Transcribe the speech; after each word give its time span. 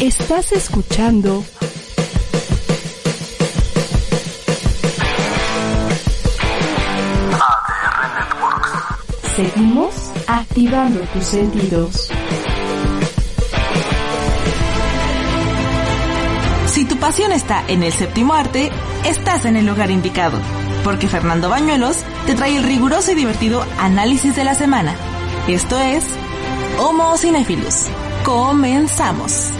Estás 0.00 0.52
escuchando. 0.52 1.42
Seguimos 9.34 9.94
activando 10.26 11.00
tus 11.14 11.24
sentidos. 11.24 12.10
Si 16.66 16.84
tu 16.84 16.98
pasión 16.98 17.32
está 17.32 17.64
en 17.66 17.82
el 17.82 17.90
séptimo 17.90 18.34
arte, 18.34 18.70
estás 19.06 19.46
en 19.46 19.56
el 19.56 19.64
lugar 19.64 19.90
indicado, 19.90 20.38
porque 20.84 21.08
Fernando 21.08 21.48
Bañuelos 21.48 21.96
te 22.26 22.34
trae 22.34 22.58
el 22.58 22.64
riguroso 22.64 23.12
y 23.12 23.14
divertido 23.14 23.64
análisis 23.78 24.36
de 24.36 24.44
la 24.44 24.54
semana. 24.54 24.94
Esto 25.48 25.80
es 25.80 26.04
Homo 26.78 27.16
Cinephilus. 27.16 27.86
Comenzamos. 28.26 29.55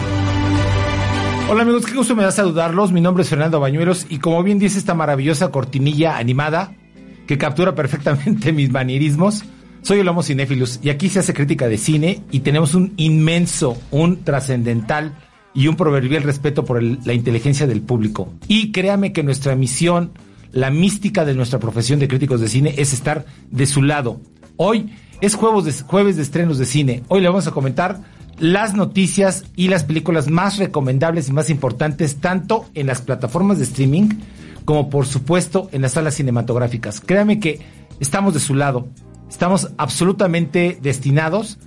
Hola 1.49 1.61
amigos, 1.61 1.85
qué 1.85 1.93
gusto 1.95 2.13
me 2.13 2.23
da 2.23 2.31
saludarlos. 2.31 2.91
Mi 2.91 2.99
nombre 2.99 3.23
es 3.23 3.29
Fernando 3.29 3.61
Bañuelos 3.61 4.05
y 4.09 4.17
como 4.19 4.43
bien 4.43 4.59
dice 4.59 4.77
esta 4.77 4.93
maravillosa 4.93 5.49
cortinilla 5.49 6.17
animada 6.17 6.75
que 7.25 7.37
captura 7.37 7.73
perfectamente 7.73 8.51
mis 8.53 8.69
manierismos, 8.69 9.45
soy 9.81 9.99
el 9.99 10.07
Homo 10.09 10.23
Cinéfilus 10.23 10.81
y 10.83 10.89
aquí 10.89 11.07
se 11.07 11.19
hace 11.19 11.33
crítica 11.33 11.69
de 11.69 11.77
cine 11.77 12.21
y 12.31 12.41
tenemos 12.41 12.75
un 12.75 12.93
inmenso, 12.97 13.77
un 13.91 14.25
trascendental 14.25 15.17
y 15.53 15.69
un 15.69 15.77
proverbial 15.77 16.23
respeto 16.23 16.65
por 16.65 16.83
la 16.83 17.13
inteligencia 17.13 17.65
del 17.65 17.81
público. 17.81 18.33
Y 18.49 18.73
créame 18.73 19.13
que 19.13 19.23
nuestra 19.23 19.55
misión, 19.55 20.11
la 20.51 20.69
mística 20.69 21.23
de 21.23 21.33
nuestra 21.33 21.59
profesión 21.59 21.97
de 21.99 22.09
críticos 22.09 22.41
de 22.41 22.49
cine 22.49 22.75
es 22.77 22.91
estar 22.91 23.25
de 23.51 23.65
su 23.67 23.83
lado. 23.83 24.19
Hoy 24.57 24.91
es 25.21 25.35
jueves 25.35 26.17
de 26.17 26.21
estrenos 26.21 26.57
de 26.57 26.65
cine. 26.65 27.03
Hoy 27.07 27.21
le 27.21 27.29
vamos 27.29 27.47
a 27.47 27.51
comentar 27.51 28.16
las 28.39 28.73
noticias 28.73 29.45
y 29.55 29.67
las 29.67 29.83
películas 29.83 30.29
más 30.29 30.57
recomendables 30.57 31.29
y 31.29 31.33
más 31.33 31.49
importantes 31.49 32.17
tanto 32.17 32.65
en 32.73 32.87
las 32.87 33.01
plataformas 33.01 33.57
de 33.57 33.63
streaming 33.63 34.09
como 34.65 34.89
por 34.89 35.05
supuesto 35.05 35.69
en 35.71 35.81
las 35.81 35.93
salas 35.93 36.15
cinematográficas. 36.15 37.01
Créame 37.01 37.39
que 37.39 37.61
estamos 37.99 38.33
de 38.33 38.39
su 38.39 38.53
lado. 38.53 38.87
Estamos 39.29 39.69
absolutamente 39.77 40.77
destinados 40.81 41.57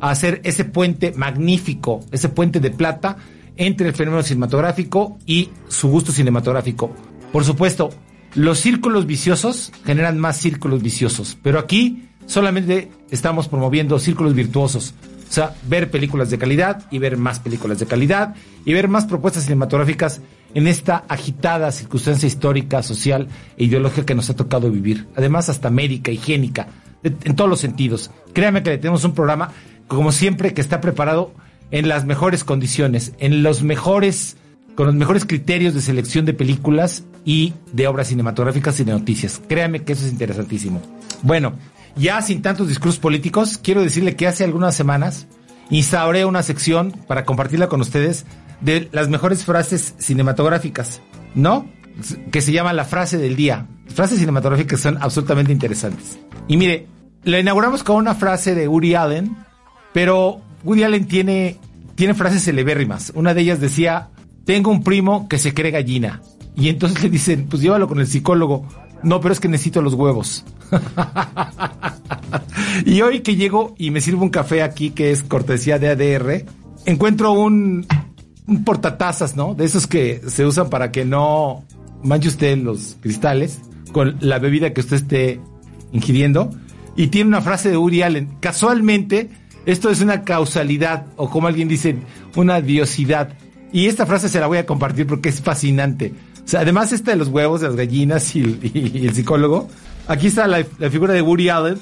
a 0.00 0.10
hacer 0.10 0.40
ese 0.44 0.64
puente 0.64 1.12
magnífico, 1.16 2.04
ese 2.12 2.28
puente 2.28 2.60
de 2.60 2.70
plata 2.70 3.16
entre 3.56 3.88
el 3.88 3.94
fenómeno 3.94 4.22
cinematográfico 4.22 5.18
y 5.26 5.50
su 5.68 5.88
gusto 5.88 6.12
cinematográfico. 6.12 6.94
Por 7.32 7.44
supuesto, 7.44 7.90
los 8.34 8.58
círculos 8.58 9.06
viciosos 9.06 9.72
generan 9.84 10.18
más 10.18 10.36
círculos 10.36 10.82
viciosos, 10.82 11.36
pero 11.42 11.58
aquí 11.58 12.08
solamente 12.26 12.90
estamos 13.10 13.48
promoviendo 13.48 13.98
círculos 13.98 14.34
virtuosos. 14.34 14.94
O 15.30 15.32
sea, 15.32 15.54
ver 15.68 15.92
películas 15.92 16.28
de 16.28 16.38
calidad 16.38 16.82
y 16.90 16.98
ver 16.98 17.16
más 17.16 17.38
películas 17.38 17.78
de 17.78 17.86
calidad 17.86 18.34
y 18.64 18.72
ver 18.72 18.88
más 18.88 19.04
propuestas 19.04 19.44
cinematográficas 19.44 20.20
en 20.54 20.66
esta 20.66 21.04
agitada 21.08 21.70
circunstancia 21.70 22.26
histórica, 22.26 22.82
social 22.82 23.28
e 23.56 23.64
ideológica 23.64 24.04
que 24.04 24.16
nos 24.16 24.28
ha 24.28 24.34
tocado 24.34 24.68
vivir. 24.72 25.06
Además, 25.16 25.48
hasta 25.48 25.70
médica, 25.70 26.10
higiénica, 26.10 26.66
de- 27.04 27.14
en 27.22 27.36
todos 27.36 27.48
los 27.48 27.60
sentidos. 27.60 28.10
Créame 28.32 28.64
que 28.64 28.70
le 28.70 28.78
tenemos 28.78 29.04
un 29.04 29.12
programa, 29.14 29.52
como 29.86 30.10
siempre, 30.10 30.52
que 30.52 30.60
está 30.60 30.80
preparado 30.80 31.32
en 31.70 31.88
las 31.88 32.04
mejores 32.06 32.42
condiciones, 32.42 33.12
en 33.20 33.44
los 33.44 33.62
mejores, 33.62 34.36
con 34.74 34.86
los 34.86 34.96
mejores 34.96 35.24
criterios 35.24 35.74
de 35.74 35.80
selección 35.80 36.24
de 36.26 36.34
películas 36.34 37.04
y 37.24 37.54
de 37.72 37.86
obras 37.86 38.08
cinematográficas 38.08 38.80
y 38.80 38.84
de 38.84 38.90
noticias. 38.90 39.40
Créame 39.48 39.84
que 39.84 39.92
eso 39.92 40.04
es 40.06 40.10
interesantísimo. 40.10 40.82
Bueno, 41.22 41.52
ya 41.96 42.20
sin 42.22 42.42
tantos 42.42 42.68
discursos 42.68 43.00
políticos, 43.00 43.58
quiero 43.62 43.82
decirle 43.82 44.16
que 44.16 44.26
hace 44.26 44.44
algunas 44.44 44.74
semanas 44.74 45.26
instauré 45.70 46.24
una 46.24 46.42
sección 46.42 46.92
para 47.06 47.24
compartirla 47.24 47.68
con 47.68 47.80
ustedes 47.80 48.26
de 48.60 48.88
las 48.92 49.08
mejores 49.08 49.44
frases 49.44 49.94
cinematográficas, 49.98 51.00
¿no? 51.34 51.66
Que 52.30 52.40
se 52.40 52.52
llama 52.52 52.72
la 52.72 52.84
frase 52.84 53.18
del 53.18 53.36
día. 53.36 53.66
Frases 53.88 54.18
cinematográficas 54.18 54.80
son 54.80 54.98
absolutamente 55.00 55.52
interesantes. 55.52 56.18
Y 56.48 56.56
mire, 56.56 56.86
la 57.24 57.38
inauguramos 57.38 57.82
con 57.84 57.96
una 57.96 58.14
frase 58.14 58.54
de 58.54 58.68
Woody 58.68 58.94
Allen, 58.94 59.36
pero 59.92 60.40
Woody 60.64 60.84
Allen 60.84 61.06
tiene, 61.06 61.58
tiene 61.94 62.14
frases 62.14 62.44
celebérrimas. 62.44 63.12
Una 63.14 63.34
de 63.34 63.42
ellas 63.42 63.60
decía, 63.60 64.10
tengo 64.44 64.70
un 64.70 64.82
primo 64.82 65.28
que 65.28 65.38
se 65.38 65.54
cree 65.54 65.70
gallina. 65.70 66.22
Y 66.56 66.68
entonces 66.68 67.02
le 67.02 67.10
dicen, 67.10 67.46
pues 67.48 67.62
llévalo 67.62 67.88
con 67.88 68.00
el 68.00 68.06
psicólogo. 68.06 68.66
No, 69.02 69.20
pero 69.20 69.32
es 69.32 69.40
que 69.40 69.48
necesito 69.48 69.82
los 69.82 69.94
huevos. 69.94 70.44
y 72.86 73.00
hoy 73.02 73.20
que 73.20 73.36
llego 73.36 73.74
y 73.78 73.90
me 73.90 74.00
sirvo 74.00 74.22
un 74.22 74.30
café 74.30 74.62
aquí 74.62 74.90
que 74.90 75.10
es 75.10 75.22
cortesía 75.22 75.78
de 75.78 75.88
ADR, 75.88 76.44
encuentro 76.86 77.32
un, 77.32 77.86
portatazas, 78.64 79.36
¿no? 79.36 79.54
De 79.54 79.64
esos 79.64 79.86
que 79.86 80.20
se 80.26 80.44
usan 80.44 80.70
para 80.70 80.92
que 80.92 81.04
no 81.04 81.64
manche 82.02 82.28
usted 82.28 82.58
los 82.58 82.96
cristales 83.00 83.60
con 83.92 84.16
la 84.20 84.38
bebida 84.38 84.72
que 84.72 84.80
usted 84.80 84.96
esté 84.96 85.40
ingiriendo. 85.92 86.50
Y 86.96 87.08
tiene 87.08 87.28
una 87.28 87.40
frase 87.40 87.70
de 87.70 87.76
Uri 87.76 88.02
Allen. 88.02 88.36
Casualmente, 88.40 89.30
esto 89.64 89.90
es 89.90 90.00
una 90.00 90.22
causalidad, 90.22 91.06
o 91.16 91.30
como 91.30 91.46
alguien 91.46 91.68
dice, 91.68 91.96
una 92.36 92.60
diosidad. 92.60 93.36
Y 93.72 93.86
esta 93.86 94.06
frase 94.06 94.28
se 94.28 94.40
la 94.40 94.48
voy 94.48 94.58
a 94.58 94.66
compartir 94.66 95.06
porque 95.06 95.28
es 95.28 95.40
fascinante. 95.40 96.12
Además 96.56 96.92
esta 96.92 97.12
de 97.12 97.16
los 97.16 97.28
huevos, 97.28 97.60
de 97.60 97.68
las 97.68 97.76
gallinas 97.76 98.34
y 98.34 99.06
el 99.06 99.10
psicólogo. 99.14 99.68
Aquí 100.08 100.26
está 100.26 100.46
la, 100.46 100.64
figura 100.90 101.14
de 101.14 101.22
Woody 101.22 101.48
Allen, 101.48 101.78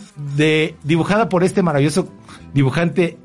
dibujada 0.85 1.29
por 1.29 1.45
este 1.45 1.63
maravilloso 1.63 2.13
dibujante 2.53 3.19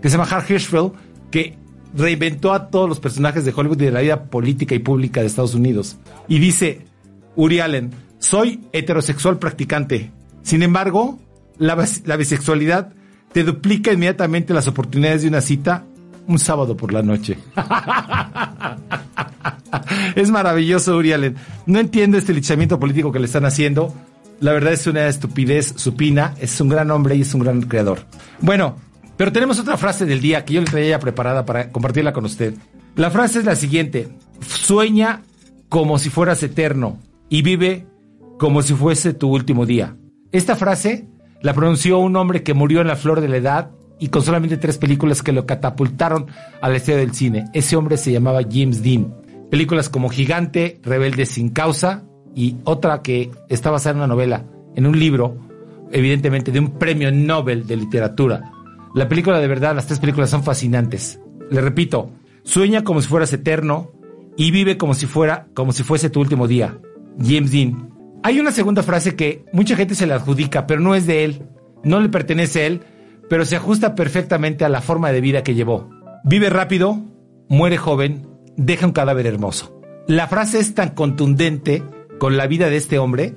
que 0.00 0.08
se 0.08 0.16
llama 0.16 0.28
Hart 0.30 0.50
Hirschfeld, 0.50 0.92
que 1.30 1.58
reinventó 1.94 2.52
a 2.52 2.68
todos 2.68 2.88
los 2.88 3.00
personajes 3.00 3.44
de 3.44 3.52
Hollywood 3.54 3.80
y 3.80 3.86
de 3.86 3.90
la 3.90 4.00
vida 4.00 4.24
política 4.24 4.74
y 4.74 4.78
pública 4.78 5.20
de 5.20 5.26
Estados 5.26 5.54
Unidos. 5.54 5.98
Y 6.28 6.38
dice, 6.38 6.86
Uri 7.34 7.60
Allen, 7.60 7.90
soy 8.18 8.60
heterosexual 8.72 9.38
practicante. 9.38 10.10
Sin 10.42 10.62
embargo, 10.62 11.18
la 11.58 12.16
bisexualidad 12.16 12.92
te 13.32 13.44
duplica 13.44 13.92
inmediatamente 13.92 14.54
las 14.54 14.68
oportunidades 14.68 15.22
de 15.22 15.28
una 15.28 15.40
cita 15.40 15.84
un 16.26 16.38
sábado 16.38 16.76
por 16.76 16.92
la 16.92 17.02
noche. 17.02 17.38
es 20.16 20.30
maravilloso, 20.30 20.96
Uri 20.96 21.12
Allen. 21.12 21.36
No 21.66 21.78
entiendo 21.78 22.18
este 22.18 22.32
linchamiento 22.32 22.80
político 22.80 23.12
que 23.12 23.18
le 23.18 23.26
están 23.26 23.44
haciendo. 23.44 23.94
La 24.40 24.52
verdad 24.52 24.72
es 24.72 24.86
una 24.86 25.06
estupidez 25.06 25.74
supina. 25.76 26.34
Es 26.40 26.60
un 26.60 26.68
gran 26.68 26.90
hombre 26.90 27.16
y 27.16 27.22
es 27.22 27.34
un 27.34 27.40
gran 27.40 27.62
creador. 27.62 28.00
Bueno, 28.40 28.76
pero 29.16 29.32
tenemos 29.32 29.58
otra 29.58 29.76
frase 29.76 30.04
del 30.04 30.20
día 30.20 30.44
que 30.44 30.54
yo 30.54 30.60
le 30.60 30.66
traía 30.66 30.98
preparada 30.98 31.46
para 31.46 31.70
compartirla 31.70 32.12
con 32.12 32.24
usted. 32.24 32.54
La 32.96 33.10
frase 33.10 33.38
es 33.38 33.44
la 33.44 33.56
siguiente. 33.56 34.08
Sueña 34.46 35.22
como 35.68 35.98
si 35.98 36.10
fueras 36.10 36.42
eterno 36.42 36.98
y 37.28 37.42
vive 37.42 37.86
como 38.38 38.62
si 38.62 38.74
fuese 38.74 39.14
tu 39.14 39.28
último 39.28 39.64
día. 39.64 39.96
Esta 40.32 40.56
frase 40.56 41.08
la 41.40 41.54
pronunció 41.54 41.98
un 41.98 42.16
hombre 42.16 42.42
que 42.42 42.54
murió 42.54 42.80
en 42.80 42.88
la 42.88 42.96
flor 42.96 43.20
de 43.20 43.28
la 43.28 43.38
edad 43.38 43.70
y 43.98 44.08
con 44.08 44.22
solamente 44.22 44.58
tres 44.58 44.76
películas 44.76 45.22
que 45.22 45.32
lo 45.32 45.46
catapultaron 45.46 46.26
a 46.60 46.68
la 46.68 46.76
estrella 46.76 47.00
del 47.00 47.14
cine. 47.14 47.46
Ese 47.54 47.76
hombre 47.76 47.96
se 47.96 48.12
llamaba 48.12 48.42
James 48.42 48.82
Dean. 48.82 49.14
Películas 49.50 49.88
como 49.88 50.10
Gigante, 50.10 50.80
Rebelde 50.82 51.24
sin 51.24 51.48
causa 51.48 52.04
y 52.36 52.56
otra 52.64 53.02
que 53.02 53.30
está 53.48 53.70
basada 53.70 53.92
en 53.92 53.96
una 53.96 54.06
novela, 54.06 54.44
en 54.76 54.86
un 54.86 55.00
libro, 55.00 55.38
evidentemente 55.90 56.52
de 56.52 56.60
un 56.60 56.78
premio 56.78 57.10
Nobel 57.10 57.66
de 57.66 57.76
literatura. 57.76 58.52
La 58.94 59.08
película 59.08 59.40
de 59.40 59.48
verdad, 59.48 59.74
las 59.74 59.86
tres 59.86 59.98
películas 59.98 60.30
son 60.30 60.44
fascinantes. 60.44 61.18
Le 61.50 61.62
repito, 61.62 62.10
sueña 62.44 62.84
como 62.84 63.00
si 63.00 63.08
fueras 63.08 63.32
eterno 63.32 63.90
y 64.36 64.50
vive 64.50 64.76
como 64.76 64.92
si 64.92 65.06
fuera, 65.06 65.48
como 65.54 65.72
si 65.72 65.82
fuese 65.82 66.10
tu 66.10 66.20
último 66.20 66.46
día. 66.46 66.78
James 67.18 67.50
Dean. 67.50 67.90
Hay 68.22 68.38
una 68.38 68.52
segunda 68.52 68.82
frase 68.82 69.16
que 69.16 69.46
mucha 69.52 69.74
gente 69.74 69.94
se 69.94 70.06
la 70.06 70.16
adjudica, 70.16 70.66
pero 70.66 70.80
no 70.80 70.94
es 70.94 71.06
de 71.06 71.24
él, 71.24 71.42
no 71.84 72.00
le 72.00 72.10
pertenece 72.10 72.60
a 72.60 72.66
él, 72.66 72.82
pero 73.30 73.46
se 73.46 73.56
ajusta 73.56 73.94
perfectamente 73.94 74.66
a 74.66 74.68
la 74.68 74.82
forma 74.82 75.10
de 75.10 75.22
vida 75.22 75.42
que 75.42 75.54
llevó. 75.54 75.88
Vive 76.22 76.50
rápido, 76.50 77.02
muere 77.48 77.78
joven, 77.78 78.26
deja 78.56 78.86
un 78.86 78.92
cadáver 78.92 79.26
hermoso. 79.26 79.80
La 80.06 80.28
frase 80.28 80.58
es 80.58 80.74
tan 80.74 80.90
contundente 80.90 81.82
con 82.18 82.36
la 82.36 82.46
vida 82.46 82.68
de 82.68 82.76
este 82.76 82.98
hombre, 82.98 83.34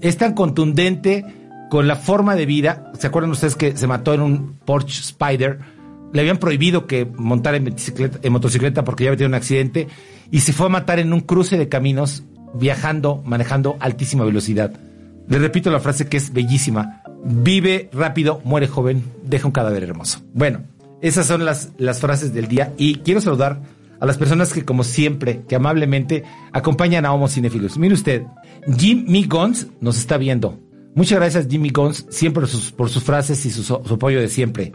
es 0.00 0.16
tan 0.16 0.34
contundente 0.34 1.24
con 1.70 1.86
la 1.86 1.96
forma 1.96 2.34
de 2.34 2.46
vida. 2.46 2.92
¿Se 2.98 3.06
acuerdan 3.06 3.30
ustedes 3.30 3.56
que 3.56 3.76
se 3.76 3.86
mató 3.86 4.14
en 4.14 4.20
un 4.20 4.58
Porsche 4.64 5.00
Spider? 5.00 5.58
Le 6.12 6.20
habían 6.20 6.38
prohibido 6.38 6.86
que 6.86 7.04
montara 7.04 7.58
en, 7.58 8.32
motocicleta 8.32 8.84
porque 8.84 9.04
ya 9.04 9.10
había 9.10 9.18
tenido 9.18 9.28
un 9.28 9.34
accidente 9.34 9.88
y 10.30 10.40
se 10.40 10.52
fue 10.52 10.66
a 10.66 10.70
matar 10.70 10.98
en 10.98 11.12
un 11.12 11.20
cruce 11.20 11.58
de 11.58 11.68
caminos 11.68 12.24
viajando, 12.54 13.22
manejando 13.26 13.76
altísima 13.80 14.24
velocidad. 14.24 14.72
Le 15.28 15.38
repito 15.38 15.70
la 15.70 15.80
frase 15.80 16.08
que 16.08 16.16
es 16.16 16.32
bellísima. 16.32 17.02
Vive 17.24 17.90
rápido, 17.92 18.40
muere 18.44 18.68
joven, 18.68 19.04
deja 19.22 19.46
un 19.46 19.52
cadáver 19.52 19.82
hermoso. 19.82 20.22
Bueno, 20.32 20.62
esas 21.02 21.26
son 21.26 21.44
las, 21.44 21.70
las 21.76 22.00
frases 22.00 22.32
del 22.32 22.48
día 22.48 22.72
y 22.78 22.96
quiero 22.96 23.20
saludar 23.20 23.60
a 24.00 24.06
las 24.06 24.18
personas 24.18 24.52
que 24.52 24.64
como 24.64 24.84
siempre, 24.84 25.44
que 25.48 25.56
amablemente 25.56 26.24
acompañan 26.52 27.06
a 27.06 27.12
Homo 27.12 27.28
Cinephilus. 27.28 27.78
Mire 27.78 27.94
usted, 27.94 28.22
Jimmy 28.76 29.24
Gons 29.24 29.68
nos 29.80 29.98
está 29.98 30.16
viendo. 30.18 30.60
Muchas 30.94 31.18
gracias 31.18 31.46
Jimmy 31.48 31.70
Gons 31.70 32.06
siempre 32.08 32.44
por 32.76 32.88
sus, 32.88 33.02
frases 33.02 33.44
y 33.46 33.50
su, 33.50 33.74
apoyo 33.74 34.20
de 34.20 34.28
siempre. 34.28 34.72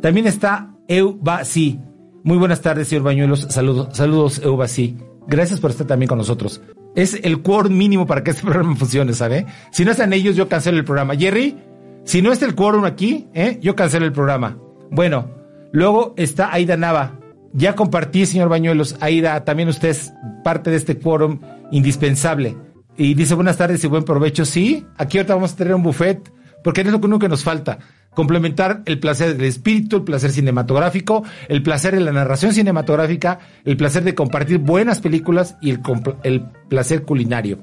También 0.00 0.26
está 0.26 0.74
Eu 0.88 1.18
Ba 1.20 1.44
Si. 1.44 1.80
Muy 2.24 2.36
buenas 2.36 2.60
tardes, 2.60 2.88
señor 2.88 3.04
Bañuelos. 3.04 3.46
Saludos, 3.50 3.88
saludos, 3.92 4.40
Euba, 4.44 4.68
sí. 4.68 4.96
Gracias 5.26 5.60
por 5.60 5.70
estar 5.70 5.86
también 5.86 6.08
con 6.08 6.18
nosotros. 6.18 6.60
Es 6.94 7.18
el 7.22 7.42
quórum 7.42 7.72
mínimo 7.72 8.06
para 8.06 8.22
que 8.22 8.32
este 8.32 8.42
programa 8.46 8.76
funcione, 8.76 9.12
¿sabe? 9.12 9.46
Si 9.70 9.84
no 9.84 9.90
están 9.92 10.12
ellos, 10.12 10.36
yo 10.36 10.48
cancelo 10.48 10.78
el 10.78 10.84
programa. 10.84 11.16
Jerry, 11.16 11.56
si 12.04 12.20
no 12.22 12.32
está 12.32 12.46
el 12.46 12.54
quórum 12.54 12.84
aquí, 12.84 13.28
¿eh? 13.34 13.58
yo 13.62 13.74
cancelo 13.74 14.06
el 14.06 14.12
programa. 14.12 14.58
Bueno, 14.90 15.30
luego 15.72 16.14
está 16.16 16.52
Aida 16.52 16.76
Nava. 16.76 17.21
Ya 17.52 17.74
compartí, 17.74 18.24
señor 18.26 18.48
Bañuelos. 18.48 18.96
Aida, 19.00 19.44
también 19.44 19.68
usted 19.68 19.90
es 19.90 20.12
parte 20.42 20.70
de 20.70 20.76
este 20.76 20.98
quórum 20.98 21.40
indispensable. 21.70 22.56
Y 22.96 23.14
dice 23.14 23.34
buenas 23.34 23.56
tardes 23.56 23.82
y 23.84 23.86
buen 23.86 24.04
provecho. 24.04 24.44
Sí, 24.44 24.86
aquí 24.96 25.18
ahorita 25.18 25.34
vamos 25.34 25.52
a 25.52 25.56
tener 25.56 25.74
un 25.74 25.82
buffet, 25.82 26.32
porque 26.64 26.82
es 26.82 26.86
lo 26.86 26.98
único 26.98 27.18
que 27.18 27.28
nos 27.28 27.42
falta. 27.42 27.78
Complementar 28.14 28.82
el 28.84 29.00
placer 29.00 29.36
del 29.36 29.46
espíritu, 29.46 29.96
el 29.96 30.02
placer 30.04 30.30
cinematográfico, 30.30 31.24
el 31.48 31.62
placer 31.62 31.94
de 31.94 32.00
la 32.00 32.12
narración 32.12 32.52
cinematográfica, 32.52 33.38
el 33.64 33.76
placer 33.76 34.04
de 34.04 34.14
compartir 34.14 34.58
buenas 34.58 35.00
películas 35.00 35.56
y 35.62 35.70
el, 35.70 35.80
el 36.22 36.42
placer 36.68 37.02
culinario. 37.02 37.58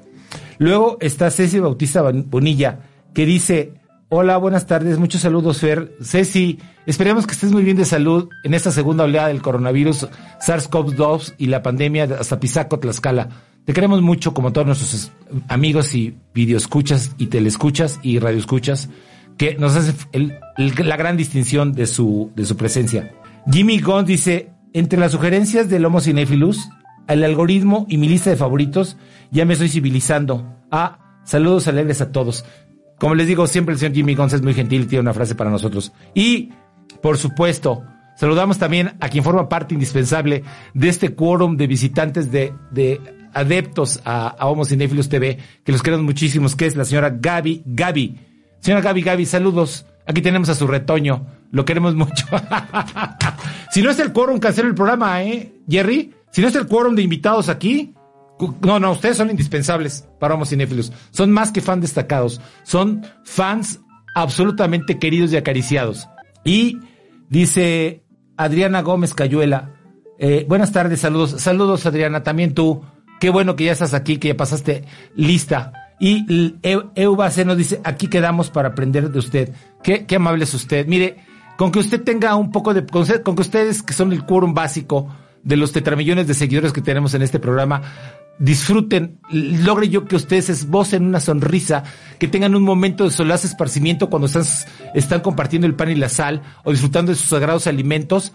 Luego 0.58 0.98
está 1.02 1.30
Ceci 1.30 1.60
Bautista 1.60 2.02
Bonilla, 2.02 2.80
que 3.14 3.26
dice, 3.26 3.74
hola, 4.10 4.38
buenas 4.38 4.66
tardes, 4.66 4.98
muchos 5.00 5.22
saludos, 5.22 5.60
Fer. 5.60 5.96
Ceci, 6.02 6.60
esperemos 6.86 7.26
que 7.26 7.34
estés 7.34 7.52
muy 7.52 7.64
bien 7.64 7.78
de 7.78 7.86
salud 7.86 8.30
en 8.44 8.54
esta 8.54 8.72
segunda 8.72 9.04
oleada 9.06 9.30
del 9.30 9.42
coronavirus 9.42 10.08
SARS-CoV-2 10.46 11.36
y 11.38 11.48
la 11.48 11.62
pandemia 11.62 12.08
hasta 12.20 12.40
Pisaco, 12.40 12.80
Tlaxcala. 12.80 13.30
Te 13.66 13.74
queremos 13.74 14.02
mucho 14.02 14.34
como 14.34 14.52
todos 14.52 14.68
nuestros 14.68 15.12
amigos 15.48 15.94
y 15.94 16.18
videoescuchas 16.34 17.16
y 17.18 17.28
telescuchas 17.28 18.00
y 18.02 18.20
radioescuchas 18.20 18.90
que 19.38 19.56
nos 19.56 19.76
hace 19.76 19.94
la 20.58 20.98
gran 20.98 21.16
distinción 21.16 21.74
de 21.74 21.88
su, 21.88 22.32
de 22.36 22.46
su 22.46 22.58
presencia. 22.58 23.14
Jimmy 23.50 23.80
Gond 23.80 24.08
dice, 24.08 24.50
entre 24.74 25.00
las 25.00 25.12
sugerencias 25.12 25.70
del 25.70 25.86
Homo 25.86 26.02
cinéfilus, 26.02 26.68
el 27.08 27.24
algoritmo 27.24 27.86
y 27.90 27.98
mi 27.98 28.10
lista 28.10 28.30
de 28.30 28.36
favoritos, 28.36 28.98
ya 29.32 29.46
me 29.46 29.54
estoy 29.54 29.70
civilizando. 29.70 30.58
Ah, 30.72 31.22
saludos 31.24 31.68
alegres 31.68 32.02
a 32.02 32.12
todos. 32.12 32.44
Como 33.00 33.16
les 33.16 33.28
digo, 33.28 33.48
siempre 33.48 33.74
el 33.74 33.80
señor 33.80 33.96
Jimmy 33.96 34.14
Gons 34.16 34.34
es 34.34 34.42
muy 34.42 34.54
gentil 34.54 34.84
y 34.84 34.86
tiene 34.86 35.02
una 35.02 35.14
frase 35.14 35.34
para 35.34 35.50
nosotros. 35.50 35.94
Y, 36.14 36.50
por 37.02 37.18
supuesto, 37.18 37.84
saludamos 38.18 38.58
también 38.58 38.98
a 39.00 39.10
quien 39.10 39.24
forma 39.24 39.48
parte 39.48 39.74
indispensable 39.74 40.44
de 40.74 40.90
este 40.90 41.16
quórum 41.16 41.56
de 41.56 41.68
visitantes 41.68 42.32
de, 42.32 42.54
de 42.72 43.00
adeptos 43.34 44.02
a, 44.04 44.28
a 44.28 44.48
Homo 44.48 44.66
TV, 44.66 45.38
que 45.64 45.72
los 45.72 45.82
queremos 45.82 46.06
muchísimos, 46.06 46.56
que 46.56 46.66
es 46.66 46.76
la 46.76 46.84
señora 46.84 47.10
Gaby 47.10 47.64
Gaby. 47.66 48.18
Señora 48.60 48.82
Gaby 48.82 49.02
Gaby, 49.02 49.26
saludos. 49.26 49.86
Aquí 50.06 50.22
tenemos 50.22 50.50
a 50.50 50.56
su 50.56 50.68
retoño. 50.68 51.26
Lo 51.52 51.64
queremos 51.66 51.96
mucho. 51.96 52.26
si 53.72 53.82
no 53.82 53.92
es 53.92 54.00
el 54.00 54.12
quórum, 54.12 54.40
cancelo 54.40 54.68
el 54.68 54.76
programa, 54.76 55.24
¿eh, 55.24 55.54
Jerry? 55.70 56.14
Si 56.32 56.42
no 56.42 56.50
es 56.50 56.56
el 56.56 56.68
quórum 56.68 56.96
de 56.96 57.04
invitados 57.04 57.48
aquí, 57.48 57.94
no, 58.62 58.80
no, 58.80 58.92
ustedes 58.92 59.18
son 59.18 59.30
indispensables 59.30 60.08
para 60.20 60.36
Homo 60.36 60.46
Cinéfilos. 60.46 60.92
Son 61.12 61.32
más 61.32 61.52
que 61.52 61.62
fan 61.62 61.82
destacados. 61.82 62.42
Son 62.64 63.06
fans 63.24 63.80
absolutamente 64.16 65.00
queridos 65.00 65.32
y 65.32 65.38
acariciados. 65.38 66.08
Y 66.44 66.78
dice 67.30 68.04
Adriana 68.38 68.82
Gómez 68.82 69.14
Cayuela. 69.14 69.76
Eh, 70.18 70.46
buenas 70.48 70.72
tardes, 70.72 71.00
saludos. 71.00 71.42
Saludos, 71.42 71.86
Adriana, 71.86 72.24
también 72.24 72.54
tú. 72.54 72.82
Qué 73.20 73.30
bueno 73.30 73.56
que 73.56 73.66
ya 73.66 73.74
estás 73.74 73.94
aquí, 73.94 74.18
que 74.18 74.30
ya 74.30 74.38
pasaste 74.38 74.86
lista. 75.16 75.74
Y 76.00 76.56
Eubase 76.96 77.44
nos 77.44 77.58
dice, 77.58 77.82
aquí 77.84 78.08
quedamos 78.08 78.50
para 78.50 78.70
aprender 78.70 79.12
de 79.12 79.20
usted. 79.20 79.54
Qué, 79.84 80.06
qué 80.06 80.16
amable 80.16 80.46
es 80.46 80.54
usted. 80.54 80.88
Mire, 80.88 81.18
con 81.60 81.74
que 81.74 81.80
usted 81.80 82.02
tenga 82.02 82.38
un 82.38 82.54
poco 82.54 82.74
de, 82.74 82.86
con, 82.86 83.06
que 83.06 83.42
ustedes 83.42 83.84
que 83.84 83.92
son 83.92 84.14
el 84.14 84.24
quórum 84.24 84.54
básico 84.54 85.14
de 85.44 85.58
los 85.58 85.74
tetramillones 85.74 86.26
de 86.26 86.34
seguidores 86.34 86.72
que 86.72 86.82
tenemos 86.82 87.14
en 87.16 87.22
este 87.22 87.38
programa, 87.38 87.82
disfruten, 88.40 89.20
logre 89.30 89.90
yo 89.90 90.06
que 90.06 90.16
ustedes 90.16 90.50
esbocen 90.50 91.06
una 91.06 91.20
sonrisa, 91.20 91.84
que 92.18 92.28
tengan 92.28 92.56
un 92.56 92.64
momento 92.64 93.04
de 93.04 93.12
solaz 93.12 93.46
esparcimiento 93.46 94.10
cuando 94.10 94.28
están, 94.28 94.44
están 94.96 95.22
compartiendo 95.22 95.68
el 95.68 95.76
pan 95.76 95.92
y 95.92 95.96
la 95.96 96.10
sal 96.10 96.42
o 96.64 96.72
disfrutando 96.72 97.12
de 97.12 97.18
sus 97.18 97.30
sagrados 97.30 97.68
alimentos, 97.68 98.34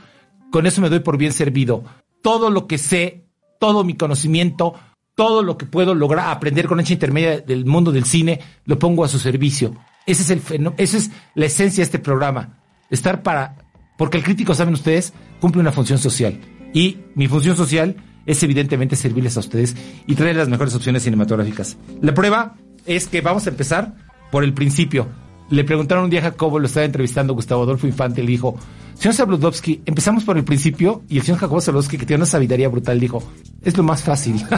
con 0.52 0.66
eso 0.66 0.80
me 0.80 0.90
doy 0.90 1.00
por 1.00 1.18
bien 1.18 1.32
servido. 1.32 1.84
Todo 2.22 2.50
lo 2.50 2.66
que 2.66 2.78
sé 2.78 3.24
todo 3.64 3.82
mi 3.82 3.94
conocimiento, 3.94 4.74
todo 5.14 5.42
lo 5.42 5.56
que 5.56 5.64
puedo 5.64 5.94
lograr 5.94 6.28
aprender 6.28 6.66
con 6.66 6.80
esa 6.80 6.92
intermedia 6.92 7.40
del 7.40 7.64
mundo 7.64 7.92
del 7.92 8.04
cine, 8.04 8.40
lo 8.66 8.78
pongo 8.78 9.04
a 9.04 9.08
su 9.08 9.18
servicio. 9.18 9.74
Ese 10.04 10.22
es 10.22 10.50
el 10.50 10.72
esa 10.76 10.98
es 10.98 11.10
la 11.34 11.46
esencia 11.46 11.80
de 11.80 11.86
este 11.86 11.98
programa. 11.98 12.58
Estar 12.90 13.22
para, 13.22 13.56
porque 13.96 14.18
el 14.18 14.22
crítico, 14.22 14.54
saben 14.54 14.74
ustedes, 14.74 15.14
cumple 15.40 15.62
una 15.62 15.72
función 15.72 15.98
social. 15.98 16.38
Y 16.74 16.98
mi 17.14 17.26
función 17.26 17.56
social 17.56 17.96
es 18.26 18.42
evidentemente 18.42 18.96
servirles 18.96 19.36
a 19.36 19.40
ustedes 19.40 19.76
y 20.06 20.14
traer 20.14 20.36
las 20.36 20.48
mejores 20.48 20.74
opciones 20.74 21.02
cinematográficas. 21.02 21.76
La 22.00 22.14
prueba 22.14 22.56
es 22.86 23.06
que 23.08 23.20
vamos 23.20 23.46
a 23.46 23.50
empezar 23.50 23.94
por 24.30 24.44
el 24.44 24.54
principio. 24.54 25.08
Le 25.50 25.64
preguntaron 25.64 26.04
un 26.04 26.10
día 26.10 26.20
a 26.20 26.24
Jacobo, 26.24 26.58
lo 26.58 26.66
estaba 26.66 26.86
entrevistando 26.86 27.34
Gustavo 27.34 27.62
Adolfo 27.64 27.86
Infante, 27.86 28.22
le 28.22 28.28
dijo, 28.28 28.56
señor 28.94 29.14
Sabludowski, 29.14 29.82
empezamos 29.84 30.24
por 30.24 30.38
el 30.38 30.44
principio 30.44 31.02
y 31.08 31.18
el 31.18 31.22
señor 31.22 31.38
Jacobo 31.38 31.60
Sabludowski, 31.60 31.98
que 31.98 32.06
tiene 32.06 32.22
una 32.22 32.26
sabiduría 32.26 32.68
brutal, 32.68 32.98
dijo, 32.98 33.22
es 33.62 33.76
lo 33.76 33.82
más 33.82 34.02
fácil. 34.02 34.42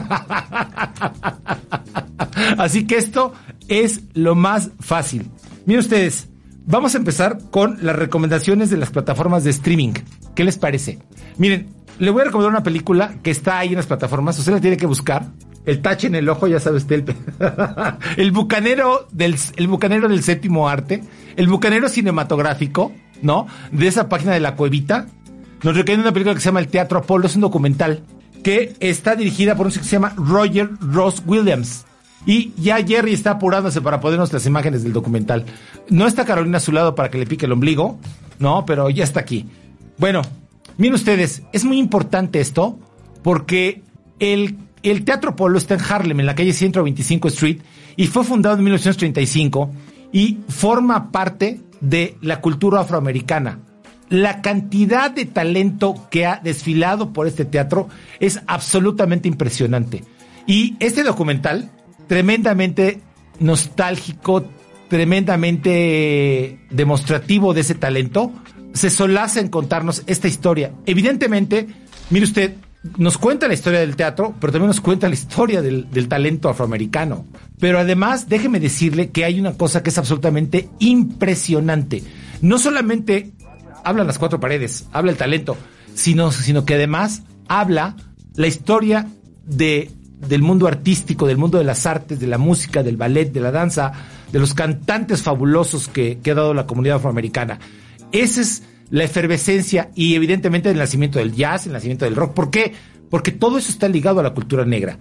Así 2.59 2.87
que 2.87 2.97
esto 2.97 3.33
es 3.69 4.03
lo 4.15 4.35
más 4.35 4.71
fácil. 4.79 5.29
Miren 5.67 5.81
ustedes, 5.81 6.29
vamos 6.67 6.95
a 6.95 6.99
empezar 6.99 7.39
con 7.51 7.79
las 7.83 7.97
recomendaciones 7.97 8.71
de 8.71 8.77
las 8.77 8.91
plataformas 8.91 9.43
de 9.45 9.51
streaming. 9.51 9.95
¿Qué 10.35 10.45
les 10.45 10.57
parece? 10.57 10.99
Miren, 11.39 11.69
le 11.99 12.11
voy 12.11 12.23
a 12.23 12.25
recomendar 12.27 12.51
una 12.51 12.63
película 12.63 13.15
que 13.23 13.31
está 13.31 13.59
ahí 13.59 13.69
en 13.69 13.77
las 13.77 13.87
plataformas, 13.87 14.39
usted 14.39 14.53
la 14.53 14.61
tiene 14.61 14.77
que 14.77 14.87
buscar 14.87 15.27
el 15.67 15.83
tache 15.83 16.07
en 16.07 16.15
el 16.15 16.29
ojo, 16.29 16.47
ya 16.47 16.61
sabe 16.61 16.77
usted, 16.77 17.09
el, 17.09 17.17
el 18.17 18.31
bucanero 18.31 19.09
del, 19.11 19.37
el 19.57 19.67
bucanero 19.67 20.09
del 20.09 20.23
séptimo 20.23 20.69
arte, 20.69 21.03
el 21.35 21.49
bucanero 21.49 21.89
cinematográfico, 21.89 22.93
¿no? 23.21 23.49
De 23.73 23.89
esa 23.89 24.09
página 24.09 24.33
de 24.33 24.41
la 24.41 24.55
cuevita. 24.55 25.07
Nos 25.63 25.77
recomienda 25.77 26.05
una 26.05 26.13
película 26.13 26.35
que 26.35 26.41
se 26.41 26.47
llama 26.47 26.61
El 26.61 26.69
Teatro 26.69 27.01
Apolo, 27.01 27.27
es 27.27 27.35
un 27.35 27.43
documental 27.43 28.05
que 28.45 28.77
está 28.79 29.17
dirigida 29.17 29.57
por 29.57 29.67
un 29.67 29.73
que 29.73 29.81
se 29.81 29.91
llama 29.91 30.15
Roger 30.17 30.71
Ross 30.81 31.23
Williams. 31.27 31.85
Y 32.27 32.53
ya 32.57 32.85
Jerry 32.85 33.13
está 33.13 33.33
apurándose 33.33 33.81
para 33.81 34.01
ponernos 34.01 34.33
las 34.33 34.47
imágenes 34.47 34.85
del 34.85 34.93
documental. 34.93 35.45
No 35.89 36.07
está 36.07 36.25
Carolina 36.25 36.59
a 36.59 36.61
su 36.61 36.73
lado 36.73 36.95
para 36.95 37.11
que 37.11 37.19
le 37.19 37.27
pique 37.27 37.47
el 37.47 37.53
ombligo, 37.53 37.99
no, 38.39 38.65
pero 38.67 38.89
ya 38.91 39.03
está 39.03 39.21
aquí. 39.21 39.49
Bueno, 39.99 40.23
miren 40.79 40.95
ustedes, 40.95 41.43
es 41.53 41.65
muy 41.65 41.79
importante 41.79 42.41
esto 42.41 42.79
porque 43.23 43.83
el 44.19 44.57
el 44.91 45.05
Teatro 45.05 45.35
Polo 45.35 45.59
está 45.59 45.75
en 45.75 45.81
Harlem, 45.81 46.21
en 46.21 46.27
la 46.27 46.35
calle 46.35 46.53
125 46.53 47.29
Street, 47.29 47.59
y 47.97 48.07
fue 48.07 48.25
fundado 48.25 48.57
en 48.57 48.65
1935 48.65 49.71
y 50.13 50.39
forma 50.49 51.11
parte 51.11 51.61
de 51.81 52.17
la 52.21 52.41
cultura 52.41 52.81
afroamericana. 52.81 53.61
La 54.09 54.41
cantidad 54.43 55.11
de 55.11 55.25
talento 55.25 56.07
que 56.11 56.27
ha 56.27 56.37
desfilado 56.37 57.13
por 57.13 57.27
este 57.27 57.45
teatro 57.45 57.89
es 58.21 58.41
absolutamente 58.47 59.27
impresionante. 59.27 60.05
Y 60.47 60.77
este 60.79 61.03
documental, 61.03 61.73
tremendamente 62.07 63.01
nostálgico, 63.41 64.45
tremendamente 64.89 66.61
demostrativo 66.71 67.53
de 67.53 67.63
ese 67.63 67.75
talento, 67.75 68.33
se 68.77 68.91
solaza 68.91 69.41
en 69.41 69.49
contarnos 69.49 70.03
esta 70.07 70.29
historia. 70.29 70.73
Evidentemente, 70.85 71.67
mire 72.11 72.27
usted, 72.27 72.55
nos 72.99 73.19
cuenta 73.19 73.49
la 73.49 73.55
historia 73.55 73.81
del 73.81 73.97
teatro, 73.97 74.35
pero 74.39 74.53
también 74.53 74.69
nos 74.69 74.81
cuenta 74.81 75.09
la 75.09 75.15
historia 75.15 75.63
del, 75.63 76.09
talento 76.09 76.49
afroamericano. 76.49 77.25
Pero 77.59 77.79
además, 77.79 78.29
déjeme 78.29 78.61
decirle 78.61 79.11
que 79.11 79.25
hay 79.25 79.41
una 79.41 79.55
cosa 79.55 79.83
que 79.83 79.91
es 79.91 79.99
absolutamente 79.99 80.69
impresionante. 80.79 82.03
No 82.43 82.59
solamente 82.59 83.33
hablan 83.83 84.07
las 84.07 84.19
cuatro 84.19 84.41
paredes, 84.41 84.87
habla 84.93 85.11
el 85.11 85.17
talento, 85.17 85.57
sino, 85.95 86.31
sino 86.31 86.65
que 86.65 86.75
además 86.75 87.23
habla 87.49 87.97
la 88.35 88.47
historia 88.47 89.09
de, 89.47 89.91
del 90.29 90.43
mundo 90.43 90.67
artístico, 90.67 91.27
del 91.27 91.39
mundo 91.39 91.57
de 91.57 91.65
las 91.65 91.87
artes, 91.87 92.21
de 92.21 92.27
la 92.27 92.39
música, 92.39 92.83
del 92.83 92.99
ballet, 92.99 93.33
de 93.33 93.41
la 93.41 93.53
danza, 93.53 93.93
de 94.31 94.39
los 94.39 94.53
cantantes 94.53 95.23
fabulosos 95.23 95.89
que, 95.89 96.19
que 96.19 96.33
ha 96.33 96.35
dado 96.35 96.53
la 96.53 96.67
comunidad 96.67 96.97
afroamericana. 96.97 97.59
Ese 98.17 98.41
es 98.41 98.63
la 98.89 99.05
efervescencia 99.05 99.91
y 99.95 100.15
evidentemente 100.15 100.71
el 100.71 100.79
nacimiento 100.79 101.19
del 101.19 101.35
jazz, 101.35 101.67
el 101.67 101.75
nacimiento 101.75 102.07
del 102.07 102.17
rock. 102.17 102.33
¿Por 102.33 102.51
qué? 102.51 102.73
Porque 103.11 103.31
todo 103.31 103.59
eso 103.59 103.71
está 103.71 103.89
ligado 103.91 104.21
a 104.21 104.23
la 104.23 104.33
cultura 104.33 104.65
negra, 104.65 104.99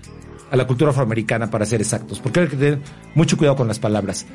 a 0.51 0.55
la 0.57 0.67
cultura 0.67 0.91
afroamericana, 0.91 1.49
para 1.49 1.65
ser 1.65 1.79
exactos. 1.79 2.19
Porque 2.19 2.41
hay 2.41 2.47
que 2.47 2.57
tener 2.57 2.79
mucho 3.13 3.37
cuidado 3.37 3.55
con 3.55 3.69
las 3.69 3.79
palabras. 3.79 4.25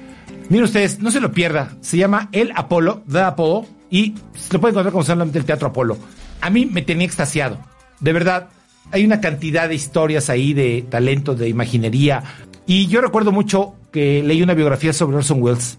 Miren 0.48 0.64
ustedes, 0.64 0.98
no 0.98 1.10
se 1.10 1.20
lo 1.20 1.30
pierda. 1.30 1.76
Se 1.82 1.98
llama 1.98 2.30
El 2.32 2.52
Apolo, 2.56 3.02
The 3.06 3.20
Apollo, 3.20 3.66
y 3.90 4.14
se 4.34 4.54
lo 4.54 4.62
pueden 4.62 4.72
encontrar 4.72 4.92
como 4.92 5.04
solamente 5.04 5.38
el 5.38 5.44
Teatro 5.44 5.68
Apolo. 5.68 5.98
A 6.40 6.48
mí 6.48 6.64
me 6.64 6.80
tenía 6.80 7.06
extasiado. 7.06 7.58
De 8.00 8.14
verdad, 8.14 8.48
hay 8.92 9.04
una 9.04 9.20
cantidad 9.20 9.68
de 9.68 9.74
historias 9.74 10.30
ahí 10.30 10.54
de 10.54 10.86
talento, 10.88 11.34
de 11.34 11.50
imaginería. 11.50 12.22
Y 12.66 12.86
yo 12.86 13.02
recuerdo 13.02 13.30
mucho 13.30 13.74
que 13.92 14.22
leí 14.22 14.42
una 14.42 14.54
biografía 14.54 14.94
sobre 14.94 15.18
Orson 15.18 15.42
Welles, 15.42 15.78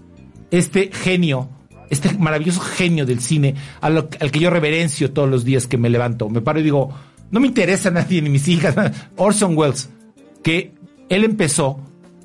este 0.51 0.91
genio 0.93 1.49
este 1.91 2.17
maravilloso 2.17 2.61
genio 2.61 3.05
del 3.05 3.19
cine 3.19 3.53
al, 3.81 4.07
que 4.09 4.39
yo 4.39 4.49
reverencio 4.49 5.11
todos 5.11 5.29
los 5.29 5.43
días 5.43 5.67
que 5.67 5.77
me 5.77 5.89
levanto. 5.89 6.29
Me 6.29 6.41
paro 6.41 6.59
y 6.59 6.63
digo, 6.63 6.89
no 7.29 7.39
me 7.39 7.47
interesa 7.47 7.89
a 7.89 7.91
nadie, 7.91 8.21
ni 8.21 8.29
mis 8.29 8.47
hijas, 8.47 8.75
Orson 9.17 9.55
Welles, 9.55 9.89
que 10.41 10.73
él 11.09 11.23
empezó 11.23 11.79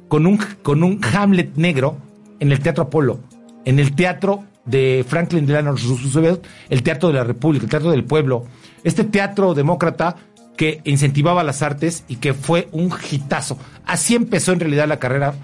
con 0.09 0.27
un, 0.27 0.39
con 0.63 0.83
un 0.83 1.01
Hamlet 1.05 1.57
negro 1.57 1.99
en 2.39 2.53
el 2.53 2.61
Teatro 2.61 2.85
Apolo, 2.85 3.21
en 3.65 3.81
el 3.81 3.95
Teatro 3.95 4.45
de 4.65 5.05
Franklin 5.07 5.47
Delano 5.47 5.73
Roosevelt, 5.73 6.45
el 6.71 6.83
Teatro 6.83 7.09
de 7.09 7.15
la 7.15 7.25
República, 7.25 7.65
el 7.65 7.71
Teatro 7.71 7.91
del 7.91 8.05
Pueblo, 8.05 8.45
este 8.85 9.03
teatro 9.03 9.55
demócrata 9.55 10.17
que 10.57 10.81
incentivaba 10.85 11.43
las 11.43 11.63
artes 11.63 12.05
y 12.09 12.17
que 12.17 12.35
fue 12.35 12.69
un 12.71 12.93
hitazo. 13.11 13.59
Así 13.85 14.15
empezó 14.15 14.53
en 14.53 14.61
realidad 14.61 14.87
la 14.87 14.99
carrera, 14.99 15.35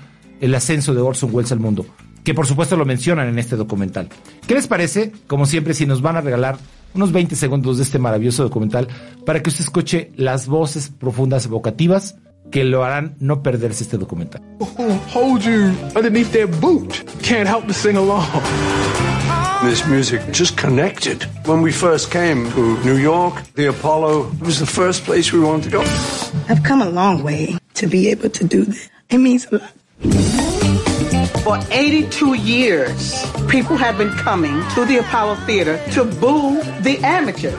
el 0.41 0.55
ascenso 0.55 0.95
de 0.95 1.00
Orson 1.00 1.31
Welles 1.33 1.52
al 1.52 1.61
mundo, 1.61 1.87
que 2.25 2.35
por 2.35 2.47
supuesto 2.47 2.76
lo 2.76 2.85
mencionan 2.85 3.29
en 3.29 3.38
este 3.38 3.57
documental. 3.57 4.09
¿Qué 4.47 4.55
les 4.55 4.67
parece? 4.67 5.12
Como 5.26 5.47
siempre, 5.47 5.75
si 5.75 5.87
nos 5.87 6.02
van 6.02 6.17
a 6.17 6.21
regalar 6.21 6.59
unos 6.95 7.12
20 7.12 7.37
segundos 7.37 7.79
de 7.79 7.85
este 7.85 7.99
maravilloso 7.99 8.43
documental 8.43 8.88
para 9.25 9.43
que 9.43 9.50
usted 9.50 9.64
escuche 9.64 10.12
las 10.17 10.47
voces 10.47 10.91
profundas 10.91 11.47
evocativas 11.47 12.17
que 12.50 12.64
lo 12.64 12.85
harán 12.85 13.17
no 13.19 13.43
perderse 13.43 13.83
este 13.85 13.97
documental. 13.97 14.43
hold 15.12 15.43
you 15.43 15.73
underneath 15.97 16.31
their 16.33 16.47
boot. 16.47 17.02
Can't 17.23 17.49
help 17.49 17.67
but 17.67 17.75
sing 17.75 17.97
along. 17.97 18.26
This 19.64 19.87
music 19.87 20.21
just 20.33 20.57
connected. 20.57 21.25
When 21.47 21.62
we 21.62 21.73
first 21.73 22.11
came 22.11 22.50
to 22.52 22.79
New 22.85 22.97
York, 22.97 23.43
the 23.55 23.69
Apollo 23.69 24.33
was 24.41 24.59
the 24.59 24.67
first 24.67 25.05
place 25.05 25.33
we 25.33 25.41
wanted 25.41 25.71
to 25.71 25.79
go. 25.79 25.85
I've 26.49 26.62
come 26.62 26.83
a 26.83 26.91
long 26.91 27.23
way 27.23 27.57
to 27.75 27.87
be 27.87 28.11
able 28.11 28.29
to 28.31 28.45
do 28.45 28.64
this. 28.64 28.91
It 29.09 29.19
means 29.19 29.47
a 29.52 29.59
lot. 29.59 30.42
For 31.45 31.59
82 31.73 32.35
years, 32.35 33.27
people 33.49 33.77
have 33.77 33.99
been 33.99 34.13
coming 34.23 34.63
to 34.77 34.85
the 34.85 34.99
Apollo 34.99 35.35
Theater 35.45 35.77
to 35.91 36.05
boo 36.05 36.63
the 36.83 36.99
amateur. 37.03 37.51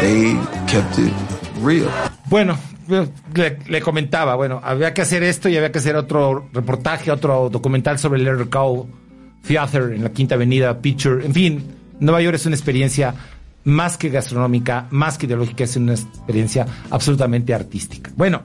They 0.00 0.36
kept 0.66 0.98
it 0.98 1.10
real. 1.62 1.90
Bueno, 2.28 2.58
le, 2.86 3.58
le 3.66 3.80
comentaba, 3.80 4.34
bueno, 4.34 4.60
había 4.62 4.92
que 4.92 5.00
hacer 5.00 5.22
esto 5.22 5.48
y 5.48 5.56
había 5.56 5.72
que 5.72 5.78
hacer 5.78 5.96
otro 5.96 6.50
reportaje, 6.52 7.10
otro 7.10 7.48
documental 7.48 7.98
sobre 7.98 8.20
el 8.20 8.38
RKO 8.38 8.86
Theater 9.46 9.92
en 9.94 10.04
la 10.04 10.10
Quinta 10.10 10.34
Avenida, 10.34 10.82
Picture, 10.82 11.24
en 11.24 11.32
fin, 11.32 11.64
Nueva 11.98 12.20
York 12.20 12.34
es 12.34 12.44
una 12.44 12.56
experiencia 12.56 13.14
más 13.64 13.96
que 13.96 14.10
gastronómica, 14.10 14.86
más 14.90 15.16
que 15.16 15.24
ideológica, 15.24 15.64
es 15.64 15.76
una 15.76 15.94
experiencia 15.94 16.66
absolutamente 16.90 17.54
artística. 17.54 18.10
Bueno, 18.16 18.42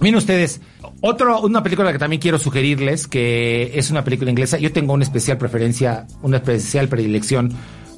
miren 0.00 0.16
ustedes, 0.16 0.60
otro, 1.00 1.40
una 1.40 1.62
película 1.62 1.92
que 1.92 1.98
también 1.98 2.20
quiero 2.20 2.38
sugerirles, 2.38 3.06
que 3.06 3.72
es 3.74 3.90
una 3.90 4.04
película 4.04 4.30
inglesa, 4.30 4.58
yo 4.58 4.72
tengo 4.72 4.92
una 4.92 5.04
especial 5.04 5.38
preferencia, 5.38 6.06
una 6.22 6.38
especial 6.38 6.88
predilección 6.88 7.52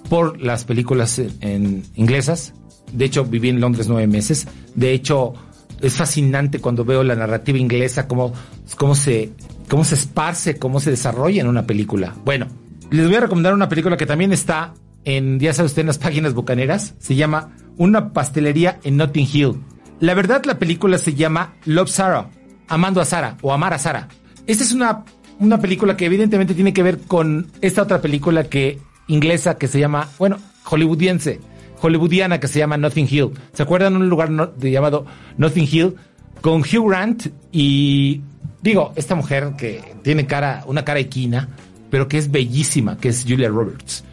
por 0.08 0.40
las 0.40 0.64
películas 0.64 1.18
en, 1.18 1.84
inglesas. 1.94 2.54
De 2.92 3.04
hecho, 3.04 3.24
viví 3.24 3.48
en 3.48 3.60
Londres 3.60 3.88
nueve 3.88 4.06
meses. 4.06 4.46
De 4.74 4.92
hecho, 4.92 5.34
es 5.80 5.94
fascinante 5.94 6.60
cuando 6.60 6.84
veo 6.84 7.02
la 7.02 7.16
narrativa 7.16 7.58
inglesa, 7.58 8.06
cómo, 8.06 8.32
cómo, 8.76 8.94
se, 8.94 9.32
cómo 9.68 9.84
se 9.84 9.96
esparce, 9.96 10.56
cómo 10.58 10.80
se 10.80 10.90
desarrolla 10.90 11.40
en 11.40 11.48
una 11.48 11.66
película. 11.66 12.14
Bueno, 12.24 12.46
les 12.90 13.06
voy 13.06 13.16
a 13.16 13.20
recomendar 13.20 13.54
una 13.54 13.68
película 13.68 13.96
que 13.96 14.06
también 14.06 14.32
está 14.32 14.74
en, 15.04 15.38
ya 15.40 15.52
sabe 15.52 15.66
usted, 15.66 15.80
en 15.80 15.86
las 15.88 15.98
páginas 15.98 16.34
bucaneras. 16.34 16.94
Se 16.98 17.14
llama 17.14 17.56
Una 17.76 18.12
pastelería 18.12 18.78
en 18.84 18.96
Notting 18.96 19.28
Hill. 19.32 19.54
La 20.00 20.14
verdad, 20.14 20.44
la 20.44 20.58
película 20.58 20.98
se 20.98 21.14
llama 21.14 21.54
Love 21.64 21.88
Sarah, 21.88 22.30
Amando 22.68 23.00
a 23.00 23.04
Sara 23.04 23.36
o 23.42 23.52
Amar 23.52 23.74
a 23.74 23.78
Sara. 23.78 24.08
Esta 24.46 24.64
es 24.64 24.72
una, 24.72 25.04
una 25.38 25.58
película 25.58 25.96
que 25.96 26.06
evidentemente 26.06 26.54
tiene 26.54 26.72
que 26.72 26.82
ver 26.82 27.00
con 27.00 27.50
esta 27.60 27.82
otra 27.82 28.00
película 28.00 28.44
que 28.44 28.78
inglesa 29.08 29.56
que 29.56 29.68
se 29.68 29.80
llama, 29.80 30.08
bueno, 30.18 30.38
hollywoodiense 30.64 31.40
hollywoodiana 31.80 32.40
que 32.40 32.48
se 32.48 32.58
llama 32.58 32.76
Notting 32.76 33.08
Hill. 33.10 33.30
¿Se 33.52 33.62
acuerdan 33.62 33.96
un 33.96 34.08
lugar 34.08 34.30
llamado 34.58 35.06
Notting 35.36 35.68
Hill? 35.70 35.94
Con 36.40 36.60
Hugh 36.60 36.88
Grant 36.88 37.28
y 37.50 38.20
digo, 38.62 38.92
esta 38.96 39.14
mujer 39.14 39.54
que 39.56 39.96
tiene 40.02 40.26
cara, 40.26 40.64
una 40.66 40.84
cara 40.84 41.00
equina, 41.00 41.48
pero 41.90 42.08
que 42.08 42.18
es 42.18 42.30
bellísima, 42.30 42.96
que 42.98 43.08
es 43.08 43.24
Julia 43.26 43.48
Roberts. 43.48 44.04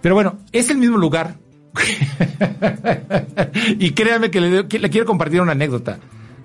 Pero 0.00 0.14
bueno, 0.14 0.38
es 0.52 0.70
el 0.70 0.78
mismo 0.78 0.96
lugar. 0.96 1.36
y 3.78 3.90
créanme 3.92 4.30
que 4.30 4.40
le, 4.40 4.62
le 4.62 4.90
quiero 4.90 5.06
compartir 5.06 5.40
una 5.40 5.52
anécdota. 5.52 5.98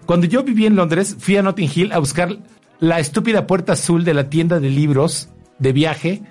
Cuando 0.05 0.25
yo 0.25 0.43
viví 0.43 0.65
en 0.65 0.75
Londres, 0.75 1.15
fui 1.19 1.37
a 1.37 1.41
Notting 1.41 1.69
Hill 1.73 1.91
a 1.91 1.99
buscar 1.99 2.37
la 2.79 2.99
estúpida 2.99 3.47
puerta 3.47 3.73
azul 3.73 4.05
de 4.05 4.13
la 4.13 4.29
tienda 4.29 4.59
de 4.59 4.69
libros 4.69 5.29
de 5.59 5.73
viaje 5.73 6.21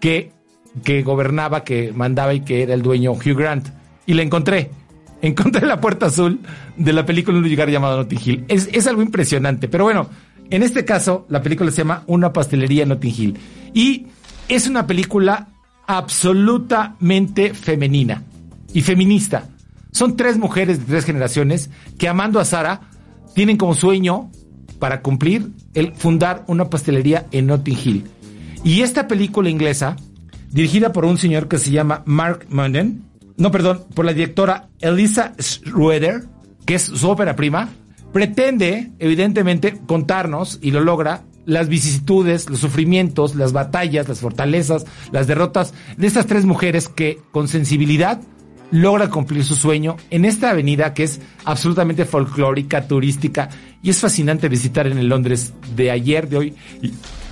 que, 0.00 0.32
que 0.84 1.02
gobernaba, 1.02 1.64
que 1.64 1.92
mandaba 1.92 2.34
y 2.34 2.40
que 2.40 2.62
era 2.62 2.74
el 2.74 2.82
dueño 2.82 3.12
Hugh 3.12 3.36
Grant. 3.36 3.68
Y 4.06 4.14
la 4.14 4.22
encontré. 4.22 4.70
Encontré 5.22 5.66
la 5.66 5.80
puerta 5.80 6.06
azul 6.06 6.40
de 6.76 6.92
la 6.92 7.06
película 7.06 7.38
en 7.38 7.44
un 7.44 7.50
lugar 7.50 7.70
llamado 7.70 7.96
Notting 7.96 8.20
Hill. 8.24 8.44
Es, 8.48 8.68
es 8.72 8.86
algo 8.86 9.02
impresionante. 9.02 9.68
Pero 9.68 9.84
bueno, 9.84 10.08
en 10.50 10.62
este 10.62 10.84
caso, 10.84 11.26
la 11.28 11.42
película 11.42 11.70
se 11.70 11.78
llama 11.78 12.04
Una 12.06 12.32
pastelería 12.32 12.84
Notting 12.84 13.14
Hill. 13.16 13.38
Y 13.72 14.06
es 14.48 14.68
una 14.68 14.86
película 14.86 15.48
absolutamente 15.86 17.54
femenina 17.54 18.22
y 18.74 18.82
feminista. 18.82 19.48
Son 19.92 20.16
tres 20.16 20.36
mujeres 20.36 20.80
de 20.80 20.84
tres 20.84 21.06
generaciones 21.06 21.70
que 21.96 22.08
amando 22.08 22.40
a 22.40 22.44
Sara 22.44 22.82
tienen 23.34 23.56
como 23.56 23.74
sueño 23.74 24.30
para 24.78 25.00
cumplir 25.00 25.48
el 25.72 25.94
fundar 25.94 26.44
una 26.48 26.68
pastelería 26.68 27.26
en 27.30 27.46
Notting 27.46 27.78
Hill. 27.82 28.04
Y 28.64 28.82
esta 28.82 29.08
película 29.08 29.48
inglesa, 29.48 29.96
dirigida 30.50 30.92
por 30.92 31.04
un 31.04 31.16
señor 31.16 31.48
que 31.48 31.58
se 31.58 31.70
llama 31.70 32.02
Mark 32.04 32.46
Munden, 32.50 33.04
no, 33.36 33.50
perdón, 33.50 33.84
por 33.94 34.04
la 34.04 34.12
directora 34.12 34.68
Elisa 34.80 35.34
Schroeder, 35.40 36.24
que 36.66 36.74
es 36.74 36.82
su 36.82 37.08
ópera 37.08 37.36
prima, 37.36 37.68
pretende, 38.12 38.92
evidentemente, 38.98 39.80
contarnos, 39.86 40.58
y 40.62 40.70
lo 40.70 40.80
logra, 40.80 41.22
las 41.46 41.68
vicisitudes, 41.68 42.48
los 42.48 42.60
sufrimientos, 42.60 43.34
las 43.34 43.52
batallas, 43.52 44.08
las 44.08 44.20
fortalezas, 44.20 44.86
las 45.12 45.26
derrotas 45.26 45.74
de 45.96 46.06
estas 46.06 46.26
tres 46.26 46.44
mujeres 46.44 46.88
que, 46.88 47.18
con 47.32 47.48
sensibilidad, 47.48 48.20
logra 48.70 49.10
cumplir 49.10 49.44
su 49.44 49.54
sueño 49.54 49.96
en 50.10 50.24
esta 50.24 50.50
avenida 50.50 50.94
que 50.94 51.04
es 51.04 51.20
absolutamente 51.44 52.04
folclórica, 52.04 52.86
turística 52.86 53.48
y 53.82 53.90
es 53.90 54.00
fascinante 54.00 54.48
visitar 54.48 54.86
en 54.86 54.98
el 54.98 55.08
Londres 55.08 55.54
de 55.74 55.90
ayer, 55.90 56.28
de 56.28 56.36
hoy 56.36 56.54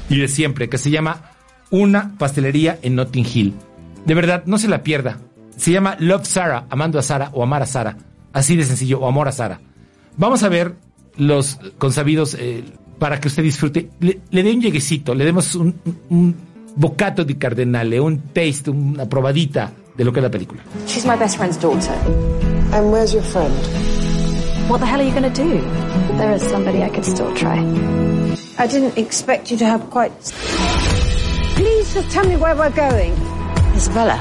y, 0.08 0.18
de 0.18 0.28
siempre, 0.28 0.68
que 0.68 0.78
se 0.78 0.90
llama 0.90 1.30
Una 1.70 2.16
pastelería 2.18 2.78
en 2.82 2.94
Notting 2.94 3.26
Hill. 3.32 3.54
De 4.04 4.14
verdad, 4.14 4.44
no 4.46 4.58
se 4.58 4.68
la 4.68 4.82
pierda. 4.82 5.18
Se 5.56 5.70
llama 5.70 5.96
Love 5.98 6.26
Sarah, 6.26 6.66
amando 6.70 6.98
a 6.98 7.02
Sara 7.02 7.30
o 7.32 7.42
amar 7.42 7.62
a 7.62 7.66
Sara. 7.66 7.96
Así 8.32 8.56
de 8.56 8.64
sencillo, 8.64 9.00
o 9.00 9.08
amor 9.08 9.28
a 9.28 9.32
Sara. 9.32 9.60
Vamos 10.16 10.42
a 10.42 10.48
ver 10.48 10.76
los 11.16 11.58
consabidos 11.78 12.34
eh, 12.38 12.64
para 12.98 13.20
que 13.20 13.28
usted 13.28 13.42
disfrute. 13.42 13.90
Le, 14.00 14.20
dé 14.30 14.52
un 14.52 14.60
lleguecito, 14.60 15.14
le 15.14 15.24
demos 15.24 15.54
un, 15.54 15.74
un, 15.84 15.96
un 16.10 16.36
bocato 16.76 17.24
di 17.24 17.34
cardenale, 17.34 18.00
un 18.00 18.18
taste, 18.32 18.70
una 18.70 19.08
probadita 19.08 19.72
de 19.96 20.04
lo 20.04 20.12
que 20.12 20.20
es 20.20 20.24
la 20.24 20.30
película. 20.30 20.62
She's 20.86 21.04
my 21.04 21.16
best 21.16 21.36
friend's 21.36 21.56
daughter. 21.56 21.92
And 22.72 22.90
where's 22.90 23.12
your 23.12 23.22
friend? 23.22 23.54
What 24.68 24.78
the 24.78 24.86
hell 24.86 25.00
are 25.00 25.04
you 25.04 25.10
going 25.10 25.30
to 25.30 25.42
do? 25.42 25.60
There 26.16 26.32
is 26.32 26.42
somebody 26.42 26.82
I 26.82 26.88
could 26.88 27.04
still 27.04 27.34
try. 27.34 27.58
I 28.58 28.66
didn't 28.66 28.96
expect 28.96 29.50
you 29.50 29.56
to 29.58 29.66
have 29.66 29.90
quite. 29.90 30.12
Please 31.56 31.92
just 31.94 32.10
tell 32.10 32.26
me 32.26 32.36
where 32.36 32.54
we're 32.56 32.70
going. 32.70 33.12
Isabella. 33.74 34.20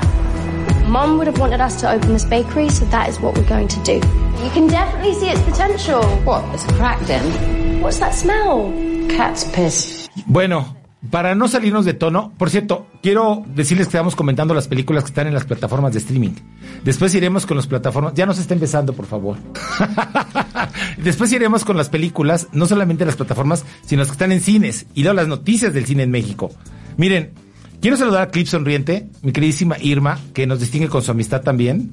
Mum 0.88 1.18
would 1.18 1.28
have 1.28 1.40
wanted 1.40 1.62
us 1.62 1.80
to 1.82 1.90
open 1.90 2.10
this 2.10 2.26
bakery, 2.26 2.68
so 2.70 2.84
that 2.86 3.08
is 3.08 3.20
what 3.20 3.38
we're 3.38 3.48
going 3.48 3.68
to 3.70 3.80
do. 3.84 3.96
You 3.96 4.50
can 4.50 4.68
definitely 4.68 5.14
see 5.14 5.30
its 5.30 5.42
potential. 5.44 6.04
What? 6.26 6.44
It's 6.54 6.66
cracked 6.74 7.10
in. 7.10 7.82
What's 7.82 8.00
that 8.00 8.14
smell? 8.14 8.72
Cat's 9.10 9.50
piss. 9.54 10.10
Bueno, 10.28 10.66
para 11.12 11.36
no 11.36 11.50
salirnos 11.50 11.84
de 11.84 11.94
tono, 11.94 12.34
por 12.38 12.50
cierto, 12.50 12.88
quiero 13.04 13.44
decirles 13.54 13.88
que 13.88 13.98
estamos 13.98 14.16
comentando 14.16 14.54
las 14.54 14.70
películas 14.70 15.04
que 15.04 15.10
están 15.10 15.28
en 15.28 15.34
las 15.34 15.44
plataformas 15.44 15.92
de 15.92 16.00
streaming. 16.00 16.32
Después 16.86 17.14
iremos 17.14 17.46
con 17.46 17.58
las 17.58 17.68
plataformas, 17.68 18.14
ya 18.14 18.26
nos 18.26 18.40
está 18.40 18.54
empezando, 18.54 18.94
por 18.94 19.06
favor. 19.06 19.38
Después 20.98 21.32
iremos 21.34 21.66
con 21.66 21.76
las 21.76 21.90
películas, 21.90 22.48
no 22.54 22.66
solamente 22.66 23.06
las 23.06 23.18
plataformas, 23.18 23.66
sino 23.86 24.00
las 24.00 24.08
que 24.08 24.14
están 24.14 24.32
en 24.32 24.40
cines 24.40 24.86
y 24.96 25.04
luego 25.04 25.18
las 25.18 25.28
noticias 25.28 25.74
del 25.74 25.86
cine 25.86 26.04
en 26.04 26.12
México. 26.12 26.50
Miren, 26.96 27.32
quiero 27.82 27.98
saludar 27.98 28.22
a 28.22 28.32
Clip 28.32 28.48
Sonriente, 28.48 29.10
mi 29.22 29.34
queridísima 29.34 29.76
Irma, 29.82 30.18
que 30.34 30.48
nos 30.48 30.62
distingue 30.62 30.88
con 30.88 31.04
su 31.04 31.12
amistad 31.12 31.42
también. 31.42 31.92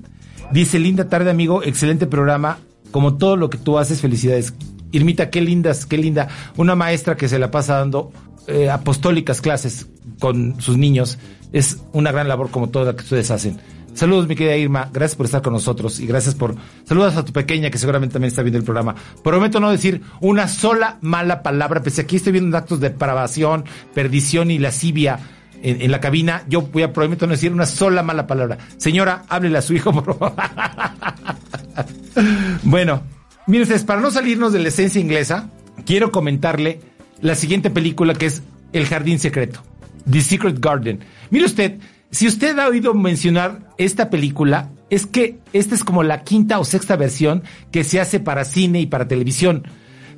Dice, 0.53 0.79
linda 0.79 1.09
tarde, 1.09 1.31
amigo, 1.31 1.65
excelente 1.65 2.07
programa, 2.07 2.59
como 2.93 3.17
todo 3.17 3.37
lo 3.37 3.51
que 3.51 3.59
tú 3.59 3.79
haces, 3.79 4.01
felicidades. 4.01 4.55
Irmita, 4.93 5.29
qué 5.29 5.41
lindas, 5.41 5.87
qué 5.87 5.99
linda. 5.99 6.29
Una 6.57 6.77
maestra 6.77 7.17
que 7.17 7.29
se 7.29 7.39
la 7.39 7.51
pasa 7.51 7.75
dando 7.75 8.13
eh, 8.49 8.71
apostólicas 8.71 9.41
clases 9.41 9.87
con 10.19 10.61
sus 10.61 10.77
niños. 10.77 11.19
Es 11.53 11.79
una 11.93 12.13
gran 12.13 12.29
labor 12.29 12.51
como 12.51 12.69
toda 12.69 12.87
la 12.87 12.97
que 12.97 13.03
ustedes 13.03 13.31
hacen. 13.31 13.59
Saludos, 13.95 14.29
mi 14.29 14.37
querida 14.37 14.57
Irma. 14.57 14.91
Gracias 14.93 15.17
por 15.17 15.27
estar 15.27 15.43
con 15.43 15.53
nosotros 15.53 15.99
y 16.01 16.07
gracias 16.07 16.35
por. 16.35 16.55
Saludos 16.85 17.17
a 17.17 17.25
tu 17.25 17.33
pequeña 17.33 17.71
que 17.71 17.79
seguramente 17.79 18.13
también 18.13 18.29
está 18.29 18.43
viendo 18.43 18.59
el 18.59 18.65
programa. 18.65 18.95
Prometo 19.25 19.61
no 19.61 19.71
decir 19.71 20.03
una 20.21 20.49
sola 20.49 20.99
mala 21.01 21.43
palabra, 21.43 21.83
pese 21.83 22.03
aquí 22.03 22.17
estoy 22.17 22.33
viendo 22.33 22.57
actos 22.57 22.81
de 22.81 22.91
depravación, 22.91 23.65
perdición 23.95 24.51
y 24.51 24.59
lascivia 24.59 25.19
en, 25.63 25.83
en 25.83 25.91
la 25.91 26.01
cabina, 26.01 26.45
yo 26.49 26.63
voy 26.63 26.83
a 26.83 26.93
prometo 26.93 27.27
no 27.27 27.33
decir 27.33 27.53
una 27.53 27.67
sola 27.67 28.03
mala 28.03 28.27
palabra. 28.27 28.59
Señora, 28.77 29.25
háblele 29.29 29.59
a 29.59 29.63
su 29.63 29.75
hijo, 29.75 29.93
por 29.93 30.17
favor. 30.17 30.35
bueno, 32.63 33.03
miren 33.47 33.63
ustedes, 33.63 33.85
para 33.85 34.01
no 34.01 34.11
salirnos 34.11 34.53
de 34.53 34.61
la 34.61 34.69
esencia 34.69 35.01
inglesa, 35.01 35.51
quiero 35.85 36.13
comentarle 36.13 36.81
la 37.21 37.35
siguiente 37.35 37.71
película 37.71 38.15
que 38.15 38.27
es 38.27 38.43
El 38.73 38.87
Jardín 38.87 39.19
Secreto, 39.19 39.63
The 40.11 40.21
Secret 40.21 40.59
Garden. 40.61 41.01
Mire 41.31 41.47
usted, 41.47 41.79
si 42.11 42.27
usted 42.27 42.59
ha 42.59 42.69
oído 42.69 42.95
mencionar 42.95 43.61
esta 43.77 44.11
película, 44.11 44.71
es 44.91 45.07
que 45.07 45.39
esta 45.53 45.75
es 45.75 45.85
como 45.85 46.03
la 46.03 46.23
quinta 46.23 46.59
o 46.59 46.65
sexta 46.65 46.97
versión 46.97 47.43
que 47.71 47.85
se 47.85 48.01
hace 48.01 48.21
para 48.21 48.45
cine 48.45 48.81
y 48.81 48.87
para 48.87 49.09
televisión, 49.09 49.65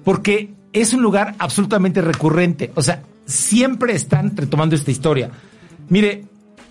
porque 0.05 0.51
es 0.73 0.93
un 0.95 1.03
lugar 1.03 1.35
absolutamente 1.39 2.01
recurrente, 2.01 2.71
o 2.75 2.83
sea, 2.83 3.03
siempre 3.25 3.95
están 3.95 4.37
retomando 4.37 4.75
esta 4.75 4.91
historia. 4.91 5.31
Mire, 5.89 6.25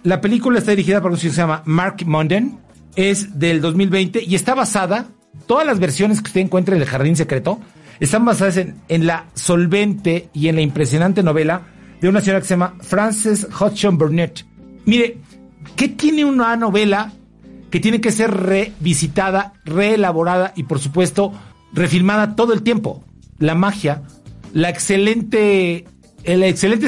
la 0.04 0.22
película 0.22 0.60
está 0.60 0.72
dirigida 0.72 1.02
por 1.02 1.12
un 1.12 1.18
señor 1.18 1.32
que 1.32 1.36
se 1.36 1.42
llama 1.42 1.64
Mark 1.66 1.98
Munden, 2.06 2.60
es 2.96 3.38
del 3.38 3.62
2020 3.62 4.24
y 4.24 4.36
está 4.36 4.56
basada, 4.56 5.08
todas 5.46 5.66
las 5.66 5.80
versiones 5.80 6.22
que 6.22 6.28
usted 6.28 6.42
encuentre 6.42 6.76
en 6.76 6.82
El 6.82 6.88
Jardín 6.88 7.16
Secreto, 7.16 7.60
están 8.00 8.26
basadas 8.26 8.58
en, 8.58 9.08
la 9.08 9.26
solvente 9.34 10.30
y 10.34 10.48
en 10.48 10.56
la 10.56 10.62
impresionante 10.62 11.24
novela 11.24 11.64
de 12.00 12.08
una 12.08 12.22
señora 12.22 12.40
que 12.40 12.48
se 12.48 12.54
llama 12.54 12.76
Frances 12.82 13.48
Hodgson 13.60 13.98
Burnett. 13.98 14.46
Mire, 14.86 15.18
¿qué 15.76 15.90
tiene 15.90 16.24
una 16.26 16.56
novela 16.56 17.12
que 17.70 17.80
tiene 17.80 18.02
que 18.02 18.12
ser 18.12 18.32
revisitada, 18.32 19.54
reelaborada 19.66 20.54
y 20.56 20.64
por 20.64 20.80
supuesto 20.80 21.34
refilmada 21.74 22.36
todo 22.36 22.54
el 22.54 22.64
tiempo? 22.64 23.04
La 23.38 23.56
magia, 23.56 24.04
el 24.54 24.66
excelente 24.66 25.54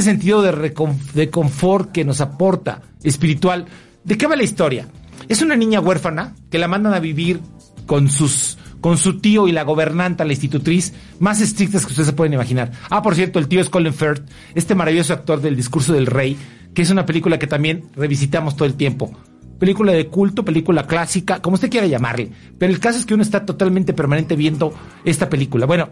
sentido 0.01 0.41
de 0.41 1.29
confort 1.29 1.91
que 1.91 2.05
nos 2.05 2.21
aporta 2.21 2.81
espiritual. 3.03 3.65
¿De 4.03 4.17
qué 4.17 4.27
va 4.27 4.35
la 4.35 4.43
historia? 4.43 4.87
Es 5.27 5.41
una 5.41 5.55
niña 5.55 5.79
huérfana 5.79 6.35
que 6.49 6.57
la 6.57 6.67
mandan 6.67 6.93
a 6.93 6.99
vivir 6.99 7.41
con 7.85 8.09
sus 8.09 8.57
con 8.81 8.97
su 8.97 9.19
tío 9.19 9.47
y 9.47 9.51
la 9.51 9.63
gobernanta, 9.63 10.25
la 10.25 10.33
institutriz, 10.33 10.93
más 11.19 11.39
estrictas 11.39 11.85
que 11.85 11.91
ustedes 11.91 12.07
se 12.07 12.13
pueden 12.13 12.33
imaginar. 12.33 12.71
Ah, 12.89 13.01
por 13.01 13.15
cierto, 13.15 13.39
el 13.39 13.47
tío 13.47 13.61
es 13.61 13.69
Colin 13.69 13.93
Firth, 13.93 14.27
este 14.55 14.75
maravilloso 14.75 15.13
actor 15.13 15.39
del 15.39 15.55
discurso 15.55 15.93
del 15.93 16.07
rey, 16.07 16.35
que 16.73 16.81
es 16.81 16.89
una 16.89 17.05
película 17.05 17.39
que 17.39 17.47
también 17.47 17.85
revisitamos 17.95 18.55
todo 18.55 18.65
el 18.65 18.73
tiempo. 18.73 19.11
Película 19.59 19.91
de 19.91 20.07
culto, 20.07 20.43
película 20.43 20.87
clásica, 20.87 21.39
como 21.39 21.53
usted 21.53 21.69
quiera 21.69 21.85
llamarle. 21.85 22.31
Pero 22.57 22.73
el 22.73 22.79
caso 22.79 22.97
es 22.97 23.05
que 23.05 23.13
uno 23.13 23.21
está 23.21 23.45
totalmente 23.45 23.93
permanente 23.93 24.35
viendo 24.35 24.73
esta 25.05 25.29
película. 25.29 25.67
Bueno, 25.67 25.89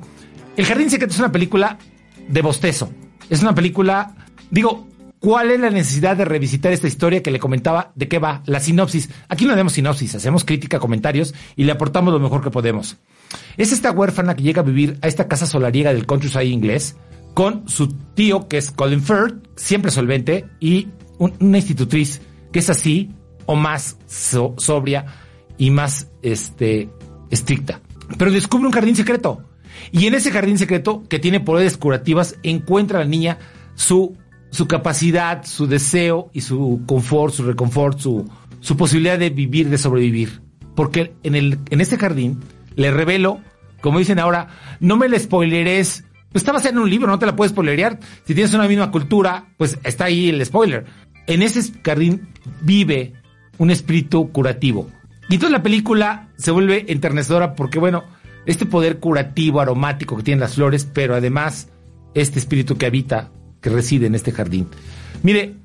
El 0.57 0.65
Jardín 0.65 0.89
Secreto 0.89 1.13
es 1.13 1.19
una 1.19 1.31
película 1.31 1.77
de 2.27 2.41
bostezo. 2.41 2.91
Es 3.29 3.43
una 3.43 3.53
película, 3.53 4.15
digo, 4.49 4.88
¿Cuál 5.19 5.51
es 5.51 5.59
la 5.59 5.69
necesidad 5.69 6.15
de 6.15 6.23
revisitar 6.23 6.71
esta 6.71 6.87
historia 6.87 7.21
que 7.21 7.31
le 7.31 7.39
comentaba? 7.39 7.91
¿De 7.95 8.07
qué 8.07 8.19
va? 8.19 8.41
La 8.45 8.61
sinopsis. 8.61 9.09
Aquí 9.27 9.45
no 9.45 9.55
damos 9.55 9.73
sinopsis, 9.73 10.15
hacemos 10.15 10.45
crítica, 10.45 10.79
comentarios 10.79 11.33
y 11.57 11.65
le 11.65 11.73
aportamos 11.73 12.13
lo 12.13 12.21
mejor 12.21 12.41
que 12.41 12.51
podemos. 12.51 12.97
Es 13.57 13.73
esta 13.73 13.91
huérfana 13.91 14.35
que 14.35 14.43
llega 14.43 14.61
a 14.61 14.65
vivir 14.65 14.97
a 15.01 15.07
esta 15.07 15.27
casa 15.27 15.45
solariega 15.45 15.93
del 15.93 16.05
countryside 16.05 16.45
inglés 16.45 16.95
con 17.33 17.67
su 17.67 17.89
tío, 17.89 18.47
que 18.47 18.57
es 18.57 18.71
Colin 18.71 19.01
Firth, 19.01 19.45
siempre 19.55 19.91
solvente, 19.91 20.45
y 20.59 20.87
un, 21.17 21.33
una 21.39 21.57
institutriz 21.57 22.21
que 22.51 22.59
es 22.59 22.69
así 22.69 23.11
o 23.45 23.55
más 23.55 23.97
so, 24.07 24.55
sobria 24.57 25.05
y 25.57 25.69
más 25.69 26.07
este, 26.21 26.89
estricta. 27.29 27.81
Pero 28.17 28.31
descubre 28.31 28.67
un 28.67 28.73
jardín 28.73 28.95
secreto. 28.95 29.43
Y 29.91 30.07
en 30.07 30.15
ese 30.15 30.31
jardín 30.31 30.57
secreto, 30.57 31.03
que 31.09 31.19
tiene 31.19 31.39
poderes 31.41 31.77
curativas, 31.77 32.37
encuentra 32.41 32.99
a 32.99 33.03
la 33.03 33.09
niña 33.09 33.37
su 33.75 34.17
su 34.51 34.67
capacidad, 34.67 35.45
su 35.45 35.67
deseo 35.67 36.29
y 36.33 36.41
su 36.41 36.81
confort, 36.85 37.33
su 37.33 37.43
reconfort, 37.43 37.99
su, 37.99 38.29
su 38.59 38.77
posibilidad 38.77 39.19
de 39.19 39.29
vivir, 39.29 39.69
de 39.69 39.77
sobrevivir. 39.77 40.41
Porque 40.75 41.13
en, 41.23 41.35
el, 41.35 41.59
en 41.69 41.81
este 41.81 41.97
jardín 41.97 42.39
le 42.75 42.91
revelo, 42.91 43.41
como 43.81 43.99
dicen 43.99 44.19
ahora, 44.19 44.47
no 44.79 44.97
me 44.97 45.09
le 45.09 45.19
spoileres. 45.19 46.05
Pues 46.31 46.43
estaba 46.43 46.61
en 46.61 46.77
un 46.77 46.89
libro, 46.89 47.07
no 47.07 47.19
te 47.19 47.25
la 47.25 47.35
puedes 47.35 47.51
spoilerear. 47.51 47.99
Si 48.25 48.33
tienes 48.33 48.53
una 48.53 48.67
misma 48.67 48.91
cultura, 48.91 49.47
pues 49.57 49.79
está 49.83 50.05
ahí 50.05 50.29
el 50.29 50.45
spoiler. 50.45 50.85
En 51.27 51.41
ese 51.41 51.61
jardín 51.83 52.29
vive 52.61 53.13
un 53.57 53.71
espíritu 53.71 54.31
curativo. 54.31 54.89
Y 55.29 55.35
entonces 55.35 55.51
la 55.51 55.63
película 55.63 56.29
se 56.37 56.51
vuelve 56.51 56.85
enternecedora 56.87 57.55
porque, 57.55 57.77
bueno, 57.77 58.03
este 58.45 58.65
poder 58.65 58.99
curativo, 58.99 59.61
aromático 59.61 60.17
que 60.17 60.23
tienen 60.23 60.39
las 60.39 60.55
flores, 60.55 60.85
pero 60.91 61.15
además 61.15 61.69
este 62.15 62.39
espíritu 62.39 62.77
que 62.77 62.87
habita 62.87 63.31
que 63.61 63.69
reside 63.69 64.07
en 64.07 64.15
este 64.15 64.31
jardín. 64.31 64.67
Mire, 65.23 65.55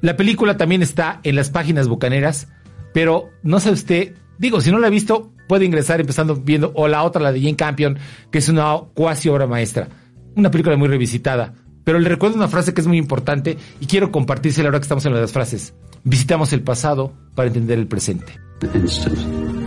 la 0.00 0.16
película 0.16 0.56
también 0.56 0.82
está 0.82 1.20
en 1.22 1.36
las 1.36 1.50
páginas 1.50 1.88
bucaneras, 1.88 2.48
pero 2.94 3.30
no 3.42 3.60
sé 3.60 3.70
usted, 3.70 4.14
digo, 4.38 4.60
si 4.60 4.70
no 4.70 4.78
la 4.78 4.86
ha 4.86 4.90
visto, 4.90 5.32
puede 5.48 5.64
ingresar 5.64 6.00
empezando 6.00 6.36
viendo, 6.36 6.72
o 6.74 6.88
la 6.88 7.02
otra, 7.02 7.22
la 7.22 7.32
de 7.32 7.40
Jane 7.40 7.56
Campion, 7.56 7.98
que 8.30 8.38
es 8.38 8.48
una 8.48 8.78
cuasi 8.94 9.28
obra 9.28 9.46
maestra. 9.46 9.88
Una 10.36 10.50
película 10.50 10.76
muy 10.76 10.88
revisitada. 10.88 11.54
Pero 11.84 11.98
le 11.98 12.08
recuerdo 12.08 12.36
una 12.36 12.48
frase 12.48 12.72
que 12.72 12.80
es 12.80 12.86
muy 12.86 12.98
importante 12.98 13.56
y 13.80 13.86
quiero 13.86 14.12
compartírsela 14.12 14.68
ahora 14.68 14.78
que 14.78 14.84
estamos 14.84 15.04
en 15.06 15.14
las 15.14 15.32
frases. 15.32 15.74
Visitamos 16.04 16.52
el 16.52 16.62
pasado 16.62 17.12
para 17.34 17.48
entender 17.48 17.78
el 17.78 17.86
presente. 17.86 18.38
Instant. 18.74 19.18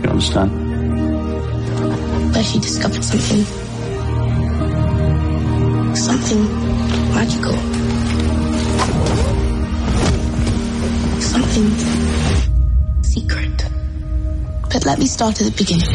You 0.02 0.10
understand? 0.10 0.52
Where 2.32 2.44
she 2.44 2.60
discovered 2.60 3.02
something. 3.02 3.44
Something 5.94 7.14
magical. 7.14 7.73
Something 11.54 13.02
secret. 13.04 13.64
But 14.72 14.84
let 14.84 14.98
me 14.98 15.06
start 15.06 15.40
at 15.40 15.46
the 15.46 15.52
beginning. 15.54 15.86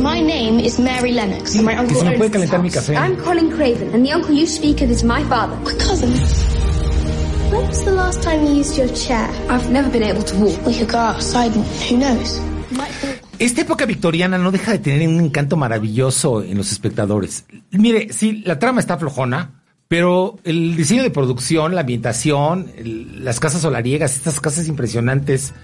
My 0.00 0.20
name 0.20 0.60
is 0.60 0.78
Mary 0.78 1.10
Lennox, 1.10 1.56
and 1.56 1.64
my 1.64 1.74
uncle 1.74 1.98
owns 1.98 2.30
this 2.30 2.50
house. 2.50 2.88
I'm 2.90 3.16
Colin 3.16 3.50
Craven, 3.50 3.92
and 3.92 4.06
the 4.06 4.12
uncle 4.12 4.32
you 4.32 4.46
speak 4.46 4.80
of 4.80 4.92
is 4.92 5.02
my 5.02 5.24
father. 5.24 5.56
My 5.56 5.74
cousin. 5.74 6.12
When 7.50 7.66
was 7.66 7.84
the 7.84 7.90
last 7.90 8.22
time 8.22 8.46
you 8.46 8.54
used 8.54 8.78
your 8.78 8.94
chair? 8.94 9.28
I've 9.50 9.72
never 9.72 9.90
been 9.90 10.04
able 10.04 10.22
to 10.22 10.36
walk. 10.38 10.64
We 10.64 10.78
could 10.78 10.88
go 10.88 10.98
outside 10.98 11.56
and 11.56 11.64
who 11.64 11.96
knows? 11.96 12.40
Esta 13.40 13.62
época 13.62 13.86
victoriana 13.86 14.38
no 14.38 14.52
deja 14.52 14.70
de 14.70 14.78
tener 14.78 15.08
un 15.08 15.18
encanto 15.18 15.56
maravilloso 15.56 16.44
en 16.44 16.56
los 16.56 16.70
espectadores. 16.70 17.44
Mire, 17.72 18.12
sí, 18.12 18.42
la 18.44 18.60
trama 18.60 18.78
está 18.78 18.96
flojona, 18.98 19.57
pero 19.88 20.36
el 20.44 20.76
diseño 20.76 21.02
de 21.02 21.10
producción, 21.10 21.74
la 21.74 21.80
ambientación, 21.80 22.66
las 23.20 23.40
casas 23.40 23.62
solariegas, 23.62 24.14
estas 24.16 24.40
casas 24.40 24.68
impresionantes, 24.68 25.54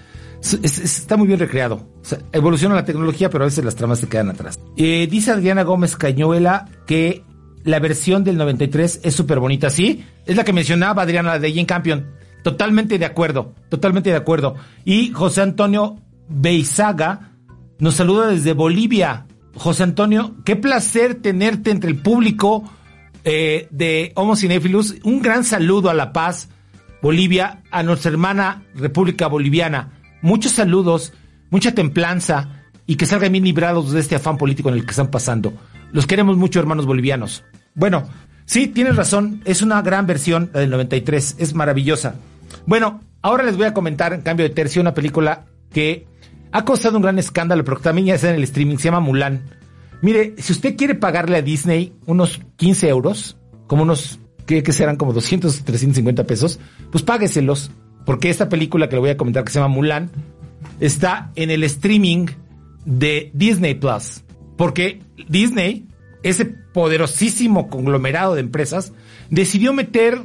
es- 0.41 0.59
es- 0.63 0.79
está 0.79 1.15
muy 1.17 1.27
bien 1.27 1.39
recreado. 1.39 1.87
Evoluciona 2.31 2.75
la 2.75 2.85
tecnología, 2.85 3.29
pero 3.29 3.43
a 3.43 3.47
veces 3.47 3.63
las 3.63 3.75
tramas 3.75 3.99
se 3.99 4.07
quedan 4.07 4.29
atrás. 4.29 4.59
Eh, 4.77 5.07
dice 5.09 5.31
Adriana 5.31 5.63
Gómez 5.63 5.95
Cañuela 5.95 6.67
que 6.87 7.23
la 7.63 7.79
versión 7.79 8.23
del 8.23 8.37
93 8.37 8.99
es 9.03 9.15
súper 9.15 9.39
bonita. 9.39 9.69
Sí, 9.69 10.03
es 10.25 10.35
la 10.35 10.43
que 10.43 10.53
mencionaba 10.53 11.03
Adriana, 11.03 11.29
la 11.29 11.39
de 11.39 11.49
Jane 11.51 11.65
Campion. 11.65 12.05
Totalmente 12.43 12.99
de 12.99 13.05
acuerdo, 13.05 13.53
totalmente 13.69 14.11
de 14.11 14.17
acuerdo. 14.17 14.53
Y 14.83 15.11
José 15.11 15.41
Antonio 15.41 15.97
Beizaga 16.29 17.31
nos 17.79 17.95
saluda 17.95 18.27
desde 18.27 18.53
Bolivia. 18.53 19.25
José 19.55 19.83
Antonio, 19.83 20.35
qué 20.45 20.55
placer 20.55 21.15
tenerte 21.15 21.71
entre 21.71 21.89
el 21.89 21.97
público 21.97 22.63
eh, 23.25 23.67
de 23.71 24.13
Homo 24.15 24.35
Cinéfilos. 24.35 24.95
Un 25.03 25.21
gran 25.21 25.43
saludo 25.43 25.89
a 25.89 25.93
La 25.93 26.13
Paz, 26.13 26.47
Bolivia, 27.01 27.63
a 27.71 27.83
nuestra 27.83 28.11
hermana 28.11 28.63
República 28.75 29.27
Boliviana. 29.27 29.91
Muchos 30.21 30.53
saludos, 30.53 31.11
mucha 31.49 31.73
templanza 31.73 32.63
y 32.87 32.95
que 32.95 33.05
salgan 33.05 33.31
bien 33.31 33.43
librados 33.43 33.91
de 33.91 33.99
este 33.99 34.15
afán 34.15 34.37
político 34.37 34.69
en 34.69 34.75
el 34.75 34.85
que 34.85 34.91
están 34.91 35.11
pasando. 35.11 35.53
Los 35.91 36.07
queremos 36.07 36.37
mucho, 36.37 36.59
hermanos 36.59 36.85
bolivianos. 36.85 37.43
Bueno, 37.73 38.07
sí, 38.45 38.67
tienes 38.67 38.95
razón, 38.95 39.41
es 39.45 39.61
una 39.61 39.81
gran 39.81 40.05
versión, 40.05 40.49
la 40.53 40.61
del 40.61 40.69
93, 40.69 41.35
es 41.39 41.53
maravillosa. 41.53 42.15
Bueno, 42.65 43.01
ahora 43.21 43.43
les 43.43 43.57
voy 43.57 43.65
a 43.65 43.73
comentar, 43.73 44.13
en 44.13 44.21
cambio 44.21 44.47
de 44.47 44.53
tercio, 44.53 44.81
una 44.81 44.93
película 44.93 45.45
que 45.71 46.07
ha 46.51 46.63
causado 46.63 46.97
un 46.97 47.03
gran 47.03 47.19
escándalo, 47.19 47.63
pero 47.63 47.77
que 47.77 47.83
también 47.83 48.07
ya 48.07 48.15
está 48.15 48.29
en 48.29 48.35
el 48.35 48.43
streaming, 48.43 48.77
se 48.77 48.85
llama 48.85 48.99
Mulan. 48.99 49.41
Mire, 50.01 50.35
si 50.37 50.53
usted 50.53 50.75
quiere 50.75 50.95
pagarle 50.95 51.37
a 51.37 51.41
Disney 51.41 51.93
unos 52.05 52.41
15 52.57 52.89
euros, 52.89 53.37
como 53.67 53.83
unos, 53.83 54.19
que, 54.45 54.63
que 54.63 54.71
serán 54.71 54.97
como 54.97 55.13
200, 55.13 55.63
350 55.63 56.23
pesos, 56.25 56.59
pues 56.91 57.03
págueselos, 57.03 57.71
porque 58.05 58.29
esta 58.29 58.49
película 58.49 58.87
que 58.87 58.95
le 58.95 59.01
voy 59.01 59.09
a 59.09 59.17
comentar, 59.17 59.43
que 59.43 59.51
se 59.51 59.59
llama 59.59 59.73
Mulan, 59.73 60.11
está 60.79 61.31
en 61.35 61.49
el 61.49 61.63
streaming 61.63 62.27
de 62.85 63.31
Disney 63.33 63.75
Plus. 63.75 64.23
Porque 64.57 65.01
Disney, 65.27 65.87
ese 66.23 66.45
poderosísimo 66.45 67.69
conglomerado 67.69 68.35
de 68.35 68.41
empresas, 68.41 68.93
decidió 69.29 69.73
meter 69.73 70.21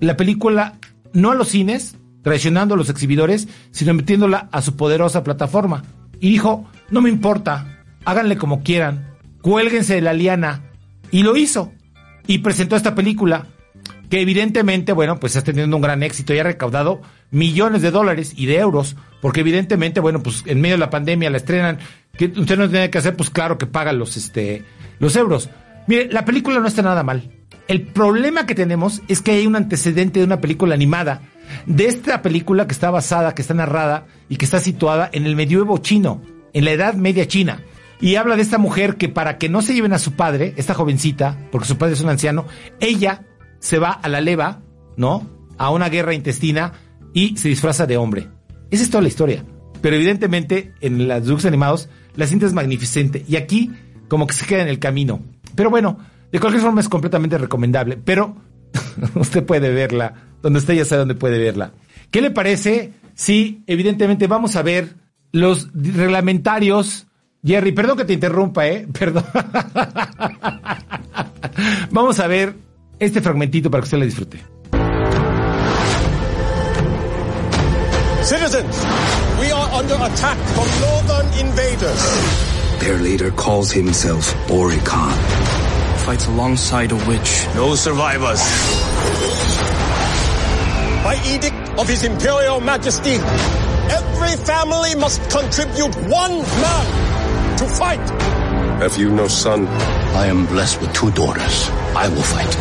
la 0.00 0.16
película 0.16 0.78
no 1.12 1.30
a 1.30 1.34
los 1.34 1.48
cines, 1.48 1.96
traicionando 2.22 2.74
a 2.74 2.76
los 2.76 2.90
exhibidores, 2.90 3.48
sino 3.70 3.94
metiéndola 3.94 4.48
a 4.52 4.62
su 4.62 4.76
poderosa 4.76 5.22
plataforma. 5.22 5.84
Y 6.20 6.30
dijo, 6.30 6.68
no 6.90 7.00
me 7.00 7.08
importa, 7.08 7.69
háganle 8.04 8.36
como 8.36 8.62
quieran, 8.62 9.16
cuélguense 9.42 9.94
de 9.94 10.00
la 10.00 10.12
liana. 10.12 10.62
Y 11.10 11.22
lo 11.22 11.36
hizo. 11.36 11.72
Y 12.26 12.38
presentó 12.38 12.76
esta 12.76 12.94
película. 12.94 13.46
que 14.08 14.20
evidentemente, 14.20 14.92
bueno, 14.92 15.20
pues 15.20 15.36
está 15.36 15.52
teniendo 15.52 15.76
un 15.76 15.82
gran 15.82 16.02
éxito 16.02 16.34
y 16.34 16.38
ha 16.40 16.42
recaudado 16.42 17.00
millones 17.30 17.80
de 17.80 17.92
dólares 17.92 18.32
y 18.36 18.46
de 18.46 18.58
euros, 18.58 18.96
porque 19.22 19.40
evidentemente, 19.40 20.00
bueno, 20.00 20.20
pues 20.20 20.42
en 20.46 20.60
medio 20.60 20.74
de 20.74 20.80
la 20.80 20.90
pandemia 20.90 21.30
la 21.30 21.36
estrenan, 21.36 21.78
que 22.18 22.26
usted 22.26 22.58
no 22.58 22.68
tiene 22.68 22.90
que 22.90 22.98
hacer, 22.98 23.14
pues 23.14 23.30
claro 23.30 23.56
que 23.56 23.66
paga 23.66 23.92
los, 23.92 24.16
este, 24.16 24.64
los 24.98 25.14
euros. 25.14 25.48
Mire, 25.86 26.08
la 26.10 26.24
película 26.24 26.58
no 26.58 26.66
está 26.66 26.82
nada 26.82 27.04
mal. 27.04 27.30
El 27.68 27.82
problema 27.82 28.46
que 28.46 28.56
tenemos 28.56 29.00
es 29.06 29.22
que 29.22 29.30
hay 29.30 29.46
un 29.46 29.54
antecedente 29.54 30.18
de 30.18 30.24
una 30.24 30.40
película 30.40 30.74
animada, 30.74 31.22
de 31.66 31.86
esta 31.86 32.20
película 32.20 32.66
que 32.66 32.72
está 32.72 32.90
basada, 32.90 33.34
que 33.34 33.42
está 33.42 33.54
narrada 33.54 34.06
y 34.28 34.36
que 34.36 34.44
está 34.44 34.58
situada 34.58 35.08
en 35.12 35.24
el 35.24 35.36
medioevo 35.36 35.78
chino, 35.78 36.20
en 36.52 36.64
la 36.64 36.72
Edad 36.72 36.94
Media 36.94 37.28
China. 37.28 37.62
Y 38.00 38.16
habla 38.16 38.36
de 38.36 38.42
esta 38.42 38.58
mujer 38.58 38.96
que 38.96 39.08
para 39.08 39.36
que 39.36 39.48
no 39.48 39.60
se 39.60 39.74
lleven 39.74 39.92
a 39.92 39.98
su 39.98 40.12
padre, 40.12 40.54
esta 40.56 40.74
jovencita, 40.74 41.38
porque 41.52 41.68
su 41.68 41.76
padre 41.76 41.94
es 41.94 42.00
un 42.00 42.08
anciano, 42.08 42.46
ella 42.80 43.26
se 43.58 43.78
va 43.78 43.90
a 43.90 44.08
la 44.08 44.20
leva, 44.20 44.62
¿no? 44.96 45.28
A 45.58 45.70
una 45.70 45.88
guerra 45.88 46.14
intestina 46.14 46.72
y 47.12 47.36
se 47.36 47.48
disfraza 47.48 47.86
de 47.86 47.98
hombre. 47.98 48.28
Esa 48.70 48.84
es 48.84 48.90
toda 48.90 49.02
la 49.02 49.08
historia. 49.08 49.44
Pero 49.82 49.96
evidentemente 49.96 50.74
en 50.80 51.08
las 51.08 51.24
dibujos 51.24 51.44
animados 51.44 51.88
la 52.16 52.26
cinta 52.26 52.46
es 52.46 52.52
magnificente 52.52 53.24
y 53.28 53.36
aquí 53.36 53.70
como 54.08 54.26
que 54.26 54.34
se 54.34 54.46
queda 54.46 54.62
en 54.62 54.68
el 54.68 54.78
camino. 54.78 55.22
Pero 55.54 55.70
bueno, 55.70 55.98
de 56.32 56.40
cualquier 56.40 56.62
forma 56.62 56.80
es 56.80 56.88
completamente 56.88 57.38
recomendable. 57.38 57.98
Pero 58.02 58.36
usted 59.14 59.44
puede 59.44 59.70
verla, 59.72 60.14
donde 60.42 60.58
usted 60.58 60.74
ya 60.74 60.84
sabe 60.84 61.00
dónde 61.00 61.14
puede 61.14 61.38
verla. 61.38 61.72
¿Qué 62.10 62.20
le 62.20 62.30
parece 62.30 62.92
si 63.14 63.62
evidentemente 63.66 64.26
vamos 64.26 64.56
a 64.56 64.62
ver 64.62 64.96
los 65.32 65.68
reglamentarios? 65.74 67.06
Jerry, 67.42 67.72
perdón 67.72 67.96
que 67.96 68.04
te 68.04 68.12
interrumpa, 68.12 68.66
¿eh? 68.66 68.86
Perdón. 68.98 69.24
vamos 71.90 72.18
a 72.20 72.26
ver 72.26 72.54
este 72.98 73.20
fragmentito 73.20 73.70
para 73.70 73.80
que 73.80 73.84
usted 73.86 73.98
le 73.98 74.06
disfrute. 74.06 74.44
Citizens, 78.22 78.76
we 79.40 79.50
are 79.50 79.68
under 79.72 79.94
attack 79.94 80.36
from 80.54 80.68
northern 80.80 81.26
invaders. 81.40 82.78
Their 82.80 82.98
leader 82.98 83.30
calls 83.30 83.72
himself 83.72 84.34
Ori 84.50 84.78
Khan. 84.84 85.12
Fights 86.04 86.26
alongside 86.26 86.92
a 86.92 86.96
witch. 87.08 87.46
No 87.54 87.74
survivors. 87.74 88.40
By 91.02 91.16
edict 91.24 91.78
of 91.78 91.88
His 91.88 92.04
Imperial 92.04 92.60
Majesty, 92.60 93.14
every 93.88 94.36
family 94.44 94.94
must 94.94 95.20
contribute 95.30 95.94
one 96.08 96.42
man 96.42 97.09
to 97.60 97.66
fight. 97.66 98.00
Have 98.80 98.98
you 98.98 99.10
no 99.10 99.28
son? 99.28 99.66
I 100.16 100.26
am 100.28 100.46
blessed 100.46 100.80
with 100.80 100.92
two 100.94 101.10
daughters. 101.10 101.70
I 101.94 102.08
will 102.08 102.22
fight. 102.22 102.56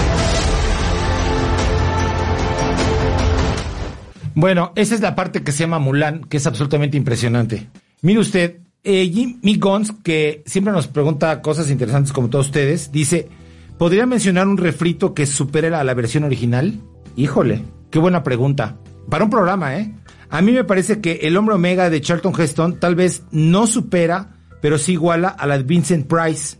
Bueno, 4.35 4.71
esa 4.75 4.95
es 4.95 5.01
la 5.01 5.15
parte 5.15 5.41
que 5.43 5.51
se 5.51 5.63
llama 5.63 5.79
Mulan, 5.79 6.23
que 6.25 6.37
es 6.37 6.47
absolutamente 6.47 6.97
impresionante. 6.97 7.69
Mire 8.01 8.19
usted, 8.19 8.59
eh, 8.83 9.09
Jimmy 9.13 9.57
Gons, 9.57 9.93
que 10.03 10.43
siempre 10.45 10.73
nos 10.73 10.87
pregunta 10.87 11.41
cosas 11.41 11.69
interesantes 11.71 12.13
como 12.13 12.29
todos 12.29 12.47
ustedes, 12.47 12.91
dice, 12.91 13.27
¿podría 13.77 14.05
mencionar 14.05 14.47
un 14.47 14.57
refrito 14.57 15.13
que 15.13 15.25
supere 15.25 15.73
a 15.73 15.83
la 15.83 15.93
versión 15.93 16.25
original? 16.25 16.79
Híjole, 17.15 17.63
qué 17.89 17.99
buena 17.99 18.23
pregunta. 18.23 18.77
Para 19.09 19.23
un 19.23 19.29
programa, 19.29 19.77
¿eh? 19.77 19.93
A 20.29 20.41
mí 20.41 20.51
me 20.51 20.63
parece 20.63 21.01
que 21.01 21.19
El 21.23 21.35
Hombre 21.35 21.55
Omega 21.55 21.89
de 21.89 22.01
Charlton 22.01 22.33
Heston 22.37 22.79
tal 22.79 22.95
vez 22.95 23.23
no 23.31 23.65
supera, 23.65 24.38
pero 24.61 24.77
sí 24.77 24.93
iguala 24.93 25.29
a 25.29 25.45
la 25.47 25.57
de 25.57 25.63
Vincent 25.63 26.07
Price. 26.07 26.57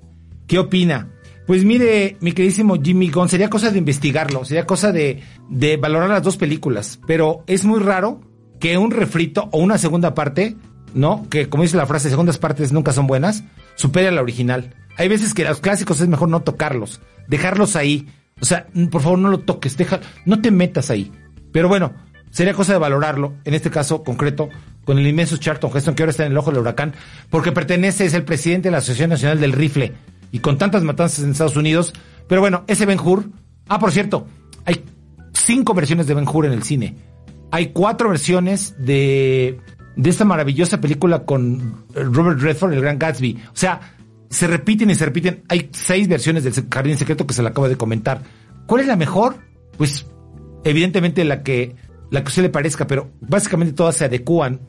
¿Qué 0.48 0.60
opina? 0.60 1.10
Pues 1.46 1.66
mire, 1.66 2.18
mi 2.22 2.32
queridísimo 2.32 2.80
Jimmy 2.82 3.10
Gunn, 3.10 3.28
sería 3.30 3.50
cosa 3.50 3.72
de 3.72 3.80
investigarlo, 3.80 4.46
sería 4.46 4.68
cosa 4.68 4.92
de, 4.92 5.24
de 5.50 5.78
valorar 5.78 6.10
las 6.10 6.24
dos 6.24 6.38
películas, 6.38 7.00
pero 7.08 7.44
es 7.48 7.66
muy 7.66 7.80
raro 7.80 8.22
que 8.60 8.78
un 8.78 8.92
refrito 8.92 9.50
o 9.52 9.60
una 9.60 9.78
segunda 9.78 10.14
parte, 10.14 10.56
¿no? 10.94 11.28
Que 11.30 11.50
como 11.50 11.64
dice 11.64 11.78
la 11.78 11.88
frase, 11.88 12.10
segundas 12.10 12.38
partes 12.38 12.72
nunca 12.72 12.94
son 12.94 13.08
buenas, 13.08 13.44
supere 13.76 14.10
a 14.10 14.12
la 14.12 14.22
original. 14.22 14.76
Hay 14.98 15.08
veces 15.08 15.34
que 15.34 15.46
los 15.46 15.60
clásicos 15.60 16.02
es 16.02 16.08
mejor 16.08 16.30
no 16.30 16.42
tocarlos, 16.42 17.02
dejarlos 17.28 17.76
ahí. 17.76 18.08
O 18.42 18.46
sea, 18.46 18.68
por 18.92 19.02
favor 19.02 19.18
no 19.18 19.30
lo 19.30 19.40
toques, 19.40 19.76
deja, 19.76 20.02
no 20.26 20.42
te 20.42 20.52
metas 20.52 20.92
ahí. 20.92 21.12
Pero 21.52 21.68
bueno, 21.68 21.94
sería 22.32 22.54
cosa 22.54 22.74
de 22.74 22.80
valorarlo, 22.80 23.34
en 23.46 23.54
este 23.54 23.70
caso 23.70 24.04
concreto, 24.04 24.50
con 24.86 24.98
el 24.98 25.08
inmenso 25.08 25.38
Charlton 25.38 25.72
Heston, 25.74 25.96
que 25.96 26.04
ahora 26.04 26.12
está 26.12 26.26
en 26.26 26.32
el 26.32 26.38
ojo 26.38 26.52
del 26.52 26.62
huracán, 26.62 26.94
porque 27.30 27.52
pertenece, 27.52 28.06
es 28.06 28.14
el 28.14 28.24
presidente 28.24 28.68
de 28.68 28.72
la 28.72 28.80
Asociación 28.80 29.12
Nacional 29.12 29.40
del 29.40 29.54
Rifle 29.54 29.94
y 30.32 30.40
con 30.40 30.58
tantas 30.58 30.84
matanzas 30.84 31.24
en 31.24 31.32
Estados 31.32 31.56
Unidos. 31.56 31.94
Pero 32.28 32.42
bueno, 32.42 32.64
ese 32.68 32.86
Ben 32.86 33.00
Hur. 33.00 33.26
Ah, 33.68 33.80
por 33.80 33.92
cierto, 33.92 34.28
hay 34.66 34.84
cinco 35.34 35.74
versiones 35.74 36.08
de 36.08 36.14
Ben 36.14 36.28
Hur 36.28 36.46
en 36.46 36.54
el 36.54 36.64
cine. 36.64 36.96
Hay 37.52 37.68
cuatro 37.68 38.10
versiones 38.10 38.76
de, 38.78 39.60
de 39.96 40.10
esta 40.10 40.26
maravillosa 40.26 40.80
película 40.80 41.26
con 41.26 41.86
Robert 41.94 42.40
Redford, 42.40 42.74
el 42.74 42.82
Gran 42.82 43.00
Gatsby. 43.00 43.38
O 43.52 43.56
sea, 43.56 43.82
se 44.30 44.48
repiten 44.48 44.90
y 44.90 44.96
se 44.96 45.06
repiten. 45.06 45.44
Hay 45.50 45.70
seis 45.74 46.08
versiones 46.08 46.44
del 46.44 46.54
Jardín 46.72 46.98
Secreto 46.98 47.26
que 47.26 47.34
se 47.34 47.42
le 47.42 47.50
acabo 47.50 47.68
de 47.68 47.78
comentar. 47.78 48.22
¿Cuál 48.68 48.82
es 48.82 48.88
la 48.88 48.96
mejor? 48.96 49.38
Pues, 49.78 50.06
evidentemente 50.64 51.24
la 51.26 51.42
que, 51.42 51.76
la 52.12 52.22
que 52.22 52.28
usted 52.28 52.44
le 52.44 52.50
parezca, 52.50 52.88
pero 52.88 53.12
básicamente 53.22 53.74
todas 53.74 53.96
se 53.96 54.06
adecuan 54.06 54.60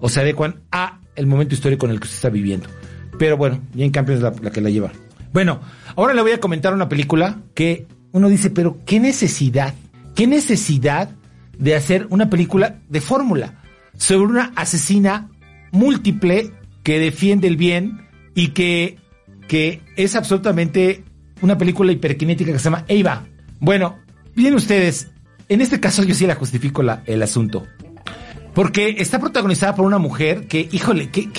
o 0.00 0.08
se 0.08 0.20
adecuan 0.20 0.62
a 0.72 1.00
el 1.14 1.26
momento 1.26 1.54
histórico 1.54 1.86
en 1.86 1.92
el 1.92 2.00
que 2.00 2.04
usted 2.04 2.16
está 2.16 2.30
viviendo. 2.30 2.68
Pero 3.18 3.36
bueno, 3.36 3.60
Jane 3.72 3.92
Campion 3.92 4.16
es 4.16 4.22
la, 4.22 4.32
la, 4.40 4.50
que 4.50 4.60
la 4.60 4.70
lleva. 4.70 4.90
Bueno, 5.32 5.60
ahora 5.96 6.14
le 6.14 6.22
voy 6.22 6.32
a 6.32 6.40
comentar 6.40 6.72
una 6.72 6.88
película 6.88 7.38
que 7.54 7.86
uno 8.12 8.28
dice, 8.28 8.50
pero 8.50 8.78
¿qué 8.86 8.98
necesidad? 8.98 9.74
¿Qué 10.14 10.26
necesidad 10.26 11.10
de 11.58 11.76
hacer 11.76 12.06
una 12.10 12.30
película 12.30 12.78
de 12.88 13.00
fórmula 13.00 13.62
sobre 13.96 14.26
una 14.26 14.52
asesina 14.56 15.28
múltiple 15.72 16.52
que 16.82 16.98
defiende 16.98 17.46
el 17.46 17.56
bien 17.56 18.08
y 18.34 18.48
que, 18.48 18.98
que 19.46 19.82
es 19.96 20.16
absolutamente 20.16 21.04
una 21.42 21.58
película 21.58 21.92
hiperkinética 21.92 22.52
que 22.52 22.58
se 22.58 22.64
llama 22.64 22.84
Eva? 22.88 23.24
Bueno, 23.60 23.98
miren 24.34 24.54
ustedes, 24.54 25.10
en 25.50 25.60
este 25.60 25.80
caso 25.80 26.02
yo 26.02 26.14
sí 26.14 26.26
la 26.26 26.34
justifico 26.34 26.82
el 27.04 27.22
asunto. 27.22 27.66
Porque 28.54 28.96
está 28.98 29.18
protagonizada 29.18 29.74
por 29.74 29.84
una 29.84 29.98
mujer 29.98 30.46
que, 30.48 30.68
híjole, 30.72 31.10
que 31.10 31.30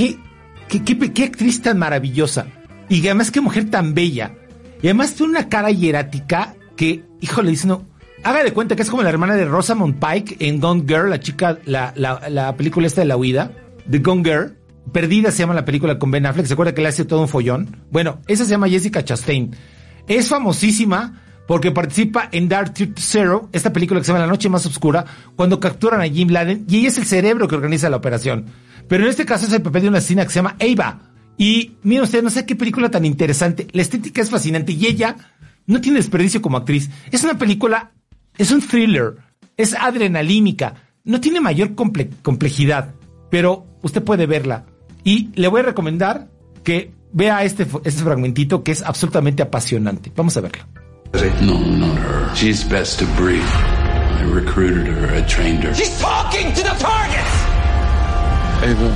¿Qué, 0.72 0.86
qué, 0.86 1.12
qué, 1.12 1.24
actriz 1.26 1.62
tan 1.62 1.78
maravillosa. 1.78 2.48
Y 2.88 3.06
además 3.06 3.30
qué 3.30 3.42
mujer 3.42 3.70
tan 3.70 3.94
bella. 3.94 4.36
Y 4.82 4.88
además 4.88 5.14
tiene 5.16 5.32
una 5.32 5.50
cara 5.50 5.70
hierática 5.70 6.56
que, 6.78 7.04
híjole, 7.20 7.52
dice, 7.52 7.68
no, 7.68 7.86
haga 8.24 8.42
de 8.42 8.54
cuenta 8.54 8.78
que 8.78 8.84
es 8.84 8.90
como 8.90 9.04
la 9.04 9.10
hermana 9.10 9.36
de 9.36 9.44
Rosamund 9.44 10.00
Pike 10.00 10.38
en 10.40 10.62
Gone 10.62 10.84
Girl, 10.88 11.10
la 11.10 11.20
chica, 11.20 11.60
la, 11.66 11.92
la, 11.98 12.30
la 12.30 12.56
película 12.56 12.88
esta 12.88 13.02
de 13.02 13.08
la 13.08 13.18
huida, 13.18 13.52
de 13.86 14.00
Gone 14.00 14.24
Girl. 14.24 14.58
Perdida 14.94 15.32
se 15.32 15.40
llama 15.40 15.54
la 15.54 15.66
película 15.66 16.00
con 16.00 16.10
Ben 16.10 16.26
Affleck, 16.26 16.46
¿se 16.46 16.54
acuerda 16.54 16.74
que 16.74 16.82
le 16.82 16.88
hace 16.88 17.04
todo 17.04 17.20
un 17.20 17.28
follón? 17.28 17.84
Bueno, 17.92 18.20
esa 18.28 18.46
se 18.46 18.52
llama 18.52 18.70
Jessica 18.70 19.04
Chastain. 19.04 19.52
Es 20.08 20.30
famosísima 20.30 21.22
porque 21.48 21.72
participa 21.72 22.30
en 22.32 22.48
Dark 22.48 22.74
Zero, 22.98 23.50
esta 23.52 23.74
película 23.74 24.00
que 24.00 24.06
se 24.06 24.12
llama 24.12 24.26
La 24.26 24.32
Noche 24.32 24.50
Más 24.50 24.66
Oscura, 24.66 25.06
cuando 25.36 25.60
capturan 25.60 26.02
a 26.02 26.08
Jim 26.08 26.30
Laden 26.30 26.66
y 26.68 26.78
ella 26.78 26.90
es 26.90 26.98
el 26.98 27.06
cerebro 27.06 27.48
que 27.48 27.56
organiza 27.56 27.90
la 27.90 27.98
operación. 27.98 28.46
Pero 28.88 29.04
en 29.04 29.10
este 29.10 29.26
caso 29.26 29.46
es 29.46 29.54
el 29.54 29.62
papel 29.62 29.84
de 29.84 29.88
una 29.90 29.98
asesina 30.00 30.24
que 30.24 30.32
se 30.32 30.40
llama 30.40 30.56
Ava. 30.60 31.12
Y 31.38 31.78
miren 31.84 32.04
ustedes, 32.04 32.24
no 32.24 32.30
sé 32.30 32.46
qué 32.46 32.56
película 32.56 32.92
tan 32.92 33.06
interesante. 33.06 33.68
La 33.72 33.82
estética 33.82 34.22
es 34.22 34.30
fascinante 34.30 34.74
y 34.74 34.86
ella 34.86 35.16
no 35.66 35.82
tiene 35.82 35.98
desperdicio 35.98 36.42
como 36.42 36.58
actriz. 36.58 36.90
Es 37.12 37.24
una 37.24 37.38
película, 37.38 37.92
es 38.38 38.52
un 38.52 38.62
thriller, 38.62 39.16
es 39.58 39.74
adrenalínica, 39.74 40.76
no 41.04 41.20
tiene 41.20 41.40
mayor 41.40 41.76
comple 41.76 42.10
complejidad, 42.22 42.94
pero 43.30 43.66
usted 43.82 44.04
puede 44.04 44.26
verla. 44.26 44.66
Y 45.04 45.30
le 45.36 45.48
voy 45.48 45.62
a 45.62 45.64
recomendar 45.64 46.30
que 46.64 46.92
vea 47.12 47.44
este, 47.44 47.64
este 47.84 48.04
fragmentito 48.04 48.64
que 48.64 48.72
es 48.72 48.84
absolutamente 48.84 49.42
apasionante. 49.42 50.12
Vamos 50.16 50.38
a 50.38 50.42
verla. 50.42 50.68
No, 51.14 51.58
not 51.58 51.98
her. 51.98 52.36
She's 52.36 52.64
best 52.64 53.00
to 53.00 53.06
brief. 53.16 53.44
I 53.44 54.24
recruited 54.24 54.86
her, 54.88 55.16
I 55.16 55.22
trained 55.24 55.64
her. 55.64 55.74
She's 55.74 56.00
talking 56.00 56.54
to 56.54 56.62
the 56.62 56.76
target! 56.78 57.26
Ava. 58.64 58.90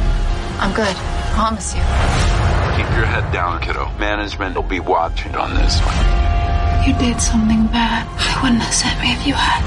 I'm 0.60 0.73
good. 0.73 0.95
Promise 1.34 1.73
you. 1.73 1.82
Keep 1.82 2.89
your 2.95 3.06
head 3.06 3.32
down, 3.34 3.62
kiddo. 3.62 3.89
Management 3.97 4.56
will 4.56 4.63
be 4.63 4.80
watching 4.80 5.36
on 5.36 5.56
this 5.56 5.80
one. 5.82 6.88
You 6.88 6.93
did 6.99 7.19
something 7.19 7.65
bad. 7.67 8.08
I 8.08 8.41
wouldn't 8.43 8.62
have 8.62 8.73
sent 8.73 9.01
me 9.01 9.12
if 9.12 9.25
you 9.25 9.34
had. 9.34 9.63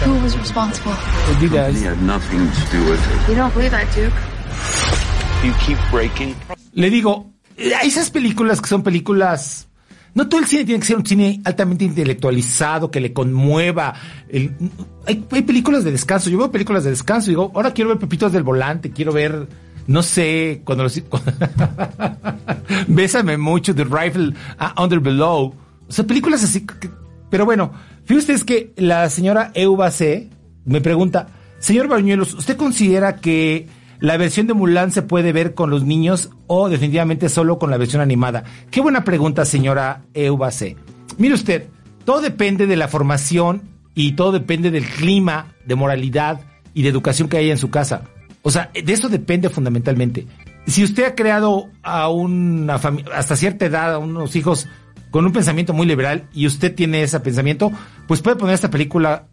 Who 0.00 0.22
was 0.22 0.38
responsible? 0.38 0.94
You 1.42 1.50
guys. 1.50 1.78
He 1.78 1.84
had 1.84 2.00
nothing 2.02 2.50
to 2.50 2.70
do 2.72 2.88
with 2.88 3.00
it. 3.12 3.28
You 3.28 3.34
don't 3.34 3.52
believe 3.52 3.72
that, 3.72 3.92
Duke? 3.94 4.14
Le 6.74 6.90
digo, 6.90 7.30
esas 7.56 8.10
películas 8.10 8.60
que 8.60 8.68
son 8.68 8.82
películas 8.82 9.68
no 10.14 10.28
todo 10.28 10.40
el 10.40 10.46
cine 10.46 10.64
tiene 10.64 10.80
que 10.80 10.86
ser 10.86 10.96
un 10.96 11.06
cine 11.06 11.40
altamente 11.44 11.84
intelectualizado, 11.84 12.90
que 12.90 13.00
le 13.00 13.12
conmueva. 13.12 13.94
Hay, 15.06 15.42
películas 15.42 15.84
de 15.84 15.92
descanso. 15.92 16.30
Yo 16.30 16.38
veo 16.38 16.50
películas 16.50 16.84
de 16.84 16.90
descanso 16.90 17.30
y 17.30 17.32
digo, 17.32 17.52
ahora 17.54 17.72
quiero 17.72 17.90
ver 17.90 17.98
Pepitos 17.98 18.32
del 18.32 18.42
Volante, 18.42 18.90
quiero 18.90 19.12
ver 19.12 19.46
no 19.86 20.02
sé, 20.02 20.62
cuando 20.64 20.84
los... 20.84 21.02
Bésame 22.86 23.36
mucho, 23.36 23.74
The 23.74 23.84
Rifle 23.84 24.34
uh, 24.60 24.82
Under 24.82 25.00
Below. 25.00 25.54
O 25.88 25.92
sea, 25.92 26.06
películas 26.06 26.44
así. 26.44 26.64
pero 27.28 27.44
bueno, 27.44 27.72
fíjate 28.04 28.20
ustedes 28.20 28.44
que 28.44 28.72
la 28.76 29.08
señora 29.10 29.50
Euba 29.54 29.90
me 30.64 30.80
pregunta, 30.80 31.28
señor 31.58 31.88
Bañuelos, 31.88 32.34
¿usted 32.34 32.56
considera 32.56 33.16
que 33.16 33.68
la 34.00 34.16
versión 34.16 34.46
de 34.46 34.54
Mulan 34.54 34.92
se 34.92 35.02
puede 35.02 35.32
ver 35.32 35.54
con 35.54 35.70
los 35.70 35.84
niños 35.84 36.30
o 36.46 36.68
definitivamente 36.68 37.28
solo 37.28 37.58
con 37.58 37.70
la 37.70 37.76
versión 37.76 38.02
animada? 38.02 38.44
Qué 38.70 38.80
buena 38.80 39.04
pregunta, 39.04 39.44
señora 39.44 40.02
Euba 40.14 40.50
C. 40.50 40.76
Mire 41.18 41.34
usted, 41.34 41.68
todo 42.04 42.20
depende 42.20 42.66
de 42.66 42.76
la 42.76 42.88
formación 42.88 43.62
y 43.94 44.12
todo 44.12 44.32
depende 44.32 44.70
del 44.70 44.86
clima 44.86 45.54
de 45.66 45.74
moralidad 45.74 46.40
y 46.72 46.82
de 46.82 46.88
educación 46.88 47.28
que 47.28 47.36
haya 47.36 47.52
en 47.52 47.58
su 47.58 47.70
casa. 47.70 48.04
O 48.42 48.50
sea, 48.50 48.70
de 48.72 48.92
eso 48.92 49.08
depende 49.08 49.50
fundamentalmente. 49.50 50.26
Si 50.66 50.82
usted 50.82 51.04
ha 51.04 51.14
creado 51.14 51.68
a 51.82 52.08
una 52.08 52.78
familia, 52.78 53.14
hasta 53.14 53.36
cierta 53.36 53.66
edad, 53.66 53.94
a 53.94 53.98
unos 53.98 54.34
hijos 54.36 54.66
con 55.10 55.26
un 55.26 55.32
pensamiento 55.32 55.72
muy 55.72 55.86
liberal 55.86 56.28
y 56.32 56.46
usted 56.46 56.74
tiene 56.74 57.02
ese 57.02 57.20
pensamiento, 57.20 57.70
pues 58.06 58.22
puede 58.22 58.36
poner 58.36 58.54
esta 58.54 58.70
película, 58.70 59.26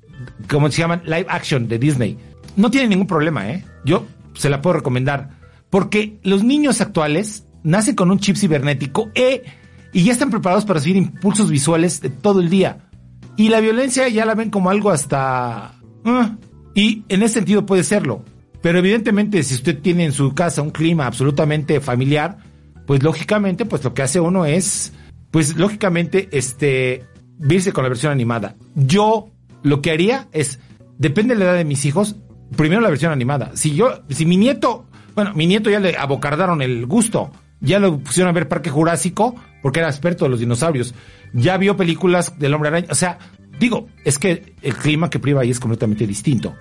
como 0.49 0.69
se 0.71 0.81
llaman, 0.81 1.03
live 1.05 1.27
action 1.29 1.67
de 1.67 1.79
Disney. 1.79 2.17
No 2.55 2.71
tiene 2.71 2.87
ningún 2.87 3.07
problema, 3.07 3.49
¿eh? 3.49 3.63
Yo 3.85 4.05
se 4.37 4.49
la 4.49 4.61
puedo 4.61 4.77
recomendar. 4.77 5.29
Porque 5.69 6.19
los 6.23 6.43
niños 6.43 6.81
actuales 6.81 7.45
nacen 7.63 7.95
con 7.95 8.11
un 8.11 8.19
chip 8.19 8.37
cibernético 8.37 9.09
e, 9.13 9.43
y 9.91 10.03
ya 10.03 10.13
están 10.13 10.29
preparados 10.29 10.65
para 10.65 10.79
recibir 10.79 10.97
impulsos 10.97 11.49
visuales 11.49 12.01
de 12.01 12.09
todo 12.09 12.39
el 12.39 12.49
día. 12.49 12.89
Y 13.35 13.49
la 13.49 13.59
violencia 13.59 14.07
ya 14.07 14.25
la 14.25 14.35
ven 14.35 14.49
como 14.49 14.69
algo 14.69 14.89
hasta... 14.89 15.73
ah, 16.05 16.37
y 16.73 17.03
en 17.09 17.23
ese 17.23 17.35
sentido 17.35 17.65
puede 17.65 17.83
serlo. 17.83 18.23
Pero 18.61 18.79
evidentemente 18.79 19.43
si 19.43 19.55
usted 19.55 19.79
tiene 19.79 20.05
en 20.05 20.11
su 20.11 20.33
casa 20.33 20.61
un 20.61 20.71
clima 20.71 21.05
absolutamente 21.05 21.79
familiar, 21.79 22.37
pues 22.85 23.03
lógicamente 23.03 23.65
pues 23.65 23.83
lo 23.83 23.93
que 23.93 24.01
hace 24.01 24.19
uno 24.19 24.45
es, 24.45 24.93
pues 25.31 25.57
lógicamente 25.57 26.29
este, 26.31 27.05
irse 27.49 27.71
con 27.71 27.83
la 27.83 27.89
versión 27.89 28.11
animada. 28.11 28.55
Yo 28.75 29.29
lo 29.63 29.81
que 29.81 29.91
haría 29.91 30.27
es, 30.31 30.59
depende 30.97 31.35
de 31.35 31.39
la 31.39 31.45
edad 31.45 31.57
de 31.57 31.65
mis 31.65 31.85
hijos, 31.85 32.15
primero 32.55 32.81
la 32.81 32.89
versión 32.89 33.11
animada. 33.11 33.51
Si 33.55 33.75
yo, 33.75 34.03
si 34.09 34.25
mi 34.25 34.37
nieto, 34.37 34.85
bueno, 35.15 35.33
mi 35.33 35.47
nieto 35.47 35.69
ya 35.69 35.79
le 35.79 35.97
abocardaron 35.97 36.61
el 36.61 36.85
gusto, 36.85 37.31
ya 37.59 37.79
lo 37.79 37.99
pusieron 37.99 38.29
a 38.29 38.33
ver 38.33 38.47
Parque 38.47 38.69
Jurásico 38.69 39.35
porque 39.61 39.79
era 39.79 39.89
experto 39.89 40.25
de 40.25 40.29
los 40.29 40.39
dinosaurios, 40.39 40.93
ya 41.33 41.57
vio 41.57 41.75
películas 41.75 42.37
del 42.39 42.53
hombre 42.53 42.69
araña, 42.69 42.87
o 42.89 42.95
sea, 42.95 43.17
digo, 43.59 43.87
es 44.05 44.19
que 44.19 44.55
el 44.61 44.75
clima 44.75 45.09
que 45.09 45.19
priva 45.19 45.41
ahí 45.41 45.49
es 45.49 45.59
completamente 45.59 46.05
distinto. 46.07 46.55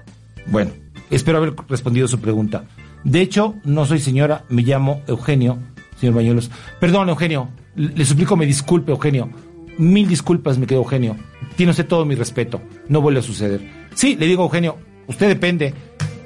Bueno, 0.46 0.72
espero 1.10 1.38
haber 1.38 1.54
respondido 1.68 2.08
su 2.08 2.18
pregunta. 2.18 2.64
De 3.04 3.20
hecho, 3.20 3.54
no 3.64 3.84
soy 3.84 4.00
señora, 4.00 4.44
me 4.48 4.62
llamo 4.62 5.02
Eugenio, 5.06 5.58
señor 6.00 6.16
Bañuelos. 6.16 6.50
Perdón, 6.80 7.08
Eugenio, 7.08 7.50
le 7.74 8.04
suplico 8.04 8.36
me 8.36 8.46
disculpe, 8.46 8.92
Eugenio. 8.92 9.30
Mil 9.78 10.08
disculpas, 10.08 10.58
me 10.58 10.66
quedo 10.66 10.80
Eugenio. 10.80 11.16
Tiene 11.56 11.70
usted 11.70 11.86
todo 11.86 12.04
mi 12.06 12.14
respeto. 12.14 12.62
No 12.88 13.00
vuelve 13.00 13.20
a 13.20 13.22
suceder. 13.22 13.60
Sí, 13.94 14.16
le 14.16 14.26
digo, 14.26 14.42
Eugenio, 14.42 14.78
usted 15.06 15.28
depende. 15.28 15.74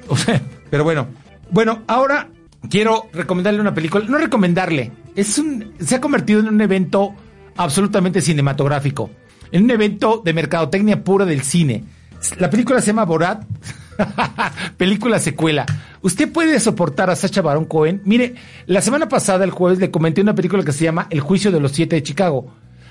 O 0.09 0.17
sea, 0.17 0.41
pero 0.71 0.85
bueno. 0.85 1.07
Bueno, 1.51 1.83
ahora 1.87 2.29
quiero 2.69 3.09
recomendarle 3.13 3.61
una 3.61 3.75
película. 3.75 4.05
No 4.09 4.19
recomendarle. 4.19 4.93
Es 5.17 5.39
un, 5.39 5.73
se 5.81 5.97
ha 5.97 6.01
convertido 6.01 6.41
en 6.41 6.49
un 6.49 6.61
evento 6.61 7.15
absolutamente 7.57 8.21
cinematográfico. 8.21 9.11
En 9.53 9.65
un 9.65 9.71
evento 9.71 10.23
de 10.25 10.33
mercadotecnia 10.33 11.03
pura 11.03 11.25
del 11.25 11.43
cine. 11.43 11.85
La 12.39 12.51
película 12.51 12.81
se 12.81 12.89
llama 12.89 13.05
Borat. 13.05 13.45
película 14.77 15.19
secuela. 15.19 15.67
¿Usted 16.03 16.31
puede 16.33 16.59
soportar 16.61 17.11
a 17.11 17.17
Sacha 17.17 17.43
Baron 17.43 17.65
Cohen? 17.65 18.01
Mire, 18.05 18.35
la 18.67 18.81
semana 18.81 19.09
pasada, 19.09 19.45
el 19.45 19.51
jueves, 19.51 19.79
le 19.79 19.91
comenté 19.91 20.21
una 20.21 20.35
película 20.35 20.63
que 20.63 20.73
se 20.73 20.85
llama 20.85 21.07
El 21.11 21.21
juicio 21.21 21.51
de 21.51 21.61
los 21.61 21.73
siete 21.73 21.97
de 21.97 22.03
Chicago, 22.03 22.47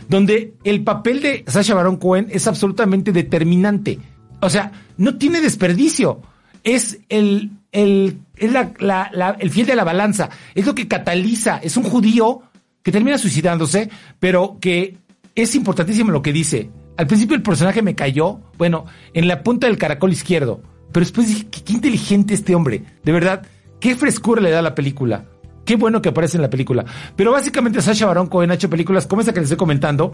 donde 0.08 0.54
el 0.64 0.84
papel 0.84 1.22
de 1.22 1.44
Sacha 1.48 1.74
Baron 1.74 1.98
Cohen 1.98 2.28
es 2.30 2.48
absolutamente 2.48 3.12
determinante. 3.12 4.00
O 4.42 4.50
sea, 4.50 4.72
no 4.98 5.18
tiene 5.18 5.42
desperdicio. 5.42 6.22
Es 6.64 7.00
el, 7.10 7.52
el, 7.72 8.20
es 8.36 8.52
la- 8.52 9.36
el 9.40 9.50
fiel 9.50 9.68
de 9.68 9.76
la 9.76 9.84
balanza. 9.84 10.30
Es 10.56 10.66
lo 10.66 10.76
que 10.76 10.88
cataliza. 10.88 11.58
Es 11.62 11.78
un 11.78 11.84
judío 11.84 12.42
que 12.84 12.92
termina 12.92 13.18
suicidándose, 13.18 13.90
pero 14.20 14.58
que 14.62 14.98
es 15.36 15.56
importantísimo 15.56 16.12
lo 16.12 16.22
que 16.22 16.34
dice. 16.34 16.70
Al 16.98 17.08
principio 17.08 17.36
el 17.36 17.42
personaje 17.44 17.82
me 17.82 17.96
cayó, 17.96 18.40
bueno, 18.58 18.86
en 19.14 19.28
la 19.28 19.42
punta 19.44 19.68
del 19.68 19.78
caracol 19.78 20.12
izquierdo. 20.12 20.62
Pero 20.92 21.06
después 21.06 21.28
dije, 21.28 21.48
qué, 21.50 21.64
qué 21.64 21.74
inteligente 21.74 22.34
este 22.34 22.56
hombre. 22.56 22.84
De 23.04 23.12
verdad, 23.12 23.46
qué 23.80 23.96
frescura 23.96 24.42
le 24.42 24.50
da 24.52 24.60
a 24.60 24.64
la 24.64 24.76
película. 24.76 25.26
Qué 25.66 25.76
bueno 25.76 26.02
que 26.02 26.10
aparece 26.10 26.38
en 26.38 26.42
la 26.42 26.50
película. 26.50 26.84
Pero 27.16 27.32
básicamente 27.32 27.82
Sasha 27.82 28.08
Baron 28.08 28.28
Cohen 28.28 28.50
ha 28.52 28.56
hecho 28.56 28.70
películas 28.70 29.06
como 29.06 29.22
esa 29.22 29.32
que 29.34 29.40
les 29.40 29.46
estoy 29.46 29.58
comentando, 29.58 30.14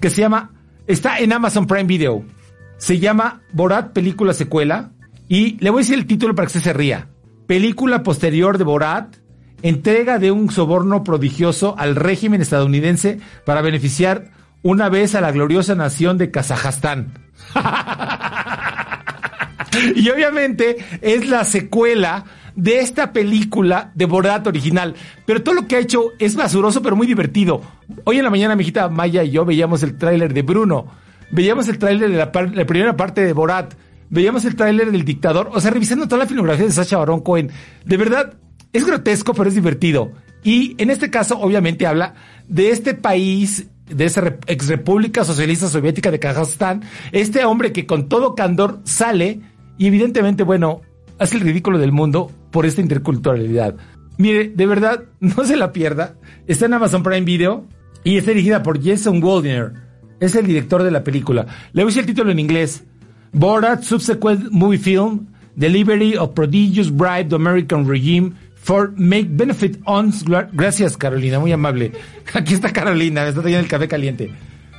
que 0.00 0.08
se 0.08 0.22
llama, 0.22 0.50
está 0.86 1.18
en 1.18 1.32
Amazon 1.32 1.66
Prime 1.66 1.84
Video. 1.84 2.24
Se 2.84 2.98
llama 2.98 3.40
Borat 3.50 3.94
Película 3.94 4.34
Secuela. 4.34 4.90
Y 5.26 5.56
le 5.60 5.70
voy 5.70 5.78
a 5.78 5.84
decir 5.84 5.94
el 5.94 6.06
título 6.06 6.34
para 6.34 6.48
que 6.48 6.60
se 6.60 6.72
ría. 6.74 7.08
Película 7.46 8.02
posterior 8.02 8.58
de 8.58 8.64
Borat, 8.64 9.16
entrega 9.62 10.18
de 10.18 10.30
un 10.30 10.50
soborno 10.50 11.02
prodigioso 11.02 11.74
al 11.78 11.96
régimen 11.96 12.42
estadounidense 12.42 13.20
para 13.46 13.62
beneficiar 13.62 14.32
una 14.62 14.90
vez 14.90 15.14
a 15.14 15.22
la 15.22 15.32
gloriosa 15.32 15.74
nación 15.74 16.18
de 16.18 16.30
Kazajstán. 16.30 17.14
y 19.96 20.06
obviamente 20.10 20.76
es 21.00 21.26
la 21.26 21.44
secuela 21.44 22.26
de 22.54 22.80
esta 22.80 23.14
película 23.14 23.92
de 23.94 24.04
Borat 24.04 24.46
original. 24.46 24.94
Pero 25.24 25.42
todo 25.42 25.54
lo 25.54 25.66
que 25.66 25.76
ha 25.76 25.80
hecho 25.80 26.10
es 26.18 26.36
basuroso, 26.36 26.82
pero 26.82 26.96
muy 26.96 27.06
divertido. 27.06 27.62
Hoy 28.04 28.18
en 28.18 28.24
la 28.24 28.30
mañana, 28.30 28.56
mi 28.56 28.62
hijita 28.62 28.90
Maya 28.90 29.24
y 29.24 29.30
yo 29.30 29.46
veíamos 29.46 29.82
el 29.82 29.96
tráiler 29.96 30.34
de 30.34 30.42
Bruno. 30.42 31.02
Veíamos 31.30 31.68
el 31.68 31.78
tráiler 31.78 32.10
de 32.10 32.16
la, 32.16 32.32
primera 32.32 32.96
parte 32.96 33.22
de 33.22 33.32
Borat. 33.32 33.74
Veíamos 34.10 34.44
el 34.44 34.56
tráiler 34.56 34.92
del 34.92 35.04
dictador. 35.04 35.50
O 35.52 35.60
sea, 35.60 35.70
revisando 35.70 36.06
toda 36.06 36.20
la 36.20 36.26
filmografía 36.26 36.66
de 36.66 36.72
Sacha 36.72 36.98
Baron 36.98 37.20
Cohen. 37.20 37.50
De 37.84 37.96
verdad, 37.96 38.34
es 38.72 38.86
grotesco, 38.86 39.34
pero 39.34 39.48
es 39.48 39.54
divertido. 39.54 40.12
Y 40.42 40.74
en 40.78 40.90
este 40.90 41.10
caso, 41.10 41.38
obviamente, 41.40 41.86
habla 41.86 42.14
de 42.48 42.70
este 42.70 42.94
país, 42.94 43.66
de 43.88 44.04
esa 44.04 44.36
ex 44.46 44.68
república 44.68 45.24
socialista 45.24 45.68
soviética 45.68 46.10
de 46.10 46.18
Kazajstán. 46.18 46.82
Este 47.12 47.44
hombre 47.44 47.72
que 47.72 47.86
con 47.86 48.08
todo 48.08 48.34
candor 48.34 48.80
sale 48.84 49.40
y 49.78 49.86
evidentemente, 49.86 50.42
bueno, 50.42 50.82
hace 51.18 51.36
el 51.36 51.42
ridículo 51.42 51.78
del 51.78 51.92
mundo 51.92 52.30
por 52.50 52.66
esta 52.66 52.80
interculturalidad. 52.80 53.76
Mire, 54.18 54.48
de 54.54 54.66
verdad, 54.66 55.04
no 55.20 55.44
se 55.44 55.56
la 55.56 55.72
pierda. 55.72 56.16
Está 56.46 56.66
en 56.66 56.74
Amazon 56.74 57.02
Prime 57.02 57.22
Video 57.22 57.66
y 58.04 58.18
está 58.18 58.30
dirigida 58.30 58.62
por 58.62 58.82
Jason 58.82 59.22
Waldner. 59.22 59.83
Es 60.20 60.34
el 60.34 60.46
director 60.46 60.82
de 60.82 60.90
la 60.90 61.02
película. 61.02 61.46
Le 61.72 61.82
voy 61.82 61.90
a 61.90 61.90
decir 61.90 62.00
el 62.00 62.06
título 62.06 62.30
en 62.30 62.38
inglés. 62.38 62.84
Borat 63.32 63.82
Subsequent 63.82 64.50
Movie 64.50 64.78
Film, 64.78 65.26
Delivery 65.56 66.16
of 66.16 66.34
Prodigious 66.34 66.90
Bribe 66.90 67.28
to 67.28 67.36
American 67.36 67.86
Regime 67.86 68.32
for 68.54 68.92
Make 68.96 69.28
Benefit 69.30 69.78
on... 69.84 70.12
Gracias, 70.52 70.96
Carolina, 70.96 71.38
muy 71.40 71.52
amable. 71.52 71.92
Aquí 72.34 72.54
está 72.54 72.72
Carolina, 72.72 73.26
está 73.26 73.42
trayendo 73.42 73.64
el 73.64 73.68
café 73.68 73.88
caliente. 73.88 74.30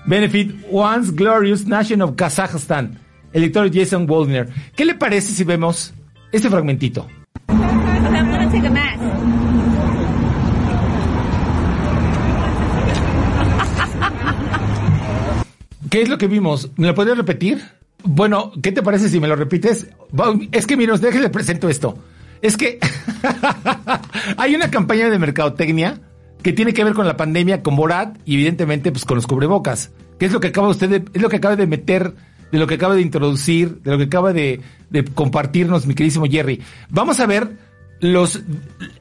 Benefit 0.06 0.56
Once 0.72 1.12
Glorious 1.12 1.66
Nation 1.66 2.02
of 2.02 2.16
Kazakhstan. 2.16 2.98
El 3.34 3.42
director 3.42 3.70
Jason 3.74 4.10
Waldner. 4.10 4.50
¿Qué 4.76 4.86
le 4.86 4.96
parece 4.96 5.34
si 5.34 5.44
vemos 5.44 5.94
este 6.32 6.50
fragmentito? 6.50 7.08
I'm 7.50 8.32
gonna 8.32 8.50
take 8.50 8.66
a 8.66 8.70
mask. 8.70 8.96
¿Qué 15.96 16.02
es 16.02 16.10
lo 16.10 16.18
que 16.18 16.28
vimos? 16.28 16.72
¿Me 16.76 16.88
lo 16.88 16.94
podrías 16.94 17.18
repetir? 17.18 17.64
Bueno, 18.04 18.52
¿qué 18.62 18.74
te 18.74 18.84
parece 18.84 19.08
si 19.08 19.22
me 19.22 19.30
lo 19.30 19.38
repites? 19.38 19.88
Es 20.52 20.68
que, 20.68 20.76
miren, 20.76 21.00
déjenle 21.00 21.30
presento 21.30 21.70
esto. 21.70 21.98
Es 22.42 22.58
que 22.58 22.80
hay 24.38 24.56
una 24.56 24.70
campaña 24.70 25.10
de 25.10 25.18
mercadotecnia 25.18 26.02
que 26.44 26.52
tiene 26.52 26.74
que 26.74 26.84
ver 26.84 26.96
con 26.96 27.08
la 27.08 27.16
pandemia, 27.16 27.64
con 27.64 27.78
Borat 27.78 28.18
y 28.26 28.34
evidentemente 28.34 28.92
pues 28.92 29.06
con 29.06 29.16
los 29.16 29.26
cubrebocas. 29.26 29.92
¿Qué 30.20 30.26
es 30.26 30.34
lo 30.34 30.42
que 30.42 30.50
acaba 30.50 30.68
usted 30.68 30.90
de, 30.90 31.06
es 31.14 31.22
lo 31.22 31.30
que 31.30 31.38
acaba 31.38 31.56
de 31.56 31.66
meter, 31.66 32.14
de 32.52 32.58
lo 32.58 32.68
que 32.68 32.74
acaba 32.74 32.96
de 32.96 33.02
introducir, 33.02 33.82
de 33.82 33.92
lo 33.92 33.98
que 33.98 34.04
acaba 34.04 34.34
de, 34.34 34.60
de 34.90 35.06
compartirnos 35.06 35.88
mi 35.88 35.94
queridísimo 35.94 36.26
Jerry? 36.26 36.62
Vamos 36.90 37.22
a 37.22 37.26
ver 37.26 37.58
los 38.00 38.40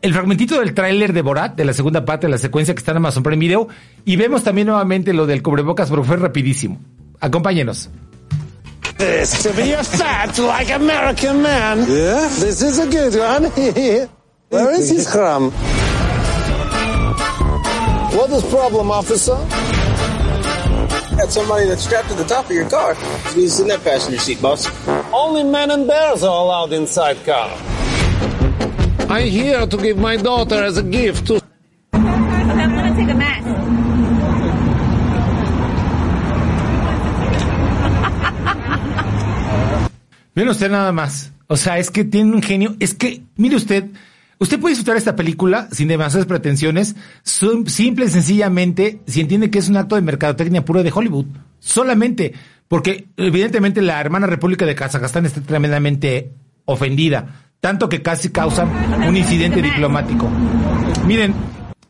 el 0.03 0.13
fragmentito 0.13 0.59
del 0.59 0.75
tráiler 0.75 1.13
de 1.13 1.23
Borat, 1.23 1.57
de 1.57 1.65
la 1.65 1.73
segunda 1.73 2.05
parte 2.05 2.27
de 2.27 2.33
la 2.33 2.39
secuencia 2.39 2.75
que 2.75 2.79
está 2.79 2.93
en 2.93 2.99
Amazon 2.99 3.23
Prime 3.23 3.41
Video, 3.41 3.69
y 4.05 4.17
vemos 4.17 4.45
también 4.45 4.69
nuevamente 4.69 5.13
lo 5.13 5.27
del 5.27 5.43
cubrebocas, 5.43 5.91
pero 5.91 6.05
fue 6.05 6.17
rapidísimo. 6.17 6.79
Acompáñenos. 7.21 7.91
This 8.99 9.43
to 9.43 9.53
be 9.55 9.75
a 9.75 9.83
fat 9.83 10.39
like 10.39 10.73
American 10.73 11.43
man. 11.43 11.79
Yeah, 11.89 12.29
this 12.41 12.63
is 12.63 12.79
a 12.79 12.87
good 12.87 13.15
one. 13.19 13.51
Where 14.51 14.71
is 14.79 14.91
his 14.91 15.09
crumb? 15.11 15.51
What 18.15 18.31
is 18.31 18.45
problem, 18.45 18.93
officer? 18.93 19.35
Got 21.17 21.33
somebody 21.33 21.67
that's 21.67 21.83
strapped 21.83 22.09
to 22.09 22.15
the 22.15 22.25
top 22.25 22.45
of 22.47 22.53
your 22.53 22.69
car. 22.71 22.95
He's 23.35 23.59
in 23.59 23.67
that 23.69 23.83
passenger 23.83 24.19
seat, 24.19 24.41
boss. 24.41 24.69
Only 25.13 25.43
men 25.43 25.73
and 25.73 25.89
bears 25.89 26.23
are 26.23 26.45
allowed 26.45 26.73
inside 26.73 27.25
car. 27.25 27.51
I'm 29.15 29.31
here 29.31 29.65
to 29.65 29.77
give 29.77 29.97
my 29.97 30.17
daughter 30.17 30.65
as 30.65 30.77
a 30.77 30.83
gift 30.83 31.29
to 31.29 31.41
I'm 31.93 32.03
gonna 32.03 32.97
take. 32.97 33.15
Miren 40.35 40.49
usted 40.49 40.69
nada 40.69 40.91
más. 40.91 41.31
O 41.47 41.57
sea, 41.57 41.79
es 41.79 41.93
que 41.93 42.03
tiene 42.03 42.33
un 42.35 42.43
genio. 42.43 42.75
Es 42.81 42.95
que, 42.95 43.23
mire 43.37 43.55
usted, 43.55 43.85
usted 44.41 44.59
puede 44.59 44.73
disfrutar 44.73 44.97
esta 44.97 45.15
película 45.15 45.69
sin 45.71 45.87
demasiadas 45.87 46.27
pretensiones, 46.27 46.97
simple 47.23 48.07
y 48.07 48.09
sencillamente, 48.09 49.01
si 49.07 49.21
entiende 49.21 49.49
que 49.49 49.61
es 49.61 49.69
un 49.69 49.77
acto 49.77 49.95
de 49.95 50.03
mercadotecnia 50.03 50.65
puro 50.65 50.83
de 50.83 50.91
Hollywood. 50.93 51.27
Solamente, 51.61 52.33
porque 52.67 53.07
evidentemente 53.17 53.81
la 53.81 54.01
hermana 54.01 54.27
República 54.27 54.67
de 54.67 54.75
Kazajstán 54.75 55.25
está 55.25 55.41
tremendamente 55.41 56.33
ofendida, 56.65 57.44
tanto 57.65 57.89
que 57.89 58.03
casi 58.03 58.29
causa 58.29 58.67
un 59.09 59.17
incidente 59.17 59.63
diplomático. 59.63 60.29
Miren, 61.07 61.33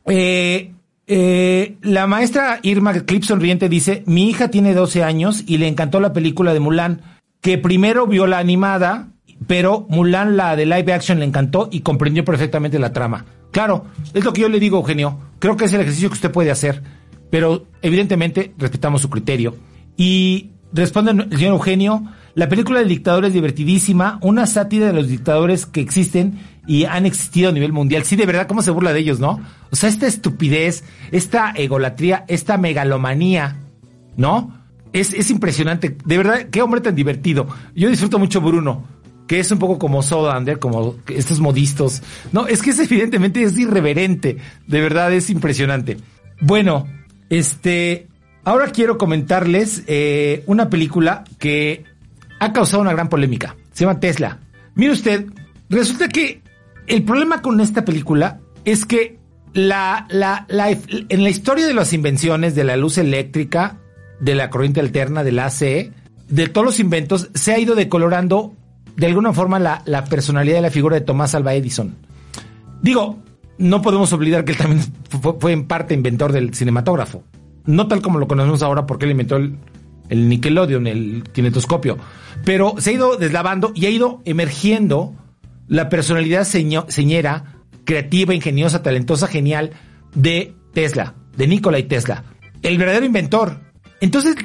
eh, 0.06 0.72
eh, 1.08 1.76
la 1.82 2.06
maestra 2.06 2.60
Irma 2.62 2.92
Clip 2.92 3.24
Sonriente 3.24 3.68
dice, 3.68 4.04
mi 4.06 4.28
hija 4.30 4.52
tiene 4.52 4.72
12 4.72 5.02
años 5.02 5.42
y 5.48 5.58
le 5.58 5.66
encantó 5.66 5.98
la 5.98 6.12
película 6.12 6.54
de 6.54 6.60
Mulan, 6.60 7.00
que 7.40 7.58
primero 7.58 8.06
vio 8.06 8.28
la 8.28 8.38
animada, 8.38 9.08
pero 9.48 9.84
Mulan, 9.88 10.36
la 10.36 10.54
de 10.54 10.64
live 10.64 10.92
action, 10.92 11.18
le 11.18 11.24
encantó 11.24 11.68
y 11.72 11.80
comprendió 11.80 12.24
perfectamente 12.24 12.78
la 12.78 12.92
trama. 12.92 13.24
Claro, 13.50 13.86
es 14.14 14.24
lo 14.24 14.32
que 14.32 14.42
yo 14.42 14.48
le 14.48 14.60
digo, 14.60 14.78
Eugenio. 14.78 15.18
Creo 15.40 15.56
que 15.56 15.64
es 15.64 15.72
el 15.72 15.80
ejercicio 15.80 16.08
que 16.08 16.14
usted 16.14 16.30
puede 16.30 16.52
hacer, 16.52 16.84
pero 17.30 17.66
evidentemente 17.82 18.54
respetamos 18.58 19.02
su 19.02 19.10
criterio. 19.10 19.56
Y 19.96 20.50
responde 20.72 21.10
el 21.10 21.36
señor 21.36 21.54
Eugenio, 21.54 22.04
la 22.34 22.48
película 22.48 22.80
del 22.80 22.88
dictador 22.88 23.24
es 23.24 23.32
divertidísima, 23.32 24.18
una 24.20 24.46
sátira 24.46 24.88
de 24.88 24.92
los 24.92 25.08
dictadores 25.08 25.66
que 25.66 25.80
existen 25.80 26.40
y 26.66 26.84
han 26.84 27.06
existido 27.06 27.50
a 27.50 27.52
nivel 27.52 27.72
mundial. 27.72 28.04
Sí, 28.04 28.16
de 28.16 28.26
verdad, 28.26 28.48
cómo 28.48 28.62
se 28.62 28.72
burla 28.72 28.92
de 28.92 29.00
ellos, 29.00 29.20
¿no? 29.20 29.40
O 29.70 29.76
sea, 29.76 29.88
esta 29.88 30.06
estupidez, 30.06 30.82
esta 31.12 31.52
egolatría, 31.52 32.24
esta 32.26 32.58
megalomanía, 32.58 33.60
¿no? 34.16 34.52
Es, 34.92 35.12
es 35.12 35.30
impresionante. 35.30 35.96
De 36.04 36.18
verdad, 36.18 36.48
qué 36.50 36.62
hombre 36.62 36.80
tan 36.80 36.94
divertido. 36.94 37.46
Yo 37.74 37.88
disfruto 37.88 38.18
mucho 38.18 38.40
Bruno, 38.40 38.84
que 39.28 39.38
es 39.38 39.50
un 39.52 39.58
poco 39.58 39.78
como 39.78 40.02
Sodander, 40.02 40.58
como 40.58 40.96
estos 41.08 41.38
modistos. 41.40 42.02
No, 42.32 42.48
es 42.48 42.62
que 42.62 42.70
es 42.70 42.78
evidentemente 42.80 43.42
es 43.42 43.56
irreverente. 43.58 44.38
De 44.66 44.80
verdad, 44.80 45.12
es 45.12 45.30
impresionante. 45.30 45.98
Bueno, 46.40 46.88
este, 47.30 48.08
ahora 48.44 48.70
quiero 48.70 48.98
comentarles 48.98 49.84
eh, 49.86 50.42
una 50.46 50.68
película 50.68 51.24
que 51.38 51.84
ha 52.40 52.52
causado 52.52 52.82
una 52.82 52.92
gran 52.92 53.08
polémica. 53.08 53.56
Se 53.72 53.84
llama 53.84 54.00
Tesla. 54.00 54.38
Mire 54.74 54.92
usted, 54.92 55.26
resulta 55.68 56.08
que 56.08 56.42
el 56.86 57.02
problema 57.04 57.42
con 57.42 57.60
esta 57.60 57.84
película 57.84 58.40
es 58.64 58.84
que 58.84 59.18
la, 59.52 60.06
la, 60.10 60.46
en 60.48 61.22
la 61.22 61.30
historia 61.30 61.66
de 61.66 61.74
las 61.74 61.92
invenciones 61.92 62.54
de 62.54 62.64
la 62.64 62.76
luz 62.76 62.98
eléctrica, 62.98 63.78
de 64.20 64.34
la 64.34 64.50
corriente 64.50 64.80
alterna, 64.80 65.22
del 65.22 65.38
ACE, 65.38 65.92
de 66.28 66.48
todos 66.48 66.66
los 66.66 66.80
inventos, 66.80 67.30
se 67.34 67.52
ha 67.52 67.58
ido 67.58 67.74
decolorando 67.74 68.54
de 68.96 69.06
alguna 69.06 69.32
forma 69.32 69.58
la, 69.58 69.82
la 69.86 70.04
personalidad 70.04 70.56
de 70.56 70.62
la 70.62 70.70
figura 70.70 70.96
de 70.96 71.02
Tomás 71.02 71.34
Alva 71.34 71.54
Edison. 71.54 71.94
Digo, 72.82 73.18
no 73.58 73.82
podemos 73.82 74.12
olvidar 74.12 74.44
que 74.44 74.52
él 74.52 74.58
también 74.58 74.82
fue, 75.08 75.34
fue 75.38 75.52
en 75.52 75.66
parte 75.66 75.94
inventor 75.94 76.32
del 76.32 76.54
cinematógrafo. 76.54 77.22
No 77.66 77.86
tal 77.86 78.02
como 78.02 78.18
lo 78.18 78.28
conocemos 78.28 78.62
ahora 78.62 78.86
porque 78.86 79.04
él 79.06 79.12
inventó 79.12 79.36
el, 79.36 79.56
el 80.08 80.28
Nickelodeon, 80.28 80.86
el 80.86 81.24
kinetoscopio. 81.32 81.98
Pero 82.44 82.74
se 82.78 82.90
ha 82.90 82.92
ido 82.94 83.16
deslavando 83.16 83.72
y 83.74 83.86
ha 83.86 83.90
ido 83.90 84.20
emergiendo 84.24 85.14
la 85.68 85.88
personalidad 85.88 86.44
señera, 86.44 87.56
creativa, 87.84 88.34
ingeniosa, 88.34 88.82
talentosa, 88.82 89.28
genial 89.28 89.70
de 90.14 90.54
Tesla, 90.72 91.14
de 91.36 91.46
Nikola 91.46 91.78
Tesla. 91.86 92.24
El 92.62 92.78
verdadero 92.78 93.06
inventor. 93.06 93.60
Entonces, 94.00 94.36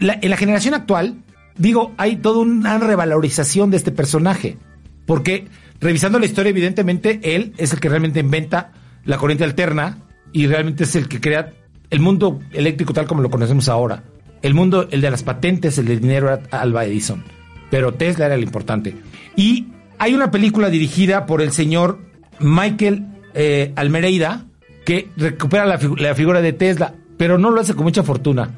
en 0.00 0.30
la 0.30 0.36
generación 0.36 0.74
actual, 0.74 1.22
digo, 1.56 1.92
hay 1.96 2.16
toda 2.16 2.40
una 2.40 2.78
revalorización 2.78 3.70
de 3.70 3.76
este 3.76 3.92
personaje. 3.92 4.58
Porque 5.06 5.46
revisando 5.80 6.18
la 6.18 6.26
historia, 6.26 6.50
evidentemente, 6.50 7.20
él 7.22 7.54
es 7.56 7.72
el 7.72 7.80
que 7.80 7.88
realmente 7.88 8.20
inventa 8.20 8.72
la 9.04 9.18
corriente 9.18 9.44
alterna 9.44 9.98
y 10.32 10.46
realmente 10.46 10.84
es 10.84 10.96
el 10.96 11.08
que 11.08 11.20
crea 11.20 11.52
el 11.90 12.00
mundo 12.00 12.40
eléctrico 12.52 12.92
tal 12.92 13.06
como 13.06 13.22
lo 13.22 13.30
conocemos 13.30 13.68
ahora. 13.68 14.02
El 14.46 14.54
mundo, 14.54 14.86
el 14.92 15.00
de 15.00 15.10
las 15.10 15.24
patentes, 15.24 15.76
el 15.78 15.86
de 15.86 15.96
dinero 15.98 16.28
era 16.28 16.40
Alba 16.52 16.84
Edison. 16.84 17.24
Pero 17.68 17.94
Tesla 17.94 18.26
era 18.26 18.36
el 18.36 18.44
importante. 18.44 18.94
Y 19.34 19.66
hay 19.98 20.14
una 20.14 20.30
película 20.30 20.70
dirigida 20.70 21.26
por 21.26 21.42
el 21.42 21.50
señor 21.50 21.98
Michael 22.38 23.06
eh, 23.34 23.72
Almereida 23.74 24.44
que 24.84 25.08
recupera 25.16 25.66
la, 25.66 25.80
figu- 25.80 25.98
la 25.98 26.14
figura 26.14 26.40
de 26.40 26.52
Tesla, 26.52 26.94
pero 27.16 27.38
no 27.38 27.50
lo 27.50 27.60
hace 27.60 27.74
con 27.74 27.82
mucha 27.82 28.04
fortuna. 28.04 28.50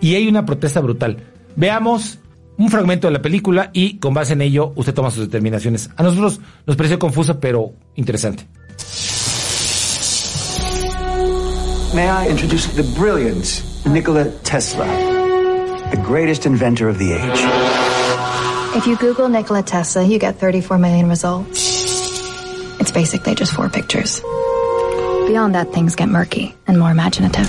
Y 0.00 0.14
hay 0.14 0.28
una 0.28 0.46
protesta 0.46 0.78
brutal. 0.80 1.16
Veamos 1.56 2.20
un 2.56 2.70
fragmento 2.70 3.08
de 3.08 3.12
la 3.14 3.20
película 3.22 3.70
y 3.72 3.98
con 3.98 4.14
base 4.14 4.34
en 4.34 4.42
ello 4.42 4.72
usted 4.76 4.94
toma 4.94 5.10
sus 5.10 5.24
determinaciones. 5.24 5.90
A 5.96 6.04
nosotros 6.04 6.40
nos 6.66 6.76
pareció 6.76 7.00
confusa, 7.00 7.40
pero 7.40 7.72
interesante. 7.96 8.46
May 11.94 12.06
I 12.06 12.30
introduce 12.30 12.68
the 12.76 12.82
brilliant 12.98 13.44
Nikola 13.86 14.26
Tesla, 14.44 14.86
the 15.92 16.02
greatest 16.02 16.46
inventor 16.46 16.88
of 16.88 16.98
the 16.98 17.12
age. 17.12 17.40
If 18.74 18.86
you 18.86 18.96
Google 18.96 19.28
Nikola 19.28 19.62
Tesla, 19.62 20.02
you 20.02 20.18
get 20.18 20.38
34 20.38 20.78
million 20.78 21.08
results. 21.08 22.18
It's 22.80 22.90
basically 22.90 23.34
just 23.34 23.52
four 23.52 23.68
pictures. 23.68 24.22
Beyond 25.26 25.54
that, 25.54 25.72
things 25.72 25.94
get 25.94 26.08
murky 26.08 26.54
and 26.66 26.78
more 26.78 26.90
imaginative. 26.90 27.46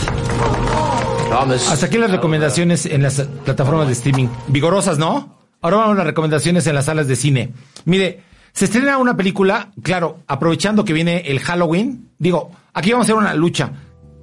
Hasta 1.32 1.86
aquí 1.86 1.98
las 1.98 2.12
recomendaciones 2.12 2.86
en 2.86 3.02
las 3.02 3.22
plataformas 3.46 3.88
de 3.88 3.94
streaming. 3.94 4.28
Vigorosas, 4.50 5.00
¿no? 5.00 5.38
Ahora 5.62 5.78
vamos 5.78 5.94
a 5.94 5.98
las 6.00 6.08
recomendaciones 6.08 6.68
en 6.68 6.76
las 6.76 6.86
salas 6.86 7.08
de 7.08 7.16
cine. 7.16 7.54
Mire, 7.86 8.22
se 8.52 8.66
estrena 8.66 8.98
una 8.98 9.16
película, 9.16 9.72
claro, 9.82 10.20
aprovechando 10.28 10.84
que 10.84 10.94
viene 10.94 11.24
el 11.28 11.40
Halloween. 11.40 12.10
Digo, 12.20 12.52
aquí 12.74 12.92
vamos 12.92 13.06
a 13.06 13.08
hacer 13.08 13.16
una 13.16 13.34
lucha. 13.34 13.72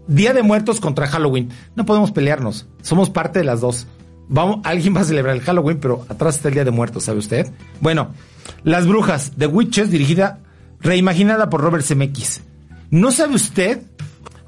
Día 0.07 0.35
de 0.35 0.43
Muertos 0.43 0.79
contra 0.79 1.07
Halloween. 1.07 1.49
No 1.75 1.87
podemos 1.87 2.13
pelearnos. 2.13 2.67
Somos 2.83 3.09
parte 3.11 3.39
de 3.39 3.47
las 3.47 3.61
dos. 3.61 3.87
Vamos, 4.33 4.61
alguien 4.65 4.95
va 4.97 5.01
a 5.01 5.05
celebrar 5.05 5.35
el 5.35 5.43
Halloween, 5.43 5.79
pero 5.81 6.07
atrás 6.09 6.37
está 6.37 6.49
el 6.49 6.55
Día 6.55 6.65
de 6.65 6.71
Muertos, 6.71 7.03
¿sabe 7.05 7.19
usted? 7.19 7.51
Bueno, 7.81 8.15
Las 8.63 8.87
Brujas, 8.87 9.33
The 9.37 9.47
Witches, 9.49 9.91
dirigida, 9.91 10.39
reimaginada 10.81 11.51
por 11.51 11.61
Robert 11.61 11.85
Zemeckis. 11.85 12.43
¿No 12.91 13.11
sabe 13.11 13.35
usted 13.35 13.83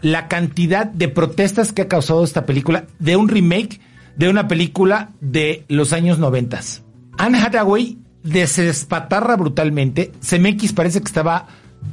la 0.01 0.29
cantidad 0.29 0.87
de 0.87 1.09
protestas 1.09 1.73
que 1.73 1.83
ha 1.83 1.89
causado 1.89 2.23
esta 2.25 2.47
película 2.47 2.85
de 3.01 3.17
un 3.17 3.29
remake 3.29 3.81
de 4.17 4.29
una 4.29 4.47
película 4.47 5.11
de 5.21 5.65
los 5.69 5.93
años 5.93 6.19
noventas? 6.21 6.83
Anne 7.19 7.39
Hathaway 7.41 7.99
de- 8.23 8.47
se 8.47 8.63
despatarra 8.65 9.35
brutalmente. 9.37 10.13
Zemeckis 10.23 10.73
parece 10.73 11.01
que 11.01 11.07
estaba, 11.07 11.49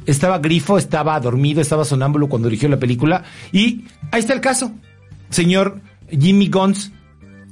estaba 0.06 0.38
grifo, 0.38 0.78
estaba 0.78 1.18
dormido, 1.18 1.60
estaba 1.60 1.84
sonámbulo 1.84 2.28
cuando 2.28 2.48
dirigió 2.48 2.68
la 2.68 2.78
película. 2.78 3.24
Y 3.52 3.84
ahí 4.12 4.20
está 4.20 4.32
el 4.32 4.40
caso. 4.40 4.72
Señor 5.28 5.80
Jimmy 6.08 6.48
Guns. 6.48 6.92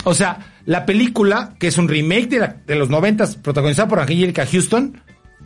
O 0.05 0.15
sea, 0.15 0.55
la 0.65 0.87
película, 0.87 1.55
que 1.59 1.67
es 1.69 1.79
un 1.79 1.89
remake 1.89 2.29
de, 2.29 2.39
la- 2.39 2.57
de 2.67 2.75
los 2.77 2.89
noventas, 2.91 3.37
protagonizada 3.37 3.89
por 3.89 4.01
Angelica 4.01 4.47
Houston, 4.47 5.01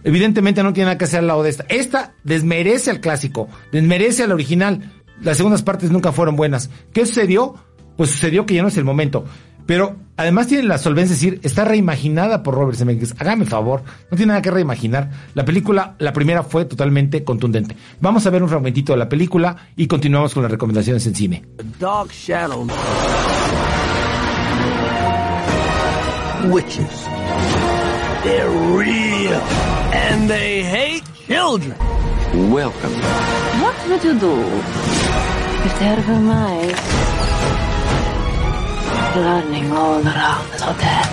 evidentemente 0.05 0.63
no 0.63 0.73
tiene 0.73 0.87
nada 0.87 0.99
que 0.99 1.05
hacer 1.05 1.21
al 1.21 1.27
lado 1.29 1.43
de 1.43 1.51
esta. 1.51 1.65
Esta 1.69 2.13
desmerece 2.25 2.91
al 2.91 3.01
clásico, 3.01 3.49
desmerece 3.73 4.25
al 4.25 4.33
original. 4.33 4.93
Las 5.23 5.37
segundas 5.37 5.63
partes 5.63 5.91
nunca 5.91 6.13
fueron 6.13 6.37
buenas. 6.37 6.71
¿Qué 6.93 7.07
sucedió? 7.07 7.55
Pues 7.97 8.11
sucedió 8.11 8.45
que 8.47 8.55
ya 8.55 8.63
no 8.63 8.69
es 8.69 8.77
el 8.77 8.85
momento. 8.85 9.25
Pero 9.65 9.95
además 10.17 10.49
tiene 10.49 10.65
la 10.65 10.77
solvencia 10.77 11.15
de 11.15 11.21
decir, 11.21 11.41
está 11.45 11.65
reimaginada 11.65 12.43
por 12.43 12.55
Robert 12.55 12.77
Zemeckis. 12.77 13.15
Hágame 13.21 13.47
favor, 13.47 13.85
no 14.11 14.17
tiene 14.17 14.31
nada 14.31 14.43
que 14.43 14.51
reimaginar. 14.51 15.11
La 15.35 15.45
película, 15.45 15.95
la 16.01 16.13
primera 16.13 16.43
fue 16.43 16.65
totalmente 16.65 17.23
contundente. 17.23 17.77
Vamos 18.01 18.27
a 18.27 18.31
ver 18.31 18.43
un 18.43 18.49
fragmentito 18.49 18.93
de 18.93 18.99
la 18.99 19.09
película 19.09 19.57
y 19.77 19.87
continuamos 19.87 20.35
con 20.35 20.43
las 20.43 20.51
recomendaciones 20.51 21.07
en 21.07 21.15
cine. 21.15 21.45
Witches. 26.51 27.05
They're 28.25 28.51
real. 28.51 29.39
And 29.95 30.29
they 30.29 30.65
hate 30.65 31.05
children. 31.27 31.77
Welcome. 32.51 32.93
What 33.63 33.77
would 33.89 34.03
you 34.03 34.19
do 34.19 34.33
if 35.65 35.79
there 35.79 36.03
were 36.09 36.19
mice 36.19 36.75
running 39.15 39.71
all 39.71 40.03
around 40.03 40.51
the 40.51 40.65
hotel? 40.65 41.05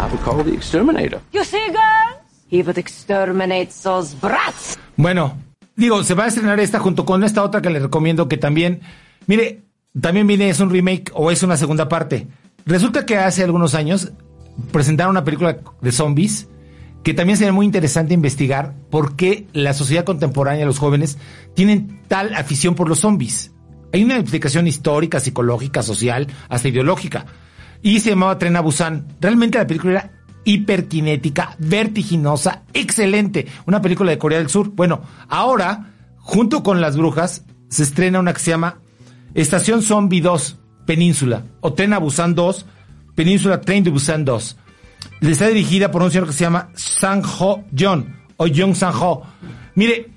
I 0.00 0.08
would 0.10 0.22
call 0.22 0.42
the 0.42 0.54
exterminator. 0.54 1.20
You 1.32 1.44
see, 1.44 1.66
girl? 1.68 2.22
He 2.48 2.62
would 2.62 2.78
exterminate 2.78 3.72
those 3.82 4.14
brats. 4.14 4.78
Bueno, 4.96 5.36
digo, 5.76 6.02
se 6.02 6.14
va 6.14 6.24
a 6.24 6.28
estrenar 6.28 6.60
esta 6.60 6.78
junto 6.78 7.04
con 7.04 7.24
esta 7.24 7.42
otra 7.42 7.60
que 7.60 7.68
le 7.68 7.80
recomiendo 7.80 8.26
que 8.26 8.38
también, 8.38 8.80
mire, 9.26 9.60
también 10.00 10.26
viene, 10.26 10.48
es 10.48 10.60
un 10.60 10.70
remake 10.70 11.10
o 11.12 11.30
es 11.30 11.42
una 11.42 11.58
segunda 11.58 11.88
parte. 11.90 12.26
Resulta 12.66 13.06
que 13.06 13.16
hace 13.16 13.44
algunos 13.44 13.74
años 13.76 14.12
presentaron 14.72 15.12
una 15.12 15.24
película 15.24 15.60
de 15.80 15.92
zombies 15.92 16.48
que 17.04 17.14
también 17.14 17.38
sería 17.38 17.52
muy 17.52 17.64
interesante 17.64 18.14
investigar 18.14 18.74
por 18.90 19.14
qué 19.14 19.46
la 19.52 19.72
sociedad 19.72 20.04
contemporánea, 20.04 20.66
los 20.66 20.80
jóvenes, 20.80 21.18
tienen 21.54 22.02
tal 22.08 22.34
afición 22.34 22.74
por 22.74 22.88
los 22.88 22.98
zombies. 22.98 23.52
Hay 23.92 24.02
una 24.02 24.18
explicación 24.18 24.66
histórica, 24.66 25.20
psicológica, 25.20 25.84
social, 25.84 26.26
hasta 26.48 26.66
ideológica. 26.66 27.26
Y 27.80 28.00
se 28.00 28.10
llamaba 28.10 28.38
Tren 28.38 28.56
a 28.56 28.60
Busan. 28.60 29.06
Realmente 29.20 29.58
la 29.58 29.68
película 29.68 29.92
era 29.92 30.12
hiperkinética, 30.42 31.54
vertiginosa, 31.60 32.64
excelente. 32.74 33.46
Una 33.66 33.80
película 33.80 34.10
de 34.10 34.18
Corea 34.18 34.38
del 34.38 34.48
Sur. 34.48 34.70
Bueno, 34.70 35.02
ahora, 35.28 35.94
junto 36.16 36.64
con 36.64 36.80
Las 36.80 36.96
Brujas, 36.96 37.44
se 37.68 37.84
estrena 37.84 38.18
una 38.18 38.32
que 38.32 38.40
se 38.40 38.50
llama 38.50 38.80
Estación 39.34 39.82
Zombie 39.82 40.20
2, 40.20 40.58
Península. 40.86 41.44
O 41.60 41.72
Tren 41.72 41.94
Busan 42.00 42.34
2, 42.34 42.66
Península 43.14 43.60
Train 43.60 43.84
de 43.84 43.90
Busan 43.90 44.24
2 44.24 44.56
está 45.20 45.48
dirigida 45.48 45.90
por 45.90 46.02
un 46.02 46.10
señor 46.10 46.26
que 46.26 46.32
se 46.32 46.44
llama 46.44 46.68
Sang-ho 46.74 47.64
John 47.76 48.16
o 48.36 48.46
Jung 48.46 48.74
Sang-ho. 48.74 49.22
Mire, 49.74 50.10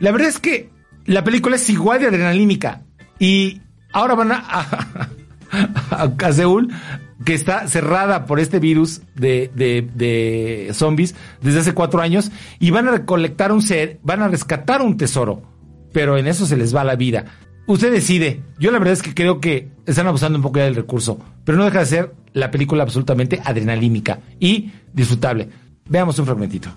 la 0.00 0.12
verdad 0.12 0.28
es 0.28 0.38
que 0.38 0.70
la 1.04 1.24
película 1.24 1.56
es 1.56 1.68
igual 1.70 2.00
de 2.00 2.08
adrenalínica 2.08 2.82
y 3.18 3.60
ahora 3.92 4.14
van 4.14 4.32
a, 4.32 4.66
a, 5.90 6.32
Seúl 6.32 6.72
que 7.24 7.34
está 7.34 7.66
cerrada 7.68 8.26
por 8.26 8.40
este 8.40 8.58
virus 8.58 9.00
de, 9.14 9.50
de, 9.54 9.88
de, 9.94 10.70
zombies 10.74 11.14
desde 11.40 11.60
hace 11.60 11.74
cuatro 11.74 12.00
años 12.00 12.30
y 12.58 12.70
van 12.70 12.88
a 12.88 12.92
recolectar 12.92 13.52
un 13.52 13.62
ser, 13.62 13.98
van 14.02 14.22
a 14.22 14.28
rescatar 14.28 14.82
un 14.82 14.96
tesoro, 14.96 15.42
pero 15.92 16.18
en 16.18 16.26
eso 16.26 16.46
se 16.46 16.56
les 16.56 16.74
va 16.74 16.84
la 16.84 16.96
vida. 16.96 17.24
Usted 17.66 17.92
decide. 17.92 18.42
Yo 18.58 18.70
la 18.70 18.78
verdad 18.78 18.92
es 18.92 19.02
que 19.02 19.14
creo 19.14 19.40
que 19.40 19.68
están 19.86 20.06
abusando 20.06 20.38
un 20.38 20.42
poco 20.42 20.60
del 20.60 20.76
recurso, 20.76 21.18
pero 21.44 21.58
no 21.58 21.64
deja 21.64 21.80
de 21.80 21.86
ser 21.86 22.14
la 22.32 22.50
película 22.50 22.84
absolutamente 22.84 23.40
adrenalínica 23.44 24.20
y 24.38 24.70
disfrutable. 24.92 25.48
Veamos 25.88 26.18
un 26.18 26.26
fragmentito. 26.26 26.68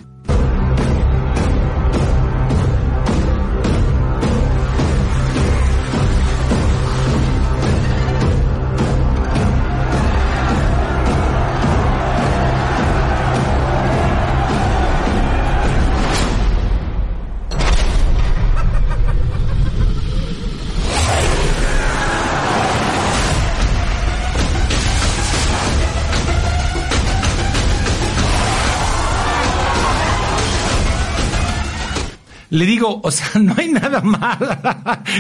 Le 32.50 32.66
digo, 32.66 33.00
o 33.04 33.12
sea, 33.12 33.28
no 33.42 33.54
hay 33.58 33.72
nada 33.72 34.02
mal. 34.02 34.60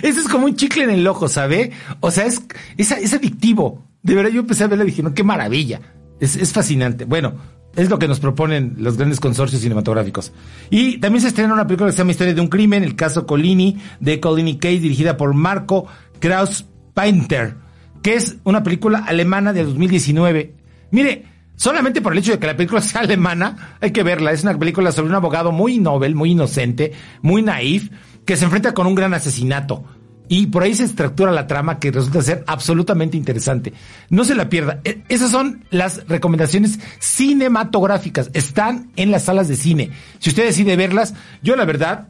Eso 0.03 0.19
es 0.19 0.27
como 0.27 0.45
un 0.45 0.55
chicle 0.55 0.83
en 0.83 0.91
el 0.91 1.07
ojo, 1.07 1.27
¿sabe? 1.27 1.71
O 1.99 2.11
sea, 2.11 2.25
es, 2.25 2.41
es, 2.77 3.13
adictivo. 3.13 3.85
De 4.01 4.15
verdad, 4.15 4.31
yo 4.31 4.41
empecé 4.41 4.63
a 4.63 4.67
verla 4.67 4.83
y 4.83 4.87
dije, 4.87 5.03
qué 5.13 5.23
maravilla. 5.23 5.81
Es, 6.19 6.35
es 6.35 6.51
fascinante. 6.51 7.05
Bueno, 7.05 7.33
es 7.75 7.89
lo 7.89 7.99
que 7.99 8.07
nos 8.07 8.19
proponen 8.19 8.75
los 8.77 8.97
grandes 8.97 9.19
consorcios 9.19 9.61
cinematográficos. 9.61 10.31
Y 10.69 10.97
también 10.97 11.21
se 11.21 11.29
estrena 11.29 11.53
una 11.53 11.67
película 11.67 11.89
que 11.89 11.93
se 11.93 11.99
llama 11.99 12.11
Historia 12.11 12.33
de 12.33 12.41
un 12.41 12.47
crimen, 12.47 12.83
el 12.83 12.95
caso 12.95 13.25
Colini, 13.25 13.77
de 13.99 14.19
Colini 14.19 14.57
Case, 14.57 14.79
dirigida 14.79 15.17
por 15.17 15.33
Marco 15.33 15.87
Kraus 16.19 16.65
Painter, 16.93 17.55
que 18.01 18.15
es 18.15 18.37
una 18.43 18.63
película 18.63 19.05
alemana 19.05 19.53
de 19.53 19.63
2019. 19.63 20.55
Mire, 20.91 21.25
Solamente 21.59 21.99
por 21.99 22.13
el 22.13 22.19
hecho 22.19 22.31
de 22.31 22.39
que 22.39 22.47
la 22.47 22.55
película 22.55 22.81
sea 22.81 23.01
alemana, 23.01 23.75
hay 23.81 23.91
que 23.91 24.01
verla. 24.01 24.31
Es 24.31 24.43
una 24.43 24.57
película 24.57 24.93
sobre 24.93 25.09
un 25.09 25.15
abogado 25.15 25.51
muy 25.51 25.77
noble, 25.77 26.15
muy 26.15 26.31
inocente, 26.31 26.93
muy 27.21 27.41
naif, 27.41 27.89
que 28.25 28.37
se 28.37 28.45
enfrenta 28.45 28.73
con 28.73 28.87
un 28.87 28.95
gran 28.95 29.13
asesinato. 29.13 29.83
Y 30.29 30.47
por 30.47 30.63
ahí 30.63 30.73
se 30.73 30.85
estructura 30.85 31.33
la 31.33 31.47
trama 31.47 31.79
que 31.79 31.91
resulta 31.91 32.21
ser 32.21 32.45
absolutamente 32.47 33.17
interesante. 33.17 33.73
No 34.09 34.23
se 34.23 34.35
la 34.35 34.47
pierda. 34.47 34.79
E, 34.85 35.01
esas 35.09 35.31
son 35.31 35.65
las 35.69 36.07
recomendaciones 36.07 36.79
cinematográficas. 36.99 38.29
Están 38.33 38.91
en 38.95 39.11
las 39.11 39.23
salas 39.23 39.49
de 39.49 39.57
cine. 39.57 39.91
Si 40.19 40.29
usted 40.29 40.45
decide 40.45 40.77
verlas, 40.77 41.13
yo 41.41 41.57
la 41.57 41.65
verdad, 41.65 42.07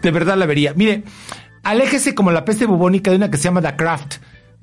de 0.00 0.10
verdad 0.10 0.38
la 0.38 0.46
vería. 0.46 0.72
Mire, 0.74 1.02
aléjese 1.62 2.14
como 2.14 2.30
la 2.30 2.46
peste 2.46 2.64
bubónica 2.64 3.10
de 3.10 3.18
una 3.18 3.30
que 3.30 3.36
se 3.36 3.44
llama 3.44 3.60
The 3.60 3.76
Craft 3.76 4.14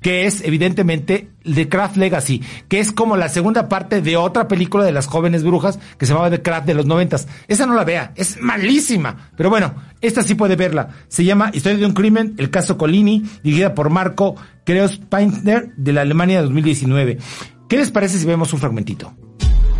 que 0.04 0.26
es 0.26 0.42
evidentemente 0.44 1.30
The 1.50 1.70
Craft 1.70 1.96
Legacy, 1.96 2.42
que 2.68 2.78
es 2.78 2.92
como 2.92 3.16
la 3.16 3.30
segunda 3.30 3.70
parte 3.70 4.02
de 4.02 4.18
otra 4.18 4.48
película 4.48 4.84
de 4.84 4.92
las 4.92 5.06
jóvenes 5.06 5.42
brujas 5.42 5.78
que 5.96 6.04
se 6.04 6.12
llamaba 6.12 6.28
The 6.28 6.42
Craft 6.42 6.66
de 6.66 6.74
los 6.74 6.84
noventas. 6.84 7.26
Esa 7.48 7.64
no 7.64 7.72
la 7.72 7.84
vea, 7.84 8.12
es 8.14 8.38
malísima. 8.38 9.30
Pero 9.34 9.48
bueno, 9.48 9.74
esta 10.02 10.22
sí 10.22 10.34
puede 10.34 10.56
verla. 10.56 10.90
Se 11.08 11.24
llama 11.24 11.50
Historia 11.54 11.78
de 11.78 11.86
un 11.86 11.94
crimen, 11.94 12.34
el 12.36 12.50
caso 12.50 12.76
Colini, 12.76 13.24
dirigida 13.42 13.74
por 13.74 13.88
Marco 13.88 14.36
Kreos 14.64 14.98
Paintner 14.98 15.72
de 15.78 15.94
la 15.94 16.02
Alemania 16.02 16.36
de 16.36 16.42
2019. 16.42 17.16
¿Qué 17.66 17.78
les 17.78 17.90
parece 17.90 18.18
si 18.18 18.26
vemos 18.26 18.52
un 18.52 18.58
fragmentito? 18.58 19.14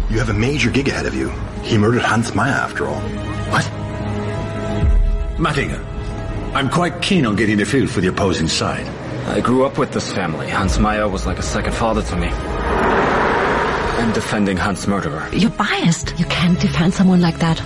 You 0.09 0.21
have 0.21 0.31
a 0.31 0.35
major 0.35 0.73
gig 0.73 0.89
ahead 0.89 1.05
of 1.05 1.15
you. 1.15 1.31
He 1.65 1.77
murdered 1.77 2.03
Hans 2.03 2.35
Meyer 2.35 2.55
after 2.65 2.87
all. 2.87 3.03
What? 3.51 3.65
Mattinger, 5.37 5.83
I'm 6.55 6.71
quite 6.71 7.03
keen 7.03 7.27
on 7.27 7.37
getting 7.37 7.59
the 7.59 7.67
feel 7.67 7.87
for 7.87 8.01
the 8.01 8.09
opposing 8.09 8.49
side. 8.49 8.89
I 9.27 9.41
grew 9.41 9.65
up 9.65 9.79
with 9.79 9.91
this 9.93 10.13
family. 10.13 10.49
Hans 10.49 10.79
Meyer 10.79 11.09
was 11.09 11.27
like 11.27 11.39
a 11.39 11.43
second 11.43 11.75
father 11.75 12.03
to 12.03 12.17
me. 12.17 12.29
I'm 12.29 14.13
defending 14.13 14.57
Hans' 14.57 14.87
murderer. 14.87 15.29
You're 15.33 15.51
biased. 15.51 16.15
You 16.19 16.27
can't 16.27 16.61
defend 16.61 16.93
someone 16.93 17.21
like 17.21 17.39
that. 17.39 17.61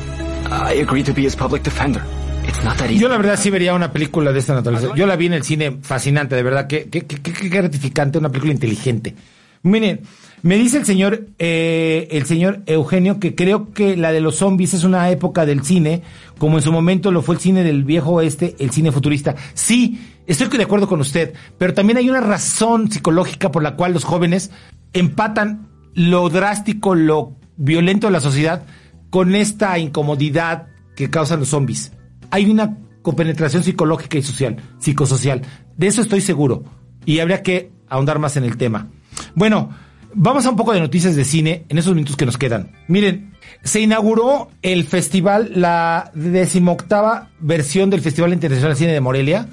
I 0.50 0.74
agreed 0.74 1.06
to 1.06 1.12
be 1.12 1.22
his 1.22 1.34
public 1.34 1.62
defender. 1.64 2.02
It's 2.44 2.62
not 2.62 2.78
that 2.78 2.90
easy. 2.90 3.00
Yo 3.00 3.08
la 3.08 3.16
verdad 3.16 3.36
sí 3.36 3.50
vería 3.50 3.74
una 3.74 3.92
película 3.92 4.32
de 4.32 4.38
esta 4.38 4.54
naturaleza. 4.54 4.94
Yo 4.94 5.06
la 5.06 5.16
vi 5.16 5.26
en 5.26 5.32
el 5.34 5.42
cine 5.42 5.78
fascinante, 5.82 6.36
de 6.36 6.42
verdad. 6.42 6.66
Qué, 6.68 6.88
qué, 6.88 7.02
qué, 7.02 7.20
qué 7.20 7.48
gratificante, 7.48 8.18
una 8.18 8.28
película 8.28 8.52
inteligente. 8.52 9.14
Miren, 9.62 10.00
me 10.42 10.56
dice 10.56 10.78
el 10.78 10.86
señor, 10.86 11.26
eh, 11.38 12.06
el 12.12 12.24
señor 12.24 12.62
Eugenio 12.66 13.18
que 13.18 13.34
creo 13.34 13.72
que 13.72 13.96
la 13.96 14.12
de 14.12 14.20
los 14.20 14.36
zombies 14.36 14.74
es 14.74 14.84
una 14.84 15.10
época 15.10 15.44
del 15.44 15.64
cine, 15.64 16.02
como 16.38 16.58
en 16.58 16.62
su 16.62 16.70
momento 16.70 17.10
lo 17.10 17.22
fue 17.22 17.34
el 17.34 17.40
cine 17.40 17.64
del 17.64 17.82
viejo 17.82 18.12
oeste, 18.12 18.54
el 18.60 18.70
cine 18.70 18.92
futurista. 18.92 19.34
Sí, 19.54 19.98
estoy 20.28 20.48
de 20.48 20.64
acuerdo 20.64 20.88
con 20.88 21.00
usted, 21.00 21.34
pero 21.58 21.74
también 21.74 21.96
hay 21.98 22.08
una 22.08 22.20
razón 22.20 22.90
psicológica 22.90 23.50
por 23.50 23.62
la 23.62 23.76
cual 23.76 23.92
los 23.92 24.04
jóvenes 24.04 24.50
empatan 24.92 25.68
lo 25.94 26.28
drástico, 26.28 26.94
lo 26.94 27.36
violento 27.56 28.06
de 28.06 28.12
la 28.12 28.20
sociedad 28.20 28.64
con 29.10 29.34
esta 29.34 29.78
incomodidad 29.78 30.68
que 30.96 31.10
causan 31.10 31.40
los 31.40 31.48
zombies. 31.48 31.92
Hay 32.30 32.50
una 32.50 32.78
compenetración 33.02 33.62
psicológica 33.62 34.18
y 34.18 34.22
social, 34.22 34.56
psicosocial. 34.78 35.42
De 35.76 35.86
eso 35.86 36.02
estoy 36.02 36.20
seguro. 36.20 36.64
Y 37.04 37.20
habría 37.20 37.42
que 37.42 37.72
ahondar 37.88 38.18
más 38.18 38.36
en 38.36 38.44
el 38.44 38.58
tema. 38.58 38.88
Bueno, 39.34 39.70
Vamos 40.14 40.46
a 40.46 40.50
un 40.50 40.56
poco 40.56 40.72
de 40.72 40.80
noticias 40.80 41.14
de 41.14 41.24
cine 41.24 41.64
en 41.68 41.78
esos 41.78 41.94
minutos 41.94 42.16
que 42.16 42.24
nos 42.24 42.38
quedan. 42.38 42.72
Miren, 42.88 43.34
se 43.62 43.80
inauguró 43.80 44.50
el 44.62 44.84
festival, 44.84 45.52
la 45.54 46.10
decimoctava 46.14 47.30
versión 47.40 47.90
del 47.90 48.00
Festival 48.00 48.32
Internacional 48.32 48.72
de 48.72 48.78
Cine 48.78 48.92
de 48.92 49.00
Morelia 49.00 49.48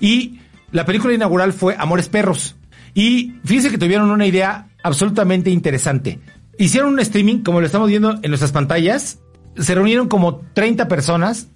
y 0.00 0.40
la 0.72 0.84
película 0.84 1.14
inaugural 1.14 1.52
fue 1.52 1.76
Amores 1.78 2.08
Perros. 2.08 2.56
Y 2.94 3.34
fíjense 3.44 3.70
que 3.70 3.78
tuvieron 3.78 4.10
una 4.10 4.26
idea 4.26 4.68
absolutamente 4.82 5.50
interesante. 5.50 6.20
Hicieron 6.58 6.92
un 6.92 7.00
streaming, 7.00 7.42
como 7.42 7.60
lo 7.60 7.66
estamos 7.66 7.88
viendo 7.88 8.18
en 8.22 8.30
nuestras 8.30 8.52
pantallas. 8.52 9.20
Se 9.56 9.74
reunieron 9.74 10.08
como 10.08 10.40
30 10.54 10.88
personas, 10.88 11.48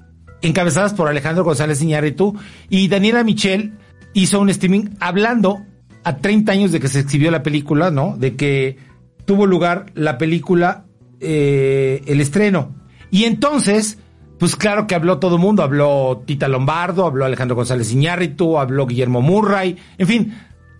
encabezadas 0.42 0.94
por 0.94 1.08
Alejandro 1.08 1.44
González 1.44 1.82
Iñárritu, 1.82 2.36
y 2.68 2.88
Daniela 2.88 3.24
Michel 3.24 3.74
hizo 4.12 4.40
un 4.40 4.50
streaming 4.50 4.90
hablando 5.00 5.64
a 6.04 6.16
30 6.18 6.52
años 6.52 6.72
de 6.72 6.80
que 6.80 6.88
se 6.88 7.00
exhibió 7.00 7.30
la 7.30 7.42
película, 7.42 7.90
¿no? 7.90 8.16
De 8.16 8.36
que 8.36 8.78
tuvo 9.24 9.46
lugar 9.46 9.86
la 9.94 10.18
película, 10.18 10.84
eh, 11.20 12.02
el 12.06 12.20
estreno. 12.20 12.74
Y 13.10 13.24
entonces, 13.24 13.98
pues 14.38 14.56
claro 14.56 14.86
que 14.86 14.94
habló 14.94 15.18
todo 15.18 15.36
el 15.36 15.42
mundo, 15.42 15.62
habló 15.62 16.22
Tita 16.26 16.48
Lombardo, 16.48 17.06
habló 17.06 17.24
Alejandro 17.24 17.56
González 17.56 17.92
Iñárritu, 17.92 18.58
habló 18.58 18.86
Guillermo 18.86 19.22
Murray, 19.22 19.76
en 19.98 20.06
fin, 20.06 20.34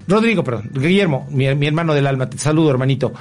Rodrigo, 0.07 0.44
perdón, 0.44 0.70
Guillermo, 0.74 1.26
mi, 1.30 1.46
hermano 1.46 1.94
del 1.94 2.07
alma, 2.07 2.28
te 2.28 2.38
saludo 2.38 2.70
hermanito. 2.70 3.12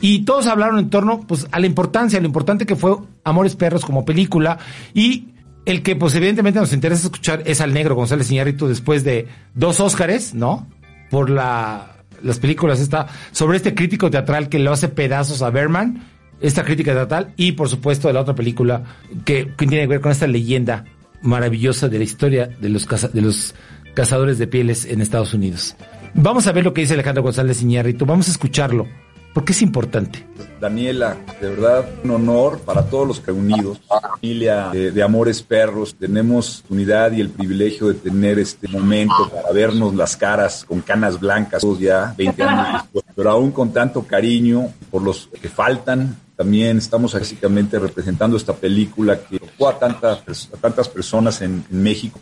Y 0.00 0.24
todos 0.24 0.48
hablaron 0.48 0.80
en 0.80 0.90
torno, 0.90 1.20
pues, 1.20 1.46
a 1.52 1.60
la 1.60 1.66
importancia, 1.66 2.18
a 2.18 2.22
lo 2.22 2.26
importante 2.26 2.66
que 2.66 2.74
fue 2.74 2.96
Amores 3.22 3.54
Perros 3.54 3.84
como 3.84 4.04
película 4.04 4.58
y 4.94 5.28
el 5.64 5.82
que, 5.82 5.94
pues, 5.94 6.14
evidentemente 6.16 6.58
nos 6.58 6.72
interesa 6.72 7.04
escuchar 7.04 7.42
es 7.46 7.60
al 7.60 7.72
negro 7.72 7.94
González 7.94 8.28
Iñárritu 8.30 8.66
después 8.66 9.04
de 9.04 9.28
dos 9.54 9.78
Óscares, 9.78 10.34
¿no? 10.34 10.66
por 11.12 11.28
la, 11.28 11.96
las 12.22 12.38
películas 12.38 12.80
esta, 12.80 13.06
sobre 13.32 13.58
este 13.58 13.74
crítico 13.74 14.10
teatral 14.10 14.48
que 14.48 14.58
le 14.58 14.70
hace 14.70 14.88
pedazos 14.88 15.42
a 15.42 15.50
Berman, 15.50 16.08
esta 16.42 16.64
crítica 16.64 16.92
teatral, 16.92 17.32
y 17.36 17.52
por 17.52 17.68
supuesto 17.68 18.08
de 18.08 18.14
la 18.14 18.20
otra 18.20 18.34
película 18.34 18.82
que, 19.24 19.44
tiene 19.56 19.80
que 19.80 19.86
ver 19.86 20.00
con 20.00 20.12
esta 20.12 20.26
leyenda 20.26 20.84
maravillosa 21.22 21.88
de 21.88 21.98
la 21.98 22.04
historia 22.04 22.46
de 22.60 22.68
los, 22.68 22.86
de 23.12 23.20
los 23.20 23.54
cazadores 23.94 24.38
de 24.38 24.46
pieles 24.46 24.84
en 24.84 25.00
Estados 25.00 25.34
Unidos. 25.34 25.76
Vamos 26.14 26.46
a 26.46 26.52
ver 26.52 26.64
lo 26.64 26.74
que 26.74 26.82
dice 26.82 26.94
Alejandro 26.94 27.22
González 27.22 27.62
Iñárritu, 27.62 28.04
vamos 28.04 28.28
a 28.28 28.32
escucharlo. 28.32 28.86
¿Por 29.32 29.46
qué 29.46 29.52
es 29.52 29.62
importante? 29.62 30.26
Daniela, 30.60 31.16
de 31.40 31.48
verdad, 31.48 31.86
un 32.04 32.10
honor 32.10 32.60
para 32.60 32.84
todos 32.84 33.08
los 33.08 33.26
reunidos, 33.26 33.80
familia 33.88 34.68
de, 34.70 35.02
Amores 35.02 35.42
Perros. 35.42 35.94
Tenemos 35.94 36.62
unidad 36.68 37.12
y 37.12 37.22
el 37.22 37.30
privilegio 37.30 37.88
de 37.88 37.94
tener 37.94 38.38
este 38.38 38.68
momento 38.68 39.30
para 39.34 39.50
vernos 39.52 39.94
las 39.94 40.18
caras 40.18 40.66
con 40.66 40.82
canas 40.82 41.18
blancas, 41.18 41.64
ya 41.80 42.14
20 42.16 42.42
años 42.42 42.82
después, 42.82 43.04
pero 43.16 43.30
aún 43.30 43.52
con 43.52 43.72
tanto 43.72 44.02
cariño 44.02 44.68
por 44.90 45.02
los 45.02 45.30
que 45.40 45.48
faltan. 45.48 46.16
También 46.36 46.78
estamos 46.78 47.14
básicamente 47.14 47.78
representando 47.78 48.36
esta 48.36 48.54
película 48.54 49.20
que 49.20 49.38
tocó 49.38 49.68
a 49.68 49.78
tantas, 49.78 50.48
a 50.52 50.56
tantas 50.56 50.88
personas 50.88 51.40
en, 51.42 51.64
México. 51.70 52.20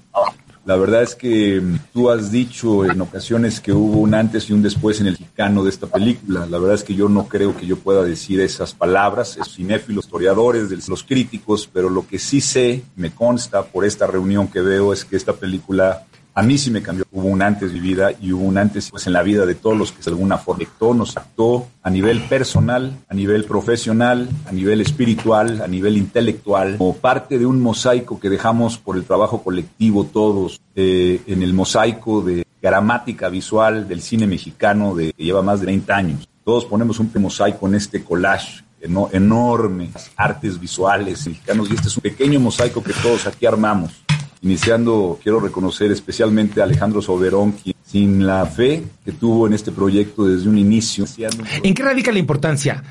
La 0.67 0.77
verdad 0.77 1.03
es 1.03 1.15
que 1.15 1.63
tú 1.93 2.11
has 2.11 2.31
dicho 2.31 2.85
en 2.85 3.01
ocasiones 3.01 3.61
que 3.61 3.73
hubo 3.73 4.01
un 4.01 4.15
antes 4.15 4.51
y 4.51 4.53
un 4.53 4.63
después 4.63 5.01
en 5.01 5.07
el 5.07 5.13
mexicano 5.13 5.65
de 5.65 5.71
esta 5.71 5.87
película. 5.87 6.47
La 6.47 6.59
verdad 6.59 6.75
es 6.75 6.85
que 6.85 6.95
yo 6.95 7.09
no 7.09 7.29
creo 7.29 7.57
que 7.57 7.67
yo 7.67 7.77
pueda 7.77 8.03
decir 8.03 8.41
esas 8.41 8.75
palabras, 8.75 9.39
es 9.39 9.55
cinéfilos, 9.55 10.05
historiadores, 10.05 10.89
los 10.89 11.03
críticos, 11.03 11.69
pero 11.73 11.89
lo 11.89 12.07
que 12.07 12.19
sí 12.19 12.41
sé, 12.41 12.83
me 12.97 13.11
consta 13.11 13.63
por 13.65 13.85
esta 13.85 14.07
reunión 14.07 14.49
que 14.49 14.61
veo, 14.61 14.93
es 14.93 15.05
que 15.05 15.17
esta 15.17 15.33
película 15.33 16.07
a 16.41 16.43
mí 16.43 16.57
sí 16.57 16.71
me 16.71 16.81
cambió. 16.81 17.05
Hubo 17.13 17.29
un 17.29 17.43
antes 17.43 17.71
mi 17.71 17.81
vida 17.81 18.13
y 18.19 18.33
hubo 18.33 18.45
un 18.45 18.57
antes 18.57 18.91
pues, 18.91 19.07
en 19.07 19.13
la 19.13 19.23
vida 19.23 19.45
de 19.45 19.55
todos 19.55 19.77
los 19.77 19.93
que 19.93 20.03
de 20.03 20.11
alguna 20.11 20.39
forma 20.39 20.65
nos 20.95 21.15
actuó 21.19 21.69
a 21.83 21.91
nivel 21.91 22.23
personal, 22.23 22.97
a 23.11 23.15
nivel 23.15 23.45
profesional, 23.45 24.27
a 24.47 24.53
nivel 24.53 24.81
espiritual, 24.81 25.61
a 25.61 25.69
nivel 25.69 25.99
intelectual, 25.99 26.79
como 26.79 26.97
parte 26.97 27.39
de 27.39 27.45
un 27.45 27.61
mosaico 27.61 28.19
que 28.19 28.31
dejamos 28.31 28.79
por 28.79 28.97
el 28.97 29.05
trabajo 29.05 29.43
colectivo 29.43 30.05
todos 30.05 30.63
eh, 30.75 31.21
en 31.27 31.43
el 31.43 31.53
mosaico 31.53 32.23
de 32.23 32.47
gramática 32.63 33.29
visual 33.29 33.87
del 33.87 34.01
cine 34.01 34.27
mexicano 34.27 34.95
de, 34.95 35.13
que 35.13 35.25
lleva 35.25 35.43
más 35.43 35.61
de 35.61 35.67
30 35.67 35.95
años. 35.95 36.29
Todos 36.43 36.65
ponemos 36.65 36.99
un 37.01 37.11
mosaico 37.17 37.69
en 37.69 37.75
este 37.75 38.03
collage 38.03 38.65
enorme, 38.81 39.91
artes 40.17 40.59
visuales 40.59 41.27
mexicanos 41.27 41.71
y 41.71 41.75
este 41.75 41.89
es 41.89 41.97
un 41.99 42.03
pequeño 42.03 42.41
mosaico 42.41 42.83
que 42.83 42.95
todos 42.95 43.27
aquí 43.27 43.45
armamos. 43.45 43.93
Iniciando, 44.43 45.19
quiero 45.23 45.39
reconocer 45.39 45.93
especialmente 45.93 46.61
a 46.61 46.65
Alejandro 46.65 47.03
Soberón, 47.03 47.53
quien 47.53 47.77
sin 47.85 48.27
la 48.27 48.47
fe 48.47 48.85
que 49.05 49.13
tuvo 49.13 49.47
en 49.47 49.53
este 49.53 49.73
proyecto 49.73 50.25
desde 50.27 50.49
un 50.49 50.57
inicio. 50.57 51.05
¿En 51.63 51.75
qué 51.75 51.83
radica 51.83 52.13
la 52.13 52.21
importancia? 52.21 52.83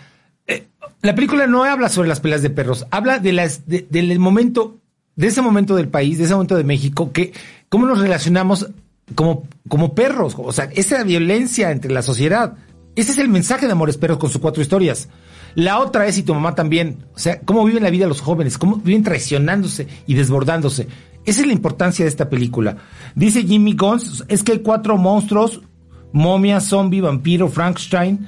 Eh, 0.46 0.68
la 1.02 1.16
película 1.16 1.48
no 1.48 1.64
habla 1.64 1.88
sobre 1.90 2.10
las 2.10 2.20
peleas 2.20 2.42
de 2.42 2.50
perros, 2.50 2.86
habla 2.92 3.20
de 3.20 3.32
las, 3.32 3.66
de, 3.66 3.88
del 3.90 4.20
momento, 4.20 4.78
de 5.16 5.28
ese 5.28 5.42
momento 5.42 5.76
del 5.76 5.88
país, 5.88 6.18
de 6.18 6.26
ese 6.26 6.34
momento 6.34 6.58
de 6.58 6.66
México, 6.66 7.12
que 7.14 7.32
cómo 7.70 7.88
nos 7.88 8.00
relacionamos 8.00 8.68
como, 9.16 9.48
como 9.68 9.96
perros, 9.96 10.36
o 10.38 10.52
sea, 10.52 10.66
esa 10.76 11.04
violencia 11.04 11.72
entre 11.72 11.92
la 11.92 12.02
sociedad. 12.02 12.56
Ese 12.96 13.14
es 13.14 13.18
el 13.18 13.30
mensaje 13.30 13.66
de 13.66 13.72
Amores 13.72 13.98
Perros 13.98 14.18
con 14.18 14.30
sus 14.30 14.42
cuatro 14.42 14.62
historias. 14.62 15.08
La 15.56 15.80
otra 15.80 16.06
es, 16.08 16.18
y 16.18 16.24
tu 16.24 16.34
mamá 16.34 16.54
también, 16.54 17.06
o 17.16 17.20
sea, 17.20 17.40
cómo 17.42 17.64
viven 17.64 17.84
la 17.84 17.90
vida 17.90 18.06
los 18.06 18.22
jóvenes, 18.22 18.58
cómo 18.58 18.76
viven 18.76 19.04
traicionándose 19.04 19.88
y 20.06 20.14
desbordándose. 20.14 20.88
Esa 21.26 21.42
es 21.42 21.48
la 21.48 21.54
importancia 21.54 22.06
de 22.06 22.10
esta 22.10 22.30
película. 22.30 22.78
Dice 23.16 23.44
Jimmy 23.44 23.74
Gons, 23.74 24.26
es 24.28 24.44
que 24.44 24.54
hay 24.54 24.60
cuatro 24.60 24.98
monstruos, 24.98 25.62
momia, 26.12 26.60
zombie, 26.60 27.02
vampiro, 27.02 27.48
Frankenstein. 27.48 28.28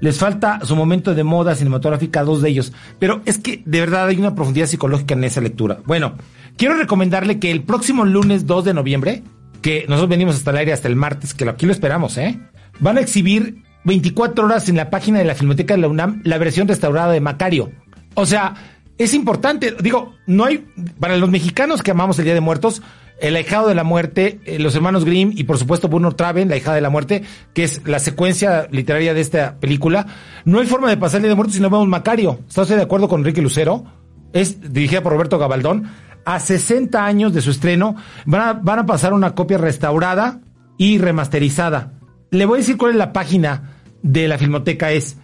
Les 0.00 0.18
falta 0.18 0.60
su 0.64 0.74
momento 0.74 1.14
de 1.14 1.22
moda 1.22 1.54
cinematográfica, 1.54 2.24
dos 2.24 2.42
de 2.42 2.50
ellos. 2.50 2.72
Pero 2.98 3.22
es 3.24 3.38
que 3.38 3.62
de 3.64 3.80
verdad 3.80 4.08
hay 4.08 4.16
una 4.16 4.34
profundidad 4.34 4.66
psicológica 4.66 5.14
en 5.14 5.24
esa 5.24 5.40
lectura. 5.40 5.78
Bueno, 5.86 6.14
quiero 6.56 6.76
recomendarle 6.76 7.38
que 7.38 7.52
el 7.52 7.62
próximo 7.62 8.04
lunes 8.04 8.46
2 8.46 8.64
de 8.64 8.74
noviembre, 8.74 9.22
que 9.60 9.84
nosotros 9.88 10.10
venimos 10.10 10.34
hasta 10.34 10.50
el 10.50 10.56
aire 10.56 10.72
hasta 10.72 10.88
el 10.88 10.96
martes, 10.96 11.34
que 11.34 11.48
aquí 11.48 11.66
lo 11.66 11.72
esperamos, 11.72 12.18
¿eh? 12.18 12.40
Van 12.80 12.98
a 12.98 13.00
exhibir 13.00 13.62
24 13.84 14.44
horas 14.44 14.68
en 14.68 14.76
la 14.76 14.90
página 14.90 15.18
de 15.18 15.24
la 15.24 15.34
Filmoteca 15.34 15.74
de 15.74 15.80
la 15.80 15.88
UNAM 15.88 16.20
la 16.24 16.38
versión 16.38 16.66
restaurada 16.66 17.12
de 17.12 17.20
Macario. 17.20 17.70
O 18.14 18.26
sea, 18.26 18.54
es 18.98 19.14
importante, 19.14 19.74
digo, 19.80 20.14
no 20.26 20.44
hay, 20.44 20.66
para 21.00 21.16
los 21.16 21.30
mexicanos 21.30 21.82
que 21.82 21.90
amamos 21.90 22.18
el 22.18 22.24
Día 22.24 22.34
de 22.34 22.40
Muertos, 22.40 22.82
el 23.20 23.36
ahijado 23.36 23.68
de 23.68 23.74
la 23.74 23.84
muerte, 23.84 24.40
eh, 24.44 24.58
los 24.58 24.74
hermanos 24.74 25.04
Grimm 25.04 25.32
y 25.34 25.44
por 25.44 25.56
supuesto 25.56 25.88
Bruno 25.88 26.12
Traven, 26.12 26.48
la 26.48 26.56
hija 26.56 26.74
de 26.74 26.80
la 26.80 26.90
muerte, 26.90 27.22
que 27.54 27.64
es 27.64 27.86
la 27.86 28.00
secuencia 28.00 28.66
literaria 28.70 29.14
de 29.14 29.20
esta 29.20 29.60
película, 29.60 30.06
no 30.44 30.58
hay 30.58 30.66
forma 30.66 30.90
de 30.90 30.96
pasar 30.96 31.18
el 31.18 31.22
Día 31.22 31.30
de 31.30 31.36
Muertos 31.36 31.54
si 31.54 31.62
no 31.62 31.70
vemos 31.70 31.86
Macario. 31.88 32.40
¿Está 32.48 32.62
usted 32.62 32.76
de 32.76 32.82
acuerdo 32.82 33.08
con 33.08 33.20
Enrique 33.20 33.40
Lucero? 33.40 33.84
Es 34.32 34.72
dirigida 34.72 35.02
por 35.02 35.12
Roberto 35.12 35.38
Gabaldón. 35.38 35.88
A 36.24 36.40
60 36.40 37.04
años 37.04 37.32
de 37.32 37.40
su 37.40 37.50
estreno, 37.50 37.96
van 38.26 38.40
a, 38.40 38.52
van 38.54 38.80
a 38.80 38.86
pasar 38.86 39.12
una 39.12 39.34
copia 39.34 39.58
restaurada 39.58 40.40
y 40.76 40.98
remasterizada. 40.98 41.94
Le 42.30 42.44
voy 42.44 42.56
a 42.56 42.60
decir 42.60 42.76
cuál 42.76 42.92
es 42.92 42.96
la 42.96 43.12
página 43.12 43.74
de 44.02 44.26
la 44.26 44.38
Filmoteca, 44.38 44.90
es 44.90 45.16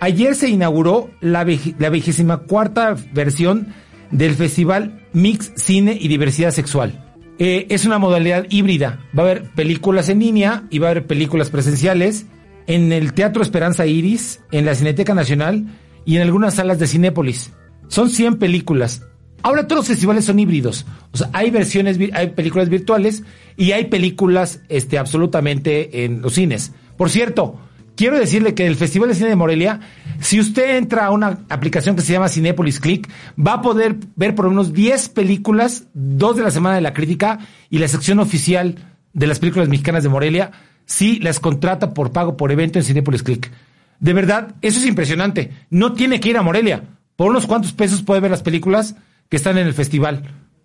Ayer 0.00 0.34
se 0.34 0.48
inauguró 0.48 1.10
la, 1.20 1.44
vigésima 1.44 2.38
cuarta 2.38 2.96
versión 3.12 3.68
del 4.10 4.34
Festival 4.34 5.06
Mix 5.12 5.52
Cine 5.56 5.96
y 5.98 6.08
Diversidad 6.08 6.50
Sexual. 6.50 7.02
Eh, 7.38 7.66
es 7.70 7.86
una 7.86 7.98
modalidad 7.98 8.46
híbrida. 8.50 9.00
Va 9.18 9.22
a 9.22 9.26
haber 9.26 9.50
películas 9.54 10.08
en 10.08 10.20
línea 10.20 10.64
y 10.70 10.78
va 10.78 10.88
a 10.88 10.90
haber 10.90 11.06
películas 11.06 11.50
presenciales 11.50 12.26
en 12.66 12.92
el 12.92 13.14
Teatro 13.14 13.42
Esperanza 13.42 13.86
Iris, 13.86 14.40
en 14.52 14.66
la 14.66 14.74
Cineteca 14.74 15.14
Nacional 15.14 15.66
y 16.04 16.16
en 16.16 16.22
algunas 16.22 16.54
salas 16.54 16.78
de 16.78 16.86
Cinépolis. 16.86 17.52
Son 17.88 18.10
100 18.10 18.38
películas. 18.38 19.02
Ahora 19.42 19.66
todos 19.66 19.80
los 19.80 19.88
festivales 19.88 20.24
son 20.24 20.38
híbridos. 20.38 20.86
O 21.12 21.16
sea, 21.16 21.30
hay 21.32 21.50
versiones, 21.50 21.98
hay 22.12 22.28
películas 22.30 22.68
virtuales 22.68 23.22
y 23.56 23.72
hay 23.72 23.84
películas 23.86 24.60
este, 24.68 24.98
absolutamente 24.98 26.04
en 26.04 26.22
los 26.22 26.34
cines. 26.34 26.72
Por 26.96 27.10
cierto, 27.10 27.60
quiero 27.96 28.18
decirle 28.18 28.54
que 28.54 28.66
el 28.66 28.76
Festival 28.76 29.08
de 29.08 29.14
Cine 29.14 29.28
de 29.28 29.36
Morelia, 29.36 29.80
si 30.20 30.40
usted 30.40 30.76
entra 30.76 31.06
a 31.06 31.10
una 31.10 31.40
aplicación 31.48 31.96
que 31.96 32.02
se 32.02 32.12
llama 32.12 32.28
Cinepolis 32.28 32.80
Click, 32.80 33.08
va 33.38 33.54
a 33.54 33.62
poder 33.62 33.96
ver 34.16 34.34
por 34.34 34.46
unos 34.46 34.72
10 34.72 35.08
películas, 35.10 35.84
dos 35.94 36.36
de 36.36 36.42
la 36.42 36.50
Semana 36.50 36.76
de 36.76 36.82
la 36.82 36.92
Crítica 36.92 37.38
y 37.70 37.78
la 37.78 37.88
sección 37.88 38.18
oficial 38.18 38.76
de 39.12 39.26
las 39.26 39.38
películas 39.38 39.68
mexicanas 39.68 40.02
de 40.02 40.08
Morelia, 40.08 40.50
si 40.84 41.18
las 41.20 41.40
contrata 41.40 41.94
por 41.94 42.12
pago 42.12 42.36
por 42.36 42.52
evento 42.52 42.78
en 42.78 42.84
Cinepolis 42.84 43.22
Click. 43.22 43.50
De 43.98 44.12
verdad, 44.12 44.54
eso 44.60 44.78
es 44.78 44.86
impresionante. 44.86 45.52
No 45.70 45.94
tiene 45.94 46.20
que 46.20 46.28
ir 46.28 46.36
a 46.36 46.42
Morelia. 46.42 46.84
Por 47.16 47.30
unos 47.30 47.46
cuantos 47.46 47.72
pesos 47.72 48.02
puede 48.02 48.20
ver 48.20 48.30
las 48.30 48.42
películas 48.42 48.94
que 49.28 49.36
están 49.36 49.58
en 49.58 49.66
el 49.66 49.74
festival 49.74 50.22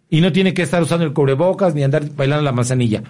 y 0.10 0.22
no 0.22 0.32
tiene 0.32 0.54
que 0.54 0.62
estar 0.62 0.82
usando 0.82 1.06
el 1.06 1.14
cubrebocas 1.14 1.74
ni 1.74 1.84
andar 1.84 2.10
bailando 2.16 2.44
la 2.44 2.52
manzanilla. 2.52 3.04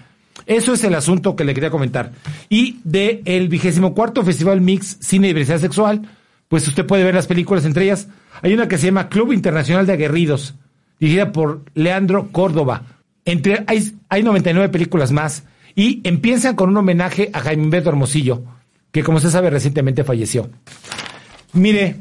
Eso 0.45 0.73
es 0.73 0.83
el 0.83 0.95
asunto 0.95 1.35
que 1.35 1.43
le 1.43 1.53
quería 1.53 1.69
comentar. 1.69 2.11
Y 2.49 2.79
de 2.83 3.21
el 3.25 3.47
vigésimo 3.47 3.93
cuarto 3.93 4.23
Festival 4.23 4.61
Mix 4.61 4.97
Cine 5.01 5.27
y 5.27 5.29
Diversidad 5.31 5.59
Sexual, 5.59 6.01
pues 6.47 6.67
usted 6.67 6.85
puede 6.85 7.03
ver 7.03 7.15
las 7.15 7.27
películas, 7.27 7.65
entre 7.65 7.85
ellas 7.85 8.07
hay 8.41 8.53
una 8.53 8.67
que 8.67 8.77
se 8.77 8.87
llama 8.87 9.09
Club 9.09 9.33
Internacional 9.33 9.85
de 9.85 9.93
Aguerridos, 9.93 10.55
dirigida 10.99 11.31
por 11.31 11.63
Leandro 11.73 12.29
Córdoba. 12.31 12.83
Entre, 13.25 13.63
hay, 13.67 13.93
hay 14.09 14.23
99 14.23 14.69
películas 14.69 15.11
más 15.11 15.43
y 15.75 16.01
empiezan 16.03 16.55
con 16.55 16.69
un 16.69 16.77
homenaje 16.77 17.29
a 17.33 17.39
Jaime 17.39 17.69
Beto 17.69 17.89
Hermosillo, 17.89 18.43
que 18.91 19.03
como 19.03 19.17
usted 19.17 19.29
sabe 19.29 19.49
recientemente 19.49 20.03
falleció. 20.03 20.49
Mire, 21.53 21.97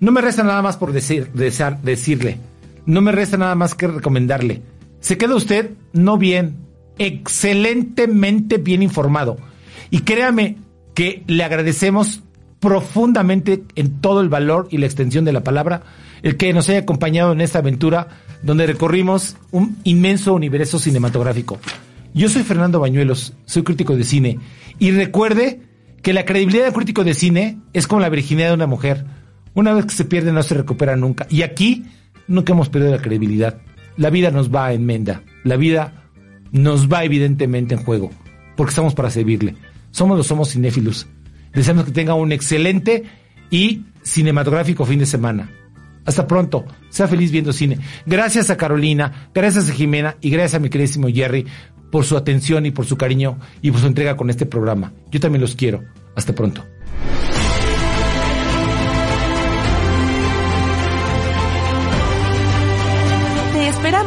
no 0.00 0.12
me 0.12 0.20
resta 0.20 0.42
nada 0.42 0.60
más 0.62 0.76
por 0.76 0.92
decir, 0.92 1.30
decirle. 1.32 2.38
No 2.86 3.00
me 3.00 3.12
resta 3.12 3.36
nada 3.36 3.54
más 3.54 3.74
que 3.74 3.88
recomendarle. 3.88 4.62
Se 5.00 5.18
queda 5.18 5.34
usted 5.34 5.72
no 5.92 6.16
bien, 6.18 6.56
excelentemente 6.98 8.58
bien 8.58 8.82
informado. 8.82 9.36
Y 9.90 10.00
créame 10.00 10.56
que 10.94 11.22
le 11.26 11.44
agradecemos 11.44 12.22
profundamente 12.60 13.64
en 13.74 14.00
todo 14.00 14.20
el 14.20 14.28
valor 14.28 14.68
y 14.70 14.78
la 14.78 14.86
extensión 14.86 15.24
de 15.24 15.32
la 15.32 15.44
palabra 15.44 15.82
el 16.22 16.36
que 16.36 16.52
nos 16.52 16.68
haya 16.68 16.80
acompañado 16.80 17.32
en 17.32 17.40
esta 17.40 17.58
aventura 17.58 18.08
donde 18.42 18.66
recorrimos 18.66 19.36
un 19.50 19.76
inmenso 19.84 20.34
universo 20.34 20.78
cinematográfico. 20.78 21.58
Yo 22.14 22.28
soy 22.28 22.42
Fernando 22.42 22.80
Bañuelos, 22.80 23.34
soy 23.44 23.62
crítico 23.62 23.94
de 23.94 24.04
cine 24.04 24.38
y 24.78 24.90
recuerde 24.90 25.60
que 26.02 26.12
la 26.12 26.24
credibilidad 26.24 26.64
del 26.64 26.72
crítico 26.72 27.04
de 27.04 27.14
cine 27.14 27.58
es 27.72 27.86
como 27.86 28.00
la 28.00 28.08
virginidad 28.08 28.48
de 28.48 28.54
una 28.54 28.66
mujer. 28.66 29.04
Una 29.54 29.72
vez 29.72 29.86
que 29.86 29.94
se 29.94 30.04
pierde 30.04 30.32
no 30.32 30.42
se 30.42 30.54
recupera 30.54 30.96
nunca. 30.96 31.26
Y 31.30 31.42
aquí 31.42 31.84
nunca 32.28 32.52
hemos 32.52 32.68
perdido 32.68 32.92
la 32.92 33.02
credibilidad. 33.02 33.58
La 33.96 34.10
vida 34.10 34.30
nos 34.30 34.54
va 34.54 34.66
a 34.66 34.72
enmenda. 34.72 35.22
La 35.44 35.56
vida 35.56 36.04
nos 36.52 36.88
va 36.90 37.04
evidentemente 37.04 37.74
en 37.74 37.82
juego. 37.82 38.10
Porque 38.56 38.70
estamos 38.70 38.94
para 38.94 39.10
servirle. 39.10 39.54
Somos 39.90 40.16
los 40.16 40.26
somos 40.26 40.50
cinéfilos. 40.50 41.06
Deseamos 41.52 41.84
que 41.84 41.92
tenga 41.92 42.14
un 42.14 42.32
excelente 42.32 43.04
y 43.50 43.84
cinematográfico 44.02 44.84
fin 44.84 44.98
de 44.98 45.06
semana. 45.06 45.50
Hasta 46.04 46.26
pronto. 46.26 46.64
Sea 46.90 47.08
feliz 47.08 47.30
viendo 47.30 47.52
cine. 47.52 47.78
Gracias 48.06 48.50
a 48.50 48.56
Carolina, 48.56 49.30
gracias 49.34 49.68
a 49.68 49.72
Jimena 49.72 50.16
y 50.20 50.30
gracias 50.30 50.54
a 50.54 50.58
mi 50.60 50.68
queridísimo 50.68 51.08
Jerry 51.08 51.46
por 51.90 52.04
su 52.04 52.16
atención 52.16 52.66
y 52.66 52.70
por 52.70 52.86
su 52.86 52.96
cariño 52.96 53.38
y 53.62 53.70
por 53.70 53.80
su 53.80 53.86
entrega 53.86 54.16
con 54.16 54.30
este 54.30 54.46
programa. 54.46 54.92
Yo 55.10 55.20
también 55.20 55.40
los 55.40 55.56
quiero. 55.56 55.82
Hasta 56.14 56.34
pronto. 56.34 56.64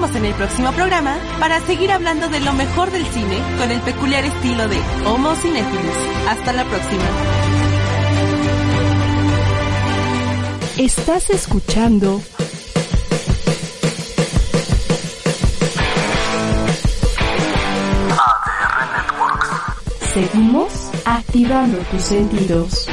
Esperamos 0.10 0.16
en 0.16 0.26
el 0.26 0.34
próximo 0.34 0.72
programa 0.72 1.18
para 1.40 1.60
seguir 1.62 1.92
hablando 1.92 2.30
de 2.30 2.40
lo 2.40 2.54
mejor 2.54 2.92
del 2.92 3.06
cine 3.08 3.38
con 3.58 3.72
el 3.72 3.80
peculiar 3.82 4.24
estilo 4.26 4.68
de 4.68 4.80
Homo 5.06 5.36
Cinéfilos. 5.36 5.96
Hasta 6.28 6.54
la 6.54 6.64
próxima. 6.66 7.04
Estás 10.78 11.30
escuchando 11.30 12.22
ADR 18.10 18.80
Networks. 18.96 19.50
Seguimos 20.14 20.74
activando 21.06 21.78
tus 21.92 22.02
sentidos. 22.02 22.88